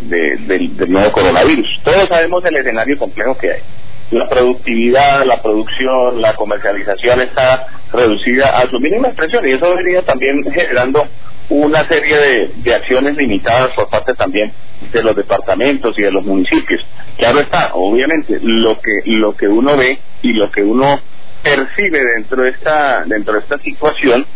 [0.02, 1.66] del, del nuevo coronavirus.
[1.84, 3.62] Todos sabemos el escenario complejo que hay
[4.10, 10.02] la productividad, la producción, la comercialización está reducida a su mínima expresión y eso venía
[10.02, 11.06] también generando
[11.48, 14.52] una serie de, de, acciones limitadas por parte también
[14.92, 16.80] de los departamentos y de los municipios.
[17.18, 21.00] Claro está, obviamente, lo que lo que uno ve y lo que uno
[21.42, 24.26] percibe dentro de esta dentro de esta situación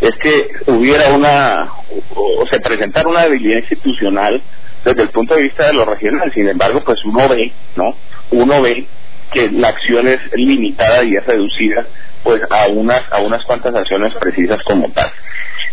[0.00, 1.70] es que hubiera una
[2.14, 4.42] o, se presentara una debilidad institucional
[4.84, 6.32] desde el punto de vista de lo regional.
[6.34, 7.96] Sin embargo, pues uno ve, ¿no?
[8.30, 8.86] Uno ve
[9.32, 11.86] que la acción es limitada y es reducida
[12.22, 15.10] pues a unas a unas cuantas acciones precisas como tal.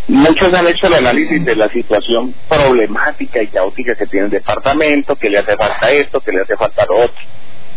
[0.08, 5.16] Muchos han hecho el análisis de la situación problemática y caótica que tiene el departamento,
[5.16, 7.22] que le hace falta esto, que le hace falta lo otro.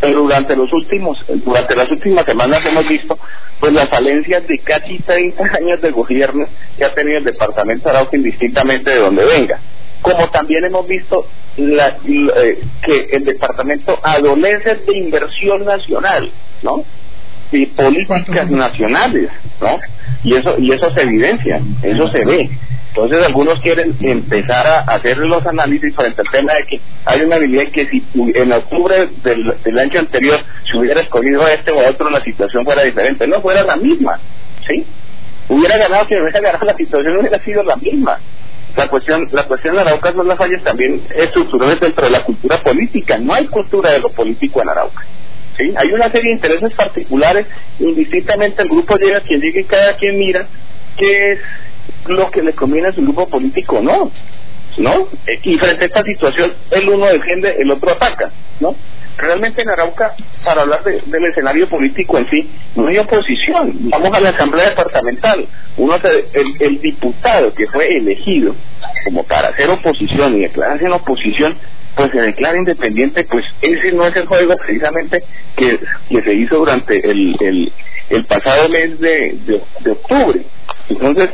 [0.00, 3.18] Pero durante los últimos, durante las últimas semanas hemos visto
[3.60, 6.46] pues las falencias de casi 30 años de gobierno
[6.76, 9.60] que ha tenido el departamento de Arauca indistintamente de donde venga
[10.04, 11.26] como también hemos visto
[11.56, 16.30] eh, que el departamento adolece de inversión nacional,
[16.62, 16.84] ¿no?
[17.54, 19.78] Y políticas nacionales, ¿no?
[20.24, 22.50] Y eso y eso se evidencia, eso se ve.
[22.88, 27.36] Entonces algunos quieren empezar a hacer los análisis frente al tema de que hay una
[27.36, 30.40] habilidad que si en octubre del, año anterior
[30.70, 33.76] se hubiera escogido a este o a otro la situación fuera diferente, no fuera la
[33.76, 34.20] misma,
[34.66, 34.84] ¿sí?
[35.48, 38.18] Hubiera ganado, si hubiera ganado la situación hubiera sido la misma
[38.76, 42.60] la cuestión la cuestión de Arauca son las fallas también estructurales dentro de la cultura
[42.60, 45.04] política no hay cultura de lo político en Arauca
[45.56, 45.74] ¿sí?
[45.76, 47.46] hay una serie de intereses particulares
[47.78, 50.46] indistintamente el grupo llega quien llegue y cada quien mira
[50.96, 51.38] qué es
[52.06, 54.10] lo que le conviene a su grupo político no
[54.78, 55.08] no
[55.42, 58.74] y frente a esta situación el uno defiende el otro ataca no
[59.16, 60.14] realmente en Arauca,
[60.44, 63.72] para hablar del escenario político en sí, no hay oposición.
[63.90, 65.46] Vamos a la Asamblea Departamental.
[65.76, 68.54] Uno el, el diputado que fue elegido
[69.04, 71.56] como para hacer oposición y declararse en oposición,
[71.94, 75.22] pues se declara independiente, pues ese no es el juego precisamente
[75.56, 77.72] que, que se hizo durante el, el,
[78.10, 79.36] el pasado mes de,
[79.80, 80.42] de, octubre.
[80.88, 81.30] Entonces,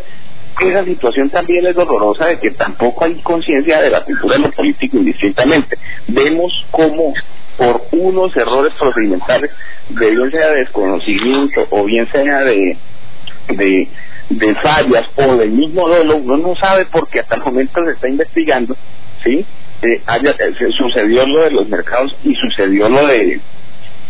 [0.60, 4.50] esa situación también es dolorosa de que tampoco hay conciencia de la cultura de lo
[4.50, 5.78] político indistintamente.
[6.08, 7.14] Vemos cómo
[7.56, 9.50] por unos errores procedimentales,
[9.88, 12.76] de bien sea de desconocimiento o bien sea de,
[13.48, 13.88] de,
[14.30, 18.08] de fallas o del mismo dolo, uno no sabe porque hasta el momento se está
[18.08, 18.76] investigando,
[19.24, 19.44] ¿sí?
[19.82, 20.34] Eh, haya,
[20.76, 23.40] sucedió lo de los mercados y sucedió lo de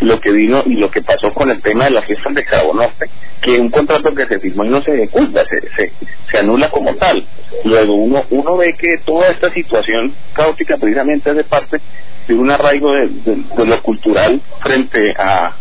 [0.00, 2.74] lo que vino y lo que pasó con el tema de las fiestas de Cabo
[2.74, 3.08] Norte,
[3.42, 5.92] que un contrato que se firmó y no se ejecuta, se,
[6.30, 7.24] se, anula como tal.
[7.64, 11.80] Luego uno, uno ve que toda esta situación caótica precisamente hace parte
[12.26, 15.54] de un arraigo de, lo cultural frente a,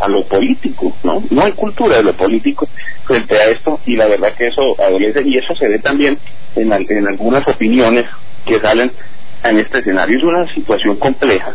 [0.00, 1.22] a lo político, ¿no?
[1.30, 2.68] No hay cultura de lo político
[3.04, 6.18] frente a esto y la verdad que eso adolece y eso se ve también
[6.56, 8.06] en, en algunas opiniones
[8.44, 8.90] que salen
[9.50, 10.18] en este escenario.
[10.18, 11.54] Es una situación compleja,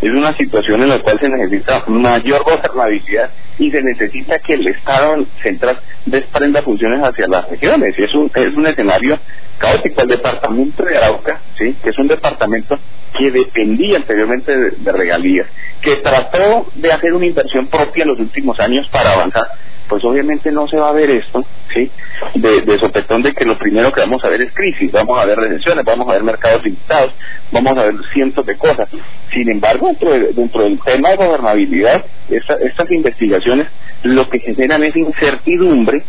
[0.00, 4.68] es una situación en la cual se necesita mayor gobernabilidad y se necesita que el
[4.68, 7.94] Estado central desprenda funciones hacia las regiones.
[7.98, 9.18] Es un, es un escenario
[9.58, 10.02] caótico.
[10.02, 11.76] El departamento de Arauca, ¿sí?
[11.82, 12.78] que es un departamento
[13.16, 15.46] que dependía anteriormente de, regalías,
[15.80, 19.48] que trató de hacer una inversión propia en los últimos años para avanzar,
[19.88, 21.44] pues obviamente no se va a ver esto,
[21.74, 21.90] ¿sí?
[22.34, 25.24] De, de, sopetón de que lo primero que vamos a ver es crisis, vamos a
[25.24, 27.12] ver recesiones, vamos a ver mercados limitados,
[27.50, 28.88] vamos a ver cientos de cosas.
[29.32, 33.68] Sin embargo, dentro, dentro del tema de gobernabilidad, estas investigaciones
[34.02, 36.04] lo que generan es incertidumbre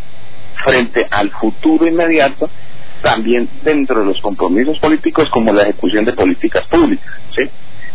[0.63, 2.49] frente al futuro inmediato
[3.01, 7.13] también dentro de los compromisos políticos como la ejecución de políticas públicas.
[7.35, 7.49] ¿sí?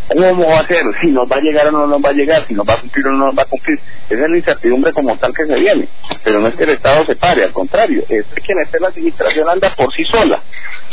[0.08, 0.84] ¿Cómo va a ser?
[1.00, 2.80] Si nos va a llegar o no nos va a llegar, si nos va a
[2.80, 3.78] cumplir o no nos va a cumplir.
[4.08, 5.88] Esa es la incertidumbre como tal que se viene.
[6.22, 8.88] Pero no es que el Estado se pare, al contrario, es que en este la
[8.88, 10.42] administración anda por sí sola.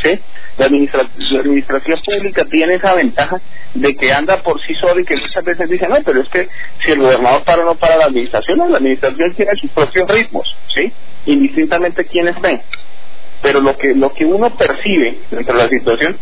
[0.01, 0.19] ¿sí?
[0.57, 3.41] La, la administración pública tiene esa ventaja
[3.73, 6.47] de que anda por sí sola y que muchas veces dice, no, pero es que
[6.83, 10.47] si el gobernador para o no para la administración, la administración tiene sus propios ritmos,
[10.73, 10.91] ¿sí?
[11.25, 12.61] Indistintamente quiénes ven
[13.41, 16.17] pero lo que lo que uno percibe dentro de la situación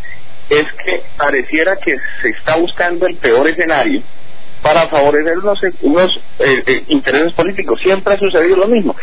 [0.50, 4.02] es que pareciera que se está buscando el peor escenario
[4.62, 7.80] para favorecer unos, unos eh, eh, intereses políticos.
[7.82, 8.96] Siempre ha sucedido lo mismo.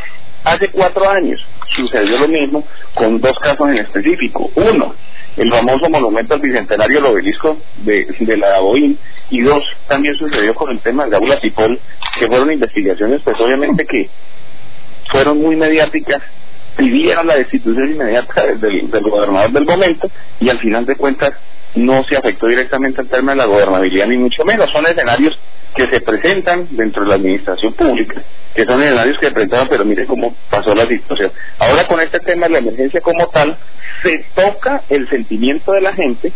[0.44, 2.64] Hace cuatro años sucedió lo mismo
[2.94, 4.50] con dos casos en específico.
[4.54, 4.94] Uno,
[5.36, 8.96] el famoso monumento al bicentenario, el obelisco de, la OIM,
[9.30, 11.78] y dos, también sucedió con el tema de Gaula Tipol,
[12.18, 14.08] que fueron investigaciones, pues obviamente que
[15.10, 16.22] fueron muy mediáticas,
[16.76, 21.30] pidieron la destitución inmediata del, del gobernador del momento, y al final de cuentas
[21.74, 24.70] no se afectó directamente al tema de la gobernabilidad, ni mucho menos.
[24.72, 25.38] Son escenarios
[25.74, 28.22] que se presentan dentro de la administración pública,
[28.54, 31.30] que son escenarios que se presentaban, pero mire cómo pasó la situación.
[31.58, 33.56] Ahora con este tema de la emergencia como tal,
[34.02, 36.32] se toca el sentimiento de la gente,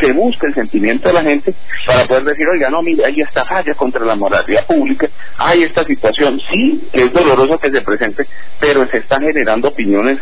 [0.00, 1.54] se busca el sentimiento de la gente
[1.86, 5.84] para poder decir, oiga, no, mire, hay esta falla contra la moralidad pública, hay esta
[5.84, 8.26] situación, sí, que es doloroso que se presente,
[8.58, 10.18] pero se están generando opiniones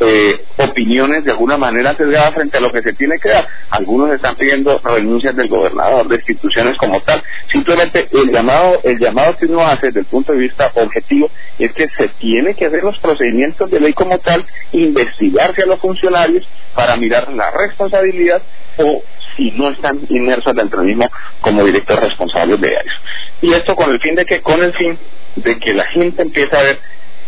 [0.00, 3.46] eh, opiniones de alguna manera sesgadas frente a lo que se tiene que dar.
[3.70, 7.22] Algunos están pidiendo renuncias del gobernador, de instituciones como tal.
[7.52, 11.72] Simplemente el llamado, el llamado que uno hace desde el punto de vista objetivo es
[11.72, 16.46] que se tiene que hacer los procedimientos de ley como tal, investigarse a los funcionarios
[16.74, 18.42] para mirar la responsabilidad
[18.78, 19.02] o
[19.36, 21.08] si no están inmersos dentro del mismo
[21.40, 23.00] como director responsable de eso.
[23.42, 24.98] Y esto con el fin de que, con el fin
[25.36, 26.78] de que la gente empiece a ver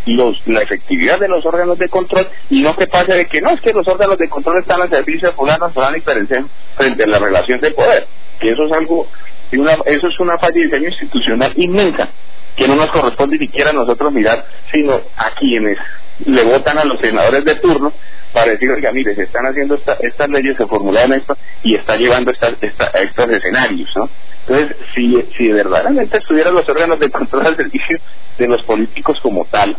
[0.06, 3.50] los, la efectividad de los órganos de control y no que pase de que no
[3.50, 7.06] es que los órganos de control están al servicio de fulano, fulano y frente a
[7.06, 8.06] la relación de poder,
[8.40, 9.08] que eso es algo,
[9.52, 12.08] una, eso es una falla de diseño institucional inmensa,
[12.56, 15.76] que no nos corresponde ni siquiera a nosotros mirar, sino a quienes
[16.24, 17.92] le votan a los senadores de turno
[18.32, 22.30] para decir, oiga, mire, se están haciendo estas leyes, se formularon esto y está llevando
[22.30, 24.08] esta, a estos escenarios, ¿no?
[24.46, 27.98] Entonces, si, si verdaderamente estuvieran los órganos de control al servicio
[28.38, 29.76] de los políticos como tal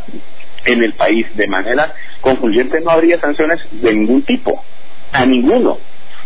[0.65, 4.61] en el país de manera concluyente, no habría sanciones de ningún tipo,
[5.13, 5.77] a ninguno.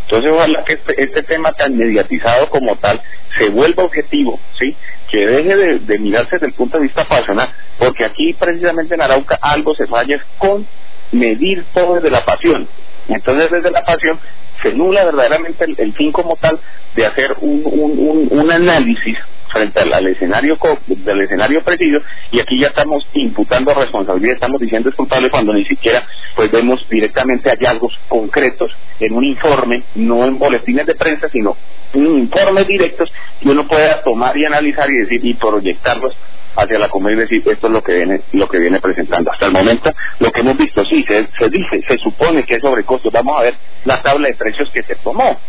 [0.04, 3.00] Entonces, ojalá que este, este tema tan mediatizado como tal
[3.38, 4.76] se vuelva objetivo, ¿sí?
[5.10, 9.02] Que deje de, de mirarse desde el punto de vista pasional, porque aquí precisamente en
[9.02, 10.66] Arauca algo se falla con
[11.12, 12.68] medir todo desde la pasión.
[13.08, 14.20] Entonces, desde la pasión
[14.62, 16.60] se nula verdaderamente el, fin como tal
[16.96, 19.18] de hacer un, un, un, análisis
[19.52, 20.58] frente al, escenario
[20.88, 22.00] del escenario preciso
[22.32, 26.04] y aquí ya estamos imputando responsabilidad, estamos diciendo es culpable cuando ni siquiera
[26.36, 31.58] pues vemos directamente hallazgos concretos en un informe, no en boletines de prensa, sino
[31.94, 33.12] en informes directos
[33.42, 36.14] y uno pueda tomar y analizar y decir y proyectarlos
[36.56, 39.46] hacia la comunidad y decir esto es lo que viene lo que viene presentando hasta
[39.46, 43.40] el momento lo que hemos visto sí se, dice se supone que es sobrecosto vamos
[43.40, 43.54] a ver
[43.86, 45.40] la tabla de precios que se tomó.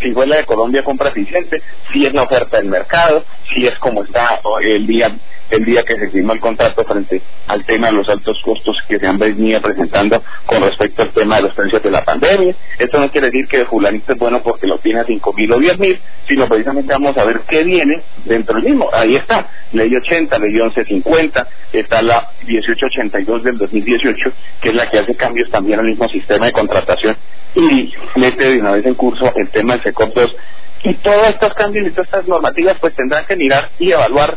[0.00, 3.78] Si fue la de Colombia compra eficiente si es la oferta del mercado si es
[3.78, 5.12] como está el día
[5.52, 8.98] el día que se firmó el contrato frente al tema de los altos costos que
[8.98, 12.54] se han venido presentando con respecto al tema de los precios de la pandemia.
[12.78, 15.58] Esto no quiere decir que fulanito es bueno porque lo tiene a cinco mil o
[15.58, 18.88] diez mil, sino precisamente vamos a ver qué viene dentro del mismo.
[18.92, 24.98] Ahí está, ley 80, ley 1150, está la 1882 del 2018, que es la que
[25.00, 27.16] hace cambios también al mismo sistema de contratación
[27.54, 30.36] y mete de una vez en curso el tema del SECOP 2
[30.84, 34.36] y todos estos cambios y todas estas normativas pues tendrán que mirar y evaluar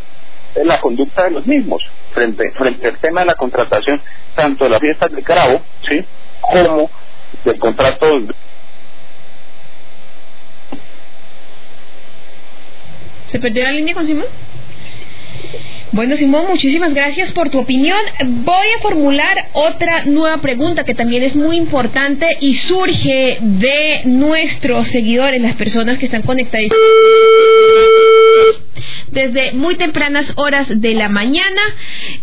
[0.64, 1.84] la conducta de los mismos
[2.14, 4.02] frente, frente al tema de la contratación
[4.36, 6.06] tanto de las fiestas de Carabo, ¿sí?
[6.41, 6.90] como
[7.44, 8.22] del contrato
[13.26, 14.26] ¿Se perdió la línea con Simón?
[15.95, 17.97] Bueno, Simón, muchísimas gracias por tu opinión.
[18.43, 24.89] Voy a formular otra nueva pregunta que también es muy importante y surge de nuestros
[24.89, 26.67] seguidores, las personas que están conectadas
[29.07, 31.61] desde muy tempranas horas de la mañana.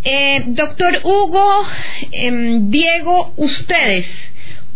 [0.04, 1.64] Eh, doctor Hugo,
[2.10, 4.06] em, Diego, ustedes,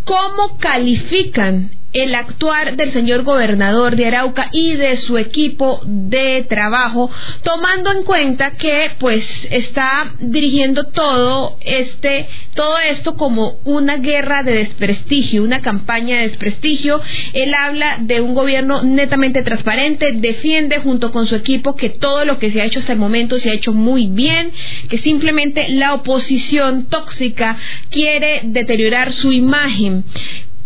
[0.05, 7.11] ¿cómo califican el actuar del señor gobernador de Arauca y de su equipo de trabajo,
[7.43, 14.57] tomando en cuenta que pues está dirigiendo todo este todo esto como una guerra de
[14.57, 17.01] desprestigio, una campaña de desprestigio.
[17.33, 22.39] Él habla de un gobierno netamente transparente, defiende junto con su equipo que todo lo
[22.39, 24.51] que se ha hecho hasta el momento se ha hecho muy bien,
[24.89, 27.57] que simplemente la oposición tóxica
[27.91, 30.05] quiere deteriorar su imagen.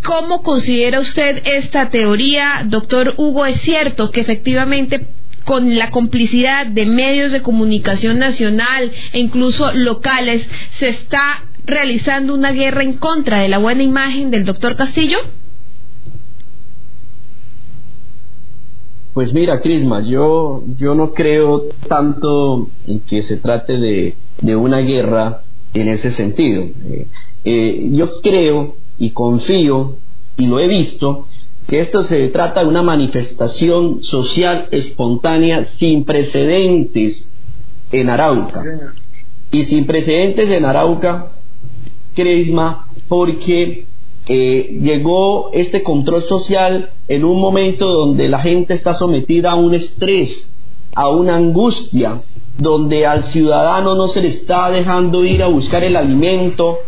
[0.05, 3.45] ¿Cómo considera usted esta teoría, doctor Hugo?
[3.45, 5.07] ¿Es cierto que efectivamente
[5.45, 10.47] con la complicidad de medios de comunicación nacional e incluso locales
[10.79, 15.19] se está realizando una guerra en contra de la buena imagen del doctor Castillo?
[19.13, 24.79] Pues mira, Crisma, yo, yo no creo tanto en que se trate de, de una
[24.79, 25.43] guerra
[25.75, 26.63] en ese sentido.
[26.63, 27.07] Eh,
[27.45, 29.97] eh, yo creo y confío,
[30.37, 31.27] y lo he visto,
[31.67, 37.33] que esto se trata de una manifestación social espontánea sin precedentes
[37.91, 38.63] en Arauca.
[39.53, 41.33] y sin precedentes en Arauca,
[42.15, 43.87] Crisma, porque
[44.29, 49.75] eh, llegó este control social en un momento donde la gente está sometida a un
[49.75, 50.53] estrés,
[50.95, 52.23] a una angustia,
[52.59, 56.79] donde al ciudadano no se le está dejando ir a buscar el alimento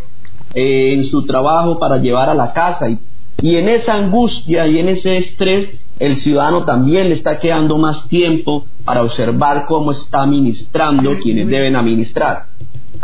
[0.55, 2.89] eh, en su trabajo para llevar a la casa.
[2.89, 2.99] Y,
[3.41, 8.09] y en esa angustia y en ese estrés, el ciudadano también le está quedando más
[8.09, 12.47] tiempo para observar cómo está administrando quienes deben administrar.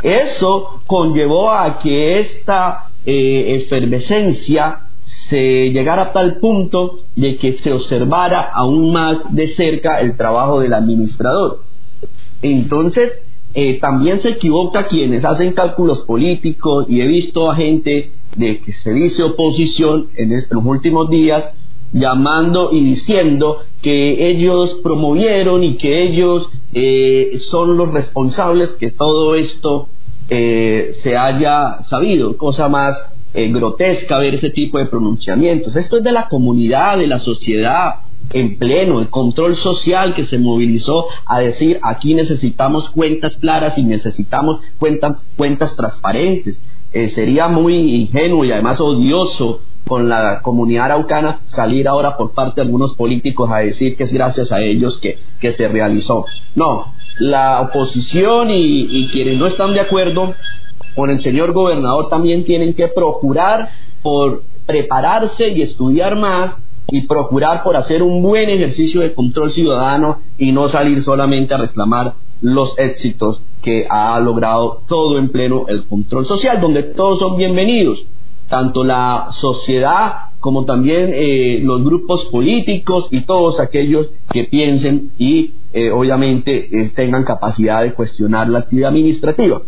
[0.02, 7.72] Eso conllevó a que esta eh, efervescencia se llegara a tal punto de que se
[7.72, 11.62] observara aún más de cerca el trabajo del administrador.
[12.42, 13.18] Entonces,
[13.60, 18.72] eh, también se equivoca quienes hacen cálculos políticos y he visto a gente de que
[18.72, 21.50] se dice oposición en, los últimos días
[21.92, 29.34] llamando y diciendo que ellos promovieron y que ellos eh, son los responsables que todo
[29.34, 29.88] esto
[30.28, 35.74] eh, se haya sabido, cosa más eh, grotesca ver ese tipo de pronunciamientos.
[35.74, 37.94] Esto es de la comunidad, de la sociedad
[38.30, 43.82] en pleno, el control social que se movilizó a decir aquí necesitamos cuentas claras y
[43.82, 46.60] necesitamos cuentas, cuentas transparentes.
[46.92, 52.66] sería muy ingenuo y además odioso con la comunidad araucana salir ahora por parte de
[52.66, 56.26] algunos políticos a decir que es gracias a ellos que, que se realizó.
[56.54, 60.34] No, la oposición y, y quienes no están de acuerdo
[60.94, 63.70] con el señor gobernador también tienen que procurar
[64.02, 70.20] por prepararse y estudiar más y procurar por hacer un buen ejercicio de control ciudadano
[70.38, 75.84] y no salir solamente a reclamar los éxitos que ha logrado todo en pleno el
[75.86, 78.06] control social, donde todos son bienvenidos
[78.48, 85.52] tanto la sociedad como también eh, los grupos políticos y todos aquellos que piensen y
[85.72, 89.62] eh, obviamente eh, tengan capacidad de cuestionar la actividad administrativa.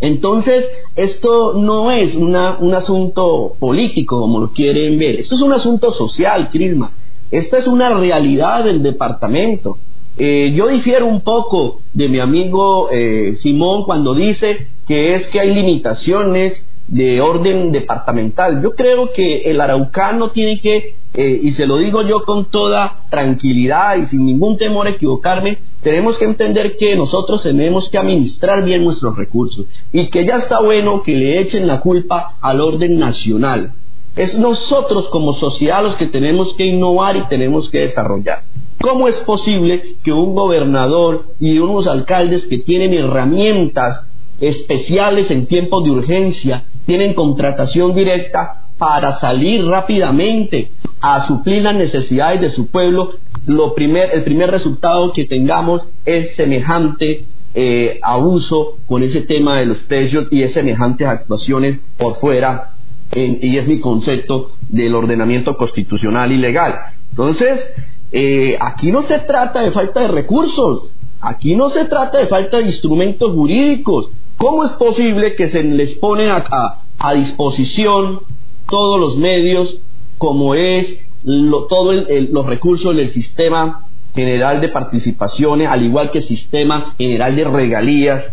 [0.00, 5.52] Entonces, esto no es una, un asunto político como lo quieren ver, esto es un
[5.52, 6.92] asunto social, Crisma.
[7.30, 9.78] Esta es una realidad del departamento.
[10.16, 12.88] yo difiero un poco de mi amigo
[13.34, 18.62] Simón cuando dice que es que hay limitaciones de orden departamental.
[18.62, 23.04] Yo creo que el araucano tiene que, eh, y se lo digo yo con toda
[23.10, 28.64] tranquilidad y sin ningún temor a equivocarme, tenemos que entender que nosotros tenemos que administrar
[28.64, 32.98] bien nuestros recursos y que ya está bueno que le echen la culpa al orden
[32.98, 33.72] nacional.
[34.14, 38.42] Es nosotros como sociedad los que tenemos que innovar y tenemos que desarrollar.
[38.80, 44.06] ¿Cómo es posible que un gobernador y unos alcaldes que tienen herramientas
[44.40, 52.40] especiales en tiempos de urgencia tienen contratación directa para salir rápidamente a suplir las necesidades
[52.40, 53.14] de su pueblo,
[53.46, 59.66] lo primer, el primer resultado que tengamos es semejante eh, abuso con ese tema de
[59.66, 62.72] los precios y es semejantes actuaciones por fuera,
[63.14, 66.74] y es mi concepto del ordenamiento constitucional y legal.
[67.10, 67.66] Entonces,
[68.12, 72.58] eh, aquí no se trata de falta de recursos, aquí no se trata de falta
[72.58, 76.82] de instrumentos jurídicos, ¿Cómo es posible que se les pone a,
[77.14, 78.20] disposición
[78.68, 79.78] todos los medios
[80.18, 86.94] como es todos los recursos del sistema general de participaciones, al igual que el sistema
[86.98, 88.32] general de regalías,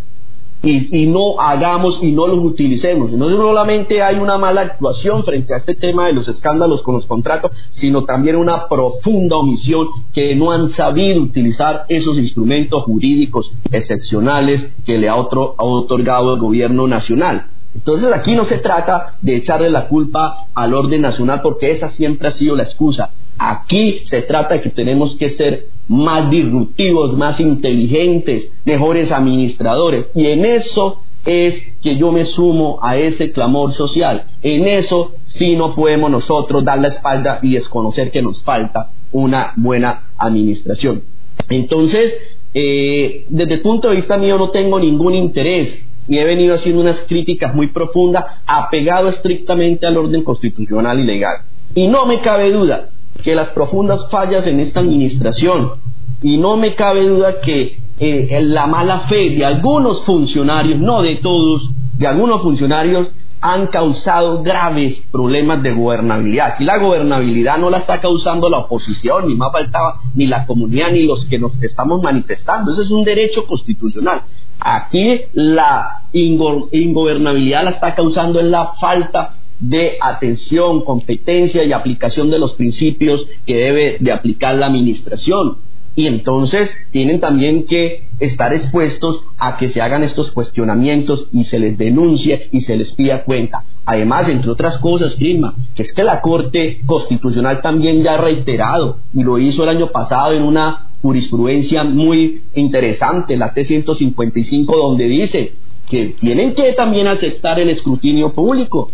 [0.63, 3.11] y, no hagamos y no los utilicemos.
[3.11, 7.05] No solamente hay una mala actuación frente a este tema de los escándalos con los
[7.05, 14.71] contratos, sino también una profunda omisión que no han sabido utilizar esos instrumentos jurídicos excepcionales
[14.85, 17.47] que le ha, otro, ha otorgado el gobierno nacional.
[17.75, 22.29] Entonces aquí no se trata de echarle la culpa al orden nacional porque esa siempre
[22.29, 23.11] ha sido la excusa.
[23.37, 30.07] Aquí se trata de que tenemos que ser más disruptivos, más inteligentes, mejores administradores.
[30.13, 34.25] Y en eso es que yo me sumo a ese clamor social.
[34.41, 39.53] En eso sí no podemos nosotros dar la espalda y desconocer que nos falta una
[39.55, 41.03] buena administración.
[41.49, 42.15] Entonces,
[42.53, 46.81] eh, desde el punto de vista mío no tengo ningún interés y he venido haciendo
[46.81, 51.37] unas críticas muy profundas apegado estrictamente al orden constitucional y legal.
[51.73, 52.89] Y no me cabe duda
[53.21, 55.73] que las profundas fallas en esta administración
[56.21, 61.17] y no me cabe duda que eh, la mala fe de algunos funcionarios, no de
[61.17, 63.11] todos, de algunos funcionarios
[63.41, 66.55] han causado graves problemas de gobernabilidad.
[66.59, 70.91] Y la gobernabilidad no la está causando la oposición, ni más faltaba, ni la comunidad,
[70.91, 72.71] ni los que nos estamos manifestando.
[72.71, 74.21] Ese es un derecho constitucional.
[74.61, 82.39] Aquí la ingobernabilidad la está causando en la falta de atención, competencia y aplicación de
[82.39, 85.57] los principios que debe de aplicar la administración.
[85.95, 91.59] y entonces tienen también que estar expuestos a que se hagan estos cuestionamientos y se
[91.59, 93.63] les denuncie y se les pida cuenta.
[93.85, 98.97] Además, entre otras cosas, Crisma, que es que la Corte Constitucional también ya ha reiterado
[99.13, 105.53] y lo hizo el año pasado en una jurisprudencia muy interesante, la T155, donde dice
[105.87, 108.89] que tienen que también aceptar el escrutinio público,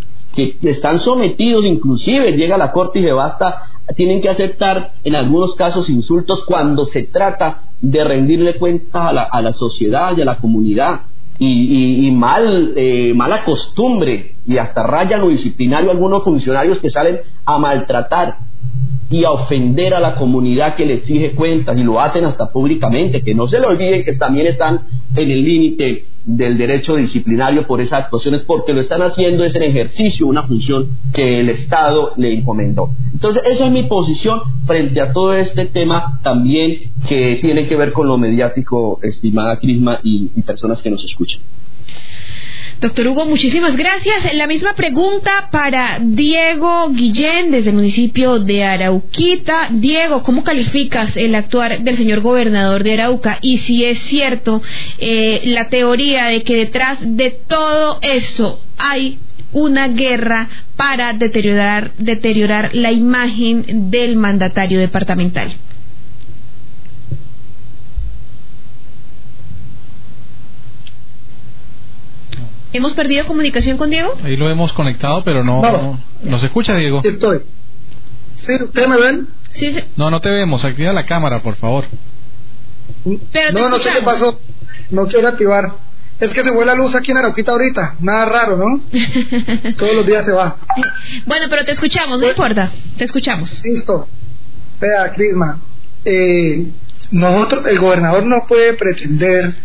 [0.62, 3.64] que están sometidos, inclusive llega la Corte y se basta,
[3.96, 9.24] tienen que aceptar en algunos casos insultos cuando se trata de rendirle cuenta a la,
[9.24, 11.02] a la sociedad y a la comunidad.
[11.42, 17.22] Y, y, mal, eh, mala costumbre y hasta raya lo disciplinario algunos funcionarios que salen
[17.46, 18.40] a maltratar
[19.10, 23.22] y a ofender a la comunidad que le exige cuentas y lo hacen hasta públicamente,
[23.22, 24.82] que no se le olviden que también están
[25.16, 29.64] en el límite del derecho disciplinario por esas actuaciones, porque lo están haciendo es en
[29.64, 32.92] ejercicio una función que el Estado le encomendó.
[33.12, 37.94] Entonces, esa es mi posición frente a todo este tema también que tiene que ver
[37.94, 41.42] con lo mediático, estimada Crisma y, y personas que nos escuchan.
[42.82, 44.34] Doctor Hugo, muchísimas gracias.
[44.36, 49.68] La misma pregunta para Diego Guillén desde el municipio de Arauquita.
[49.70, 53.38] Diego, ¿cómo calificas el actuar del señor gobernador de Arauca?
[53.42, 54.62] Y si es cierto
[54.98, 59.20] eh, la teoría de que detrás de todo esto hay
[59.52, 60.48] una guerra
[60.78, 65.54] para deteriorar, deteriorar la imagen del mandatario departamental.
[72.74, 74.16] ¿Hemos perdido comunicación con Diego?
[74.24, 76.00] Ahí lo hemos conectado, pero no, no.
[76.24, 77.02] ¿Nos escucha, Diego?
[77.04, 77.42] Estoy.
[78.36, 78.54] ¿Sí?
[78.62, 79.28] ¿Ustedes me ven?
[79.54, 79.84] Sí, sí.
[79.96, 80.64] No, no te vemos.
[80.64, 81.86] Activa la cámara, por favor.
[83.32, 84.40] Pero no, no sé qué pasó.
[84.92, 85.74] No quiero activar.
[86.20, 87.96] Es que se fue la luz aquí en Arauquita ahorita.
[88.02, 88.82] Nada raro, ¿no?
[89.78, 90.58] Todos los días se va.
[91.26, 92.72] Bueno, pero te escuchamos, no Pues- importa.
[92.98, 93.62] Te escuchamos.
[93.64, 94.08] Listo.
[94.82, 95.60] Vea, Crisma.
[96.06, 96.68] Eh,
[97.12, 99.56] nosotros, el gobernador no puede pretender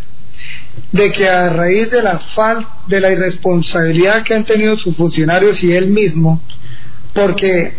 [0.93, 5.63] de que a raíz de la falta, de la irresponsabilidad que han tenido sus funcionarios
[5.65, 6.41] y él mismo,
[7.13, 7.75] porque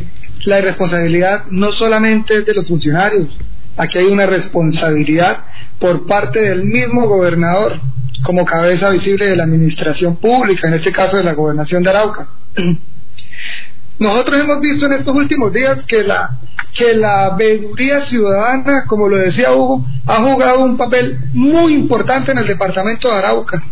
[0.46, 3.30] la irresponsabilidad no solamente es de los funcionarios,
[3.78, 5.44] aquí hay una responsabilidad
[5.80, 7.80] por parte del mismo gobernador
[8.24, 12.28] como cabeza visible de la administración pública, en este caso de la gobernación de Arauca.
[14.00, 16.38] Nosotros hemos visto en estos últimos días que la
[16.76, 22.38] que la veeduría ciudadana, como lo decía Hugo, ha jugado un papel muy importante en
[22.38, 23.64] el departamento de Arauca,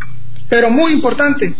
[0.48, 1.54] pero muy importante,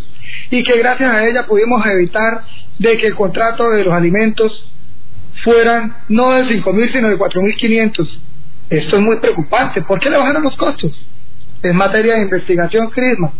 [0.50, 2.44] y que gracias a ella pudimos evitar
[2.78, 4.68] de que el contrato de los alimentos
[5.34, 8.08] fueran no de 5.000 sino de 4.500.
[8.70, 9.82] Esto es muy preocupante.
[9.82, 11.04] ¿Por qué le bajaron los costos?
[11.62, 13.32] Es materia de investigación, Crisma.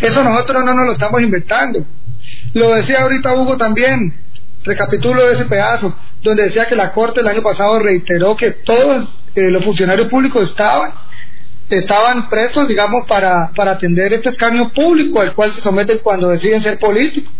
[0.00, 1.84] Eso nosotros no nos lo estamos inventando.
[2.54, 4.14] Lo decía ahorita Hugo también,
[4.64, 9.50] recapitulo ese pedazo, donde decía que la Corte el año pasado reiteró que todos eh,
[9.50, 10.92] los funcionarios públicos estaban
[11.70, 16.60] estaban presos, digamos, para, para atender este escarnio público al cual se someten cuando deciden
[16.60, 17.32] ser políticos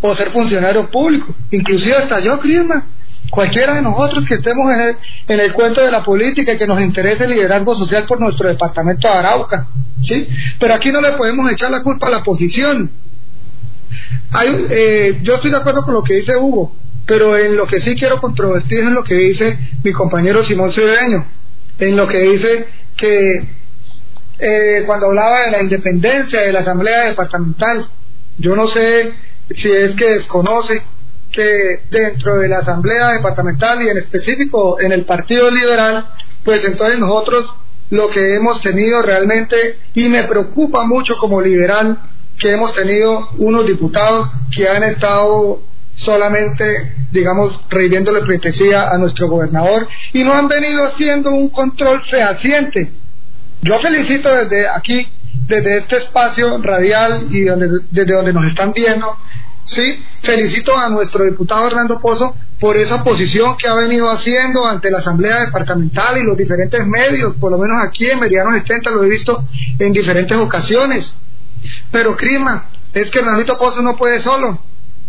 [0.00, 1.34] o ser funcionarios públicos.
[1.50, 2.86] Inclusive hasta yo, Crisma,
[3.30, 4.96] cualquiera de nosotros que estemos en el,
[5.28, 8.48] en el cuento de la política y que nos interese el liderazgo social por nuestro
[8.48, 9.68] departamento de Arauca,
[10.00, 10.28] ¿sí?
[10.58, 12.90] Pero aquí no le podemos echar la culpa a la oposición.
[14.30, 17.80] Hay, eh, yo estoy de acuerdo con lo que dice Hugo, pero en lo que
[17.80, 21.26] sí quiero controvertir es en lo que dice mi compañero Simón Cedeño,
[21.78, 22.66] en lo que dice
[22.96, 23.48] que
[24.38, 27.88] eh, cuando hablaba de la independencia de la Asamblea Departamental,
[28.38, 29.14] yo no sé
[29.50, 30.82] si es que desconoce
[31.30, 36.08] que dentro de la Asamblea Departamental y en específico en el Partido Liberal,
[36.44, 37.46] pues entonces nosotros
[37.90, 41.98] lo que hemos tenido realmente, y me preocupa mucho como liberal,
[42.42, 45.62] que hemos tenido unos diputados que han estado
[45.94, 46.64] solamente,
[47.12, 52.90] digamos, reviviéndole pleitesía a nuestro gobernador y no han venido haciendo un control fehaciente.
[53.60, 55.06] Yo felicito desde aquí,
[55.46, 59.16] desde este espacio radial y desde donde nos están viendo,
[59.62, 64.90] sí, felicito a nuestro diputado Hernando Pozo por esa posición que ha venido haciendo ante
[64.90, 69.04] la Asamblea Departamental y los diferentes medios, por lo menos aquí en Meridiano 70 lo
[69.04, 69.46] he visto
[69.78, 71.16] en diferentes ocasiones.
[71.90, 74.58] Pero Crima, es que Hernandito Pozo no puede solo.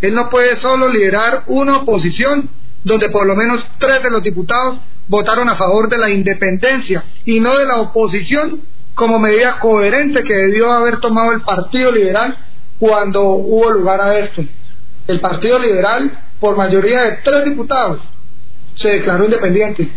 [0.00, 2.50] Él no puede solo liderar una oposición
[2.82, 4.78] donde por lo menos tres de los diputados
[5.08, 8.62] votaron a favor de la independencia y no de la oposición
[8.94, 12.36] como medida coherente que debió haber tomado el Partido Liberal
[12.78, 14.42] cuando hubo lugar a esto.
[15.06, 18.00] El Partido Liberal, por mayoría de tres diputados,
[18.74, 19.90] se declaró independiente,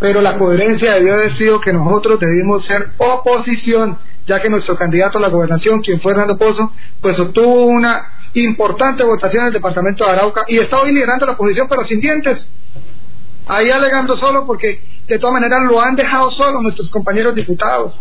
[0.00, 5.18] pero la coherencia debió haber sido que nosotros debimos ser oposición ya que nuestro candidato
[5.18, 10.04] a la gobernación, quien fue Hernando Pozo, pues obtuvo una importante votación en el departamento
[10.04, 12.48] de Arauca y está hoy liderando la oposición, pero sin dientes.
[13.48, 17.94] ahí alegando solo porque de todas maneras lo han dejado solo nuestros compañeros diputados.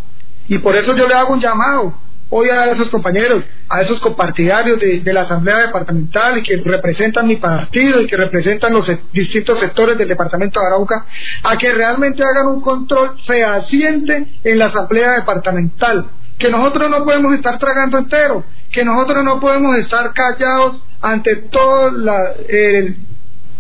[0.47, 1.95] Y por eso yo le hago un llamado
[2.29, 7.27] hoy a esos compañeros, a esos compartidarios de, de, la Asamblea Departamental y que representan
[7.27, 11.05] mi partido y que representan los distintos sectores del Departamento de Arauca,
[11.43, 17.33] a que realmente hagan un control fehaciente en la Asamblea Departamental, que nosotros no podemos
[17.33, 21.93] estar tragando entero, que nosotros no podemos estar callados ante todos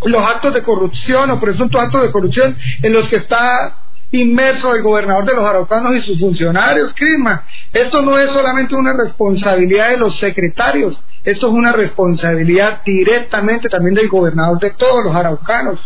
[0.05, 4.81] los actos de corrupción o presuntos actos de corrupción en los que está inmerso el
[4.81, 7.45] gobernador de los araucanos y sus funcionarios, Crisma.
[7.71, 13.93] Esto no es solamente una responsabilidad de los secretarios, esto es una responsabilidad directamente también
[13.93, 15.79] del gobernador de todos los araucanos.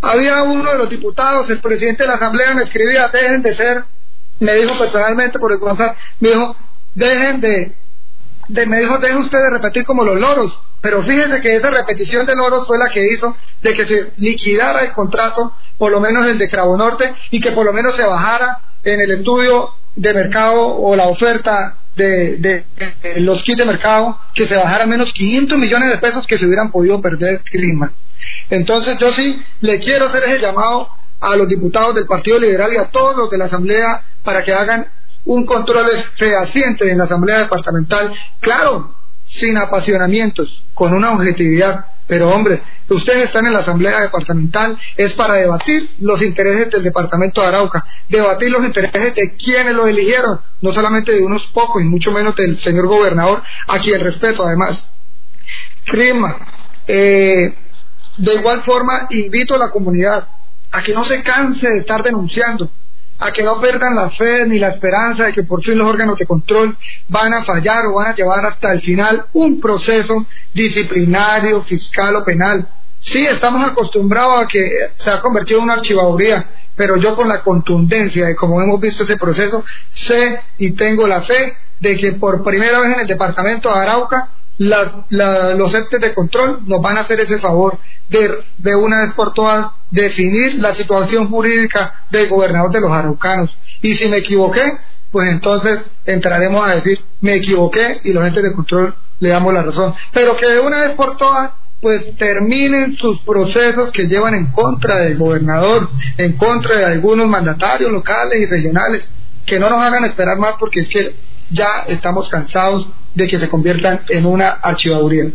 [0.00, 3.84] Había uno de los diputados, el presidente de la asamblea me escribía, dejen de ser,
[4.40, 6.56] me dijo personalmente por el WhatsApp, me dijo,
[6.94, 7.76] dejen de,
[8.48, 12.26] de me dijo, dejen ustedes de repetir como los loros, pero fíjense que esa repetición
[12.26, 16.26] de loros fue la que hizo de que se liquidara el contrato por lo menos
[16.26, 20.14] el de Cravo Norte, y que por lo menos se bajara en el estudio de
[20.14, 22.64] mercado o la oferta de,
[23.16, 26.70] los kits de mercado, que se bajara menos 500 millones de pesos que se hubieran
[26.70, 27.92] podido perder clima.
[28.50, 30.88] Entonces yo sí le quiero hacer ese llamado
[31.20, 34.52] a los diputados del Partido Liberal y a todos los de la Asamblea para que
[34.52, 34.86] hagan
[35.24, 35.86] un control
[36.16, 38.94] fehaciente en la Asamblea Departamental, claro,
[39.24, 45.34] sin apasionamientos, con una objetividad, pero hombre, ustedes están en la Asamblea Departamental, es para
[45.34, 50.72] debatir los intereses del Departamento de Arauca, debatir los intereses de quienes lo eligieron, no
[50.72, 54.88] solamente de unos pocos y mucho menos del señor gobernador, a quien respeto además.
[55.84, 56.38] Crima,
[56.86, 57.54] eh,
[58.16, 60.28] de igual forma invito a la comunidad
[60.72, 62.70] a que no se canse de estar denunciando,
[63.22, 66.18] a que no pierdan la fe ni la esperanza de que por fin los órganos
[66.18, 66.76] de control
[67.08, 72.24] van a fallar o van a llevar hasta el final un proceso disciplinario, fiscal o
[72.24, 72.68] penal.
[72.98, 77.42] Sí, estamos acostumbrados a que se ha convertido en una archivaduría, pero yo con la
[77.42, 82.42] contundencia de como hemos visto ese proceso, sé y tengo la fe de que por
[82.42, 87.20] primera vez en el departamento de Arauca los entes de control nos van a hacer
[87.20, 92.80] ese favor de, de una vez por todas definir la situación jurídica del gobernador de
[92.80, 93.56] los araucanos.
[93.80, 94.78] Y si me equivoqué,
[95.10, 99.62] pues entonces entraremos a decir, me equivoqué y los entes de control le damos la
[99.62, 99.94] razón.
[100.12, 104.98] Pero que de una vez por todas, pues terminen sus procesos que llevan en contra
[104.98, 109.10] del gobernador, en contra de algunos mandatarios locales y regionales,
[109.44, 111.16] que no nos hagan esperar más porque es que
[111.50, 115.32] ya estamos cansados de que se conviertan en una archivaduría.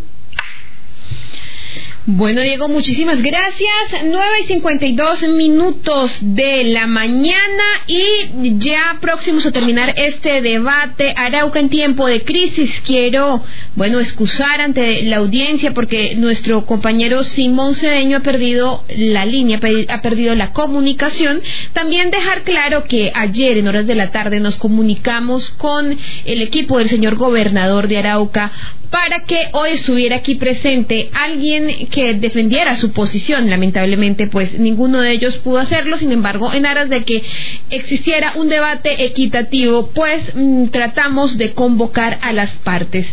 [2.09, 3.69] Bueno, Diego, muchísimas gracias.
[4.05, 11.13] 9 y 52 minutos de la mañana y ya próximos a terminar este debate.
[11.17, 12.81] Arauca en tiempo de crisis.
[12.85, 13.43] Quiero,
[13.75, 19.59] bueno, excusar ante la audiencia porque nuestro compañero Simón Cedeño ha perdido la línea,
[19.89, 21.41] ha perdido la comunicación.
[21.73, 26.77] También dejar claro que ayer en horas de la tarde nos comunicamos con el equipo
[26.77, 28.53] del señor gobernador de Arauca
[28.89, 33.49] para que hoy estuviera aquí presente alguien que defendiera su posición.
[33.49, 35.97] Lamentablemente, pues ninguno de ellos pudo hacerlo.
[35.97, 37.23] Sin embargo, en aras de que
[37.69, 43.07] existiera un debate equitativo, pues mm, tratamos de convocar a las partes.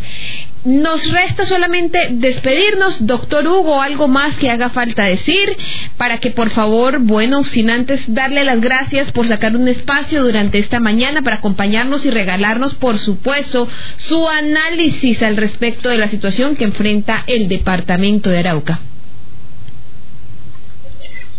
[0.65, 5.55] Nos resta solamente despedirnos, doctor Hugo, algo más que haga falta decir,
[5.99, 10.59] para que por favor, bueno, sin antes darle las gracias por sacar un espacio durante
[10.59, 16.57] esta mañana para acompañarnos y regalarnos, por supuesto, su análisis al respecto de la situación
[16.57, 18.81] que enfrenta el departamento de Arauca.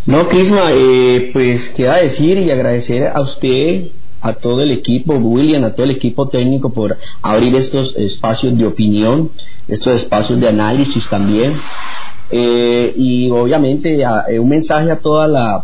[0.05, 3.87] No, Crisma, eh, pues queda decir y agradecer a usted
[4.25, 8.65] a todo el equipo, William, a todo el equipo técnico por abrir estos espacios de
[8.65, 9.29] opinión,
[9.67, 11.53] estos espacios de análisis también.
[12.31, 15.63] Eh, y obviamente eh, un mensaje a toda la,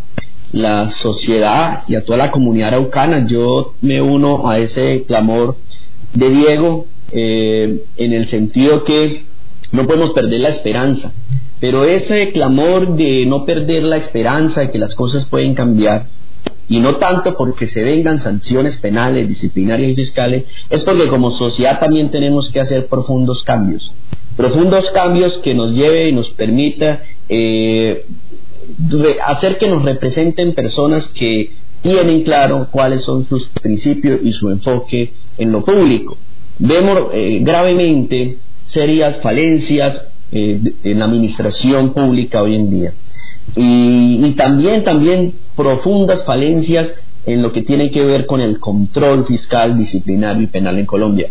[0.91, 3.25] sociedad y a toda la comunidad araucana.
[3.25, 5.57] Yo me uno a ese clamor
[6.13, 9.23] de Diego eh, en el sentido que
[9.71, 11.13] no podemos perder la esperanza,
[11.59, 16.05] pero ese clamor de no perder la esperanza de que las cosas pueden cambiar
[16.71, 21.81] y no tanto porque se vengan sanciones penales, disciplinarias y fiscales, es porque como sociedad
[21.81, 23.91] también tenemos que hacer profundos cambios.
[24.37, 28.05] Profundos cambios que nos lleve y nos permita eh,
[29.25, 35.11] hacer que nos representen personas que tienen claro cuáles son sus principios y su enfoque
[35.37, 36.17] en lo público.
[36.57, 42.93] Vemos eh, gravemente serias falencias eh, en la administración pública hoy en día
[43.55, 46.95] y, también, también profundas falencias
[47.25, 51.29] en lo que tiene que ver con el control fiscal, disciplinario y penal en Colombia.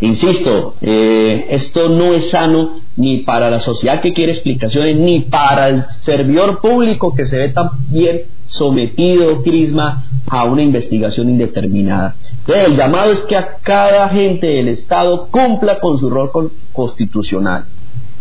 [0.00, 5.68] Insisto, eh, esto no es sano ni para la sociedad que quiere explicaciones, ni para
[5.68, 12.16] el servidor público que se ve también sometido, Crisma, a una investigación indeterminada.
[12.40, 16.30] Entonces, el llamado es que a cada agente del Estado cumpla con su rol
[16.72, 17.66] constitucional,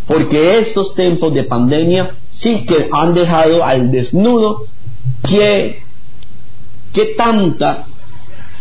[0.07, 4.67] porque estos tiempos de pandemia sí que han dejado al desnudo
[5.27, 5.83] que,
[7.17, 7.87] tanta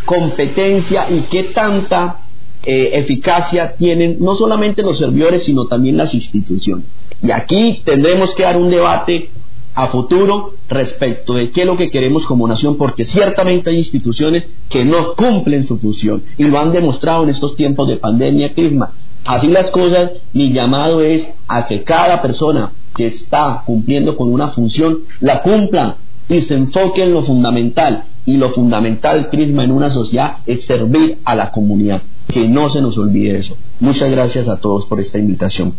[0.05, 2.21] competencia y qué tanta
[2.63, 6.87] eh, eficacia tienen no solamente los servidores, sino también las instituciones.
[7.23, 9.31] Y aquí tendremos que dar un debate
[9.75, 14.45] a futuro respecto de qué es lo que queremos como nación, porque ciertamente hay instituciones
[14.69, 18.93] que no cumplen su función y lo han demostrado en estos tiempos de pandemia, Crisma.
[19.25, 24.49] Así las cosas, mi llamado es a que cada persona que está cumpliendo con una
[24.49, 25.97] función la cumpla
[26.29, 28.05] y se enfoque en lo fundamental.
[28.27, 32.03] Y lo fundamental, Crisma, en una sociedad es servir a la comunidad.
[32.27, 33.57] Que no se nos olvide eso.
[33.81, 35.75] Muchas gracias a todos por esta invitación.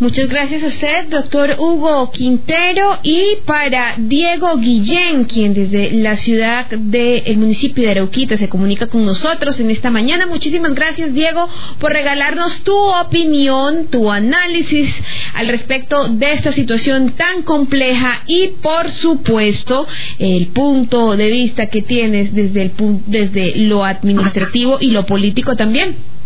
[0.00, 6.70] Muchas gracias a usted, doctor Hugo Quintero, y para Diego Guillén, quien desde la ciudad
[6.70, 10.26] del municipio de Arauquita se comunica con nosotros en esta mañana.
[10.26, 11.46] Muchísimas gracias, Diego,
[11.78, 14.90] por regalarnos tu opinión, tu análisis
[15.34, 19.86] al respecto de esta situación tan compleja y, por supuesto,
[20.18, 22.72] el punto de vista que tienes desde, el,
[23.06, 26.19] desde lo administrativo y lo político también.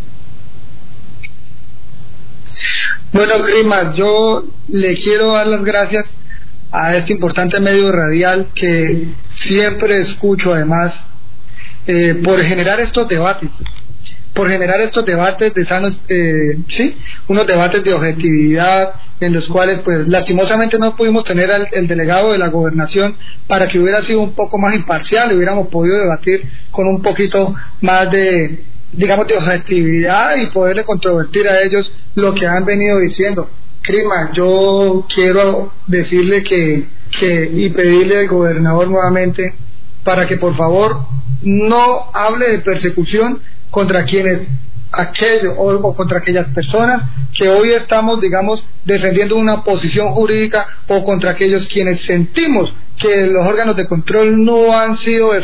[3.14, 6.12] Bueno, Grima, yo le quiero dar las gracias
[6.72, 11.06] a este importante medio radial que siempre escucho además
[11.86, 13.62] eh, por generar estos debates,
[14.32, 19.78] por generar estos debates de sanos, eh, sí, unos debates de objetividad en los cuales
[19.84, 23.14] pues lastimosamente no pudimos tener al el delegado de la gobernación
[23.46, 27.54] para que hubiera sido un poco más imparcial y hubiéramos podido debatir con un poquito
[27.80, 28.64] más de,
[28.96, 33.48] digamos, de objetividad y poderle controvertir a ellos lo que han venido diciendo.
[33.82, 36.86] Crima, yo quiero decirle que,
[37.18, 39.54] que y pedirle al gobernador nuevamente
[40.02, 41.06] para que por favor
[41.42, 43.40] no hable de persecución
[43.70, 44.48] contra quienes
[44.92, 47.02] aquello o, contra aquellas personas
[47.36, 53.44] que hoy estamos, digamos, defendiendo una posición jurídica o contra aquellos quienes sentimos que los
[53.46, 55.34] órganos de control no han sido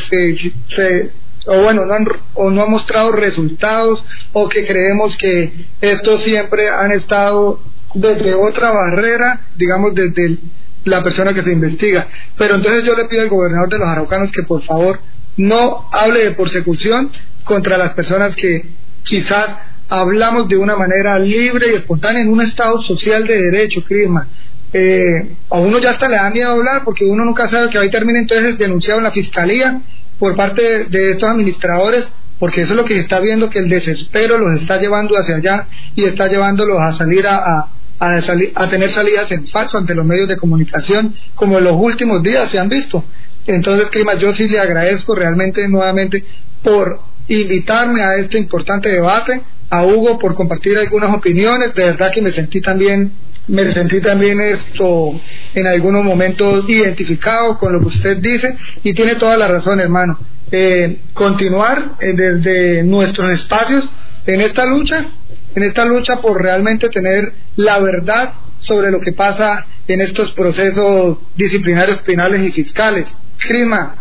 [1.46, 6.68] o bueno, no han, o no han mostrado resultados o que creemos que estos siempre
[6.68, 7.60] han estado
[7.94, 10.38] desde otra barrera, digamos desde
[10.84, 12.08] la persona que se investiga.
[12.36, 15.00] Pero entonces yo le pido al gobernador de los araucanos que por favor
[15.36, 17.10] no hable de persecución
[17.44, 18.66] contra las personas que
[19.02, 19.56] quizás
[19.88, 24.28] hablamos de una manera libre y espontánea en un estado social de derecho, Crisma.
[24.72, 27.90] Eh, a uno ya hasta le da miedo hablar porque uno nunca sabe que ahí
[27.90, 29.80] termine entonces denunciado en la fiscalía
[30.20, 33.70] por parte de estos administradores, porque eso es lo que se está viendo, que el
[33.70, 35.66] desespero los está llevando hacia allá
[35.96, 37.68] y está llevándolos a salir a,
[37.98, 42.50] a, tener salidas en falso ante los medios de comunicación, como en los últimos días
[42.50, 43.02] se han visto.
[43.46, 46.22] Entonces, Clima, yo sí le agradezco realmente nuevamente
[46.62, 49.40] por invitarme a este importante debate,
[49.70, 53.12] a Hugo por compartir algunas opiniones, de verdad que me sentí también
[53.48, 55.20] me sentí también esto
[55.54, 60.18] en algunos momentos identificado con lo que usted dice y tiene toda la razón, hermano.
[60.52, 63.88] Eh, continuar eh, desde nuestros espacios
[64.26, 65.10] en esta lucha,
[65.54, 71.18] en esta lucha por realmente tener la verdad sobre lo que pasa en estos procesos
[71.34, 73.16] disciplinarios penales y fiscales.
[73.38, 73.96] Crima,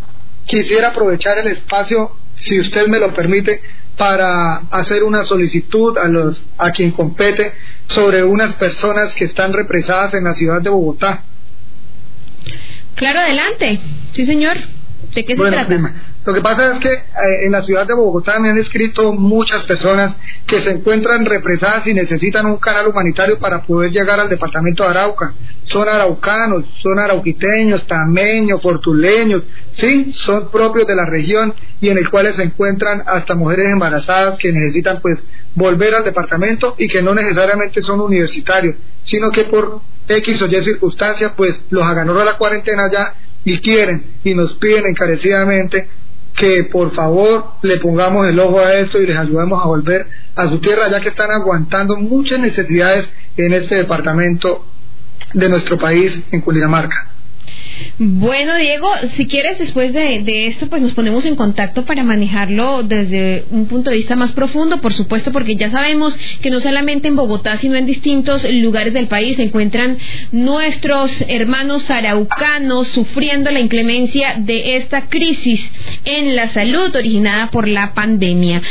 [0.45, 3.61] quisiera aprovechar el espacio, si usted me lo permite,
[3.99, 7.53] para hacer una solicitud a los a quien compete
[7.85, 11.23] sobre unas personas que están represadas en la ciudad de Bogotá.
[12.95, 13.81] Claro, adelante.
[14.13, 14.55] Sí, señor.
[15.13, 15.93] ¿De qué se trata?
[16.25, 17.03] Lo que pasa es que eh,
[17.45, 21.93] en la ciudad de Bogotá me han escrito muchas personas que se encuentran represadas y
[21.93, 25.33] necesitan un canal humanitario para poder llegar al departamento de Arauca.
[25.69, 32.09] Son araucanos, son arauquiteños, tameños, fortuleños, sí, son propios de la región y en el
[32.09, 35.23] cual se encuentran hasta mujeres embarazadas que necesitan pues
[35.53, 40.63] volver al departamento y que no necesariamente son universitarios, sino que por X o Y
[40.63, 43.13] circunstancias pues los aganó a la cuarentena ya
[43.45, 45.87] y quieren y nos piden encarecidamente
[46.35, 50.47] que por favor le pongamos el ojo a esto y les ayudemos a volver a
[50.47, 54.65] su tierra, ya que están aguantando muchas necesidades en este departamento
[55.33, 57.18] de nuestro país, en Cundinamarca.
[57.97, 63.45] Bueno, Diego, si quieres, después de, esto, pues nos ponemos en contacto para manejarlo desde
[63.51, 67.15] un punto de vista más profundo, por supuesto, porque ya sabemos que no solamente en
[67.15, 69.97] Bogotá, sino en distintos lugares del país se encuentran
[70.31, 75.69] nuestros hermanos araucanos sufriendo la inclemencia de esta crisis
[76.05, 78.61] en la salud originada por la pandemia.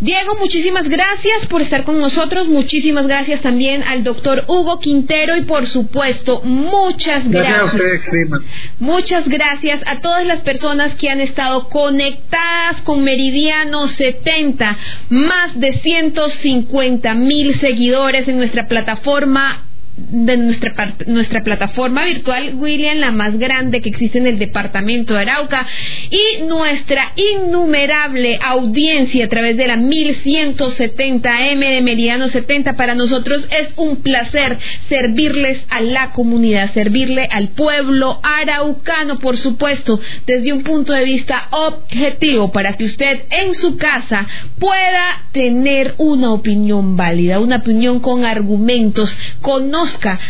[0.00, 5.42] Diego, muchísimas gracias por estar con nosotros, muchísimas gracias también al doctor Hugo Quintero y
[5.42, 7.74] por supuesto, muchas gracias.
[7.74, 8.47] A.
[8.78, 14.76] Muchas gracias a todas las personas que han estado conectadas con Meridiano 70,
[15.10, 19.67] más de 150 mil seguidores en nuestra plataforma
[20.10, 25.14] de nuestra, part- nuestra plataforma virtual, William, la más grande que existe en el departamento
[25.14, 25.66] de Arauca,
[26.10, 32.74] y nuestra innumerable audiencia a través de la 1170M de Meridiano 70.
[32.74, 34.58] Para nosotros es un placer
[34.88, 41.48] servirles a la comunidad, servirle al pueblo araucano, por supuesto, desde un punto de vista
[41.50, 44.26] objetivo, para que usted en su casa
[44.58, 49.16] pueda tener una opinión válida, una opinión con argumentos,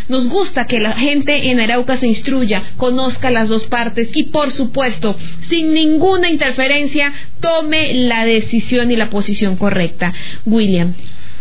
[0.08, 4.52] nos gusta que la gente en Arauca se instruya, conozca las dos partes y por
[4.52, 5.16] supuesto,
[5.48, 10.12] sin ninguna interferencia, tome la decisión y la posición correcta.
[10.44, 10.94] William.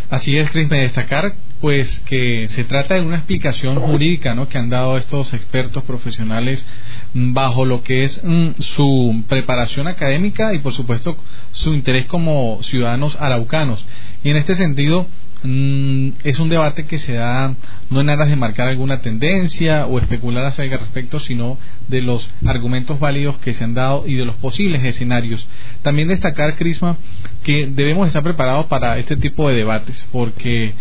[0.10, 4.48] Así es, Cris, me destacar pues que se trata de una explicación jurídica ¿no?
[4.48, 6.66] que han dado estos expertos profesionales
[7.14, 11.18] bajo lo que es mm, su preparación académica y por supuesto
[11.52, 13.86] su interés como ciudadanos araucanos.
[14.24, 15.08] Y en este sentido
[15.44, 17.56] mm, es un debate que se da
[17.90, 21.58] no en aras de marcar alguna tendencia o especular acerca al respecto, sino
[21.88, 25.48] de los argumentos válidos que se han dado y de los posibles escenarios.
[25.82, 26.98] También destacar, Crisma,
[27.44, 30.74] que debemos estar preparados para este tipo de debates, porque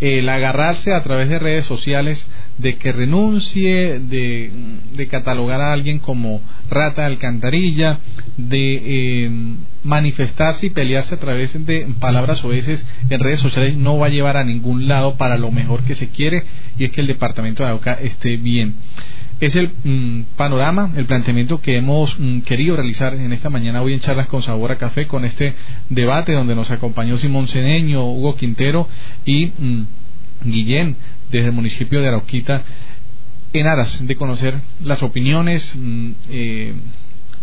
[0.00, 2.26] el agarrarse a través de redes sociales
[2.58, 7.98] de que renuncie, de, catalogar a alguien como rata de alcantarilla,
[8.36, 9.30] de eh,
[9.84, 14.10] manifestarse y pelearse a través de palabras o veces en redes sociales no va a
[14.10, 16.42] llevar a ningún lado para lo mejor que se quiere
[16.78, 18.74] y es que el departamento de Arauca esté bien
[19.40, 23.92] es el mm, panorama, el planteamiento que hemos mm, querido realizar en esta mañana hoy
[23.92, 25.54] en Charlas con Sabor a Café con este
[25.88, 28.88] debate donde nos acompañó Simón Ceneño, Hugo Quintero
[29.24, 29.86] y mm,
[30.44, 30.96] Guillén
[31.30, 32.62] desde el municipio de Arauquita
[33.52, 35.78] en aras de conocer las opiniones
[36.28, 36.74] eh,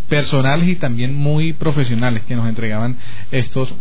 [0.10, 2.98] personales y también muy profesionales que nos entregaban
[3.32, 3.74] estos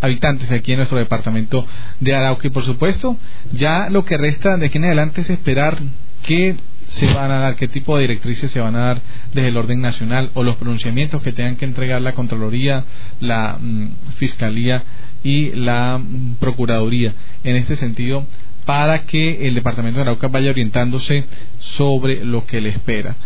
[0.00, 1.66] habitantes aquí en nuestro departamento
[2.00, 2.46] de Arauca.
[2.46, 3.18] Y por supuesto
[3.52, 5.78] ya lo que resta de aquí en adelante es esperar
[6.22, 6.56] qué
[6.88, 9.02] se van a dar, qué tipo de directrices se van a dar
[9.32, 12.84] desde el orden nacional o los pronunciamientos que tengan que entregar la Contraloría,
[13.20, 14.82] la mm, Fiscalía
[15.22, 17.14] y la mm, Procuraduría
[17.44, 18.26] en este sentido
[18.64, 21.24] para que el departamento de Arauca vaya orientándose
[21.60, 23.16] sobre lo que le espera.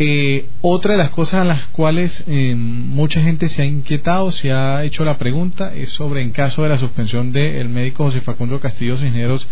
[0.00, 4.52] Eh, otra de las cosas a las cuales eh, mucha gente se ha inquietado, se
[4.52, 8.60] ha hecho la pregunta, es sobre en caso de la suspensión del médico José Facundo
[8.60, 9.48] Castillo Cisneros,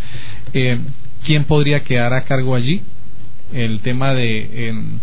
[0.52, 0.78] eh,
[1.26, 2.82] ¿quién podría quedar a cargo allí?
[3.52, 4.98] El tema de, em,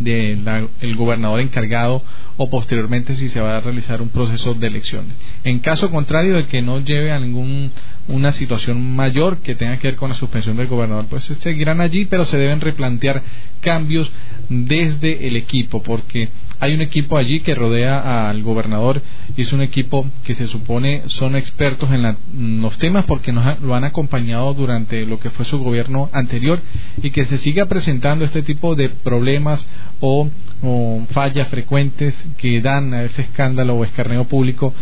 [0.00, 2.02] de el gobernador encargado
[2.36, 5.14] o posteriormente si se va a realizar un proceso de elecciones.
[5.44, 7.70] En caso contrario de que no lleve a ningún
[8.08, 12.06] una situación mayor que tenga que ver con la suspensión del gobernador, pues seguirán allí,
[12.06, 13.22] pero se deben replantear
[13.60, 14.10] cambios
[14.48, 16.30] desde el equipo, porque
[16.62, 19.02] hay un equipo allí que rodea al gobernador
[19.36, 23.44] y es un equipo que se supone son expertos en la- los temas porque nos
[23.44, 26.62] ha- lo han acompañado durante lo que fue su gobierno anterior
[27.02, 29.68] y que se siga presentando este tipo de problemas
[29.98, 30.28] o,
[30.62, 34.72] o fallas frecuentes que dan a ese escándalo o escarneo público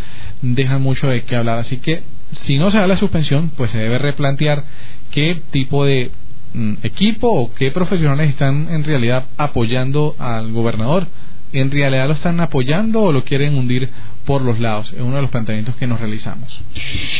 [0.43, 1.59] dejan mucho de qué hablar.
[1.59, 2.02] Así que
[2.32, 4.65] si no se da la suspensión, pues se debe replantear
[5.11, 6.11] qué tipo de
[6.52, 11.07] mm, equipo o qué profesionales están en realidad apoyando al gobernador.
[11.52, 13.89] ¿En realidad lo están apoyando o lo quieren hundir
[14.24, 14.93] por los lados?
[14.93, 16.60] Es uno de los planteamientos que nos realizamos.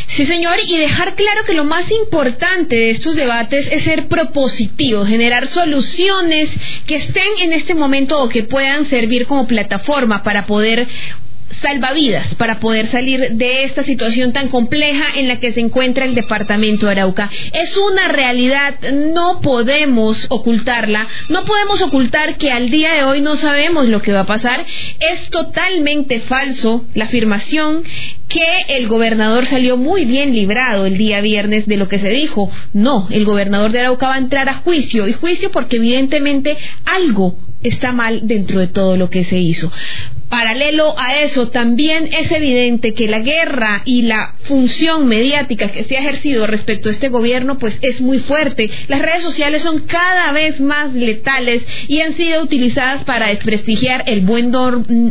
[0.07, 5.05] Sí, señor, y dejar claro que lo más importante de estos debates es ser propositivo,
[5.05, 6.49] generar soluciones
[6.85, 10.87] que estén en este momento o que puedan servir como plataforma para poder
[11.61, 16.15] salvavidas para poder salir de esta situación tan compleja en la que se encuentra el
[16.15, 17.29] departamento de Arauca.
[17.53, 23.35] Es una realidad, no podemos ocultarla, no podemos ocultar que al día de hoy no
[23.35, 24.65] sabemos lo que va a pasar.
[24.99, 27.83] Es totalmente falso la afirmación
[28.27, 32.49] que el gobernador salió muy bien librado el día viernes de lo que se dijo.
[32.73, 37.35] No, el gobernador de Arauca va a entrar a juicio y juicio porque evidentemente algo
[37.61, 39.71] está mal dentro de todo lo que se hizo.
[40.31, 45.97] Paralelo a eso, también es evidente que la guerra y la función mediática que se
[45.97, 48.69] ha ejercido respecto a este gobierno, pues es muy fuerte.
[48.87, 54.21] Las redes sociales son cada vez más letales y han sido utilizadas para desprestigiar el
[54.21, 54.53] buen,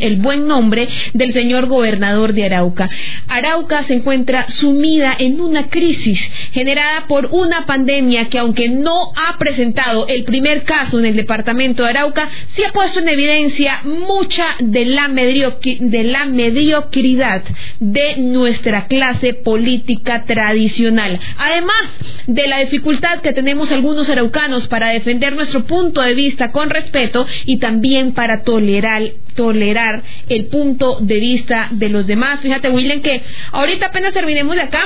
[0.01, 2.89] el buen nombre del señor gobernador de Arauca.
[3.29, 6.19] Arauca se encuentra sumida en una crisis
[6.53, 11.83] generada por una pandemia que aunque no ha presentado el primer caso en el departamento
[11.83, 17.43] de Arauca, sí ha puesto en evidencia mucha de de la mediocridad
[17.79, 21.19] de nuestra clase política tradicional.
[21.39, 21.83] Además
[22.27, 27.27] de la dificultad que tenemos algunos araucanos para defender nuestro punto de vista con respeto
[27.47, 29.03] y también para tolerar
[29.35, 32.41] tolerar el punto de vista de los demás.
[32.41, 33.23] Fíjate, William, que
[33.53, 34.83] ahorita apenas terminemos de acá,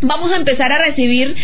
[0.00, 1.34] Vamos a empezar a recibir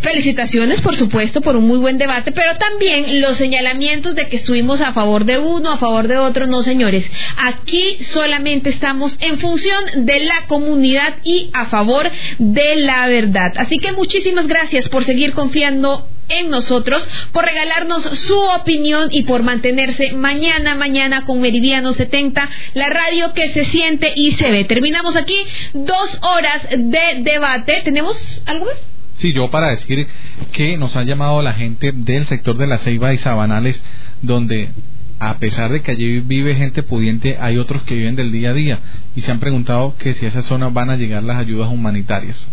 [0.00, 4.80] felicitaciones, por supuesto, por un muy buen debate, pero también los señalamientos de que estuvimos
[4.80, 6.48] a favor de uno, a favor de otro.
[6.48, 7.04] No, señores,
[7.36, 13.52] aquí solamente estamos en función de la comunidad y a favor de la verdad.
[13.56, 19.42] Así que muchísimas gracias por seguir confiando en nosotros, por regalarnos su opinión y por
[19.42, 24.64] mantenerse mañana, mañana con Meridiano 70, la radio que se siente y se ve.
[24.64, 25.36] Terminamos aquí
[25.74, 27.82] dos horas de debate.
[27.84, 28.74] ¿Tenemos algo más?
[29.14, 30.06] Sí, yo para decir
[30.52, 33.82] que nos ha llamado la gente del sector de la Ceiba y Sabanales,
[34.22, 34.70] donde
[35.18, 38.54] a pesar de que allí vive gente pudiente, hay otros que viven del día a
[38.54, 38.78] día
[39.14, 42.48] y se han preguntado que si a esa zona van a llegar las ayudas humanitarias.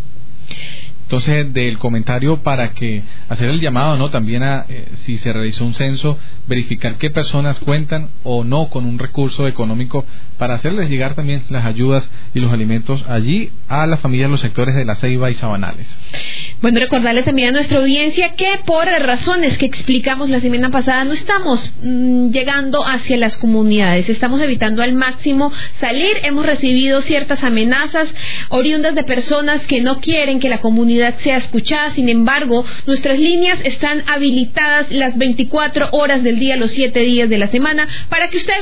[1.08, 4.10] Entonces, del comentario para que hacer el llamado, ¿no?
[4.10, 6.18] También a, eh, si se realizó un censo,
[6.48, 10.04] verificar qué personas cuentan o no con un recurso económico
[10.38, 14.76] para hacerles llegar también las ayudas y los alimentos allí a las familias los sectores
[14.76, 15.98] de la Ceiba y Sabanales.
[16.62, 21.14] Bueno, recordarles también a nuestra audiencia que por razones que explicamos la semana pasada no
[21.14, 28.10] estamos mm, llegando hacia las comunidades, estamos evitando al máximo salir, hemos recibido ciertas amenazas
[28.50, 31.92] oriundas de personas que no quieren que la comunidad sea escuchada.
[31.92, 37.38] Sin embargo, nuestras líneas están habilitadas las 24 horas del día, los 7 días de
[37.38, 38.54] la semana, para que usted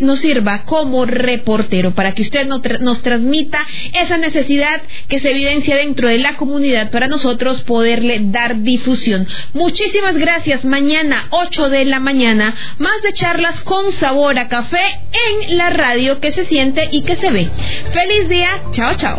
[0.00, 3.66] nos sirva como reportero, para que usted nos transmita
[4.00, 9.26] esa necesidad que se evidencia dentro de la comunidad para nosotros poderle dar difusión.
[9.52, 10.64] Muchísimas gracias.
[10.64, 16.20] Mañana, 8 de la mañana, más de charlas con sabor a café en la radio
[16.20, 17.48] que se siente y que se ve.
[17.92, 18.62] Feliz día.
[18.72, 19.18] Chao, chao.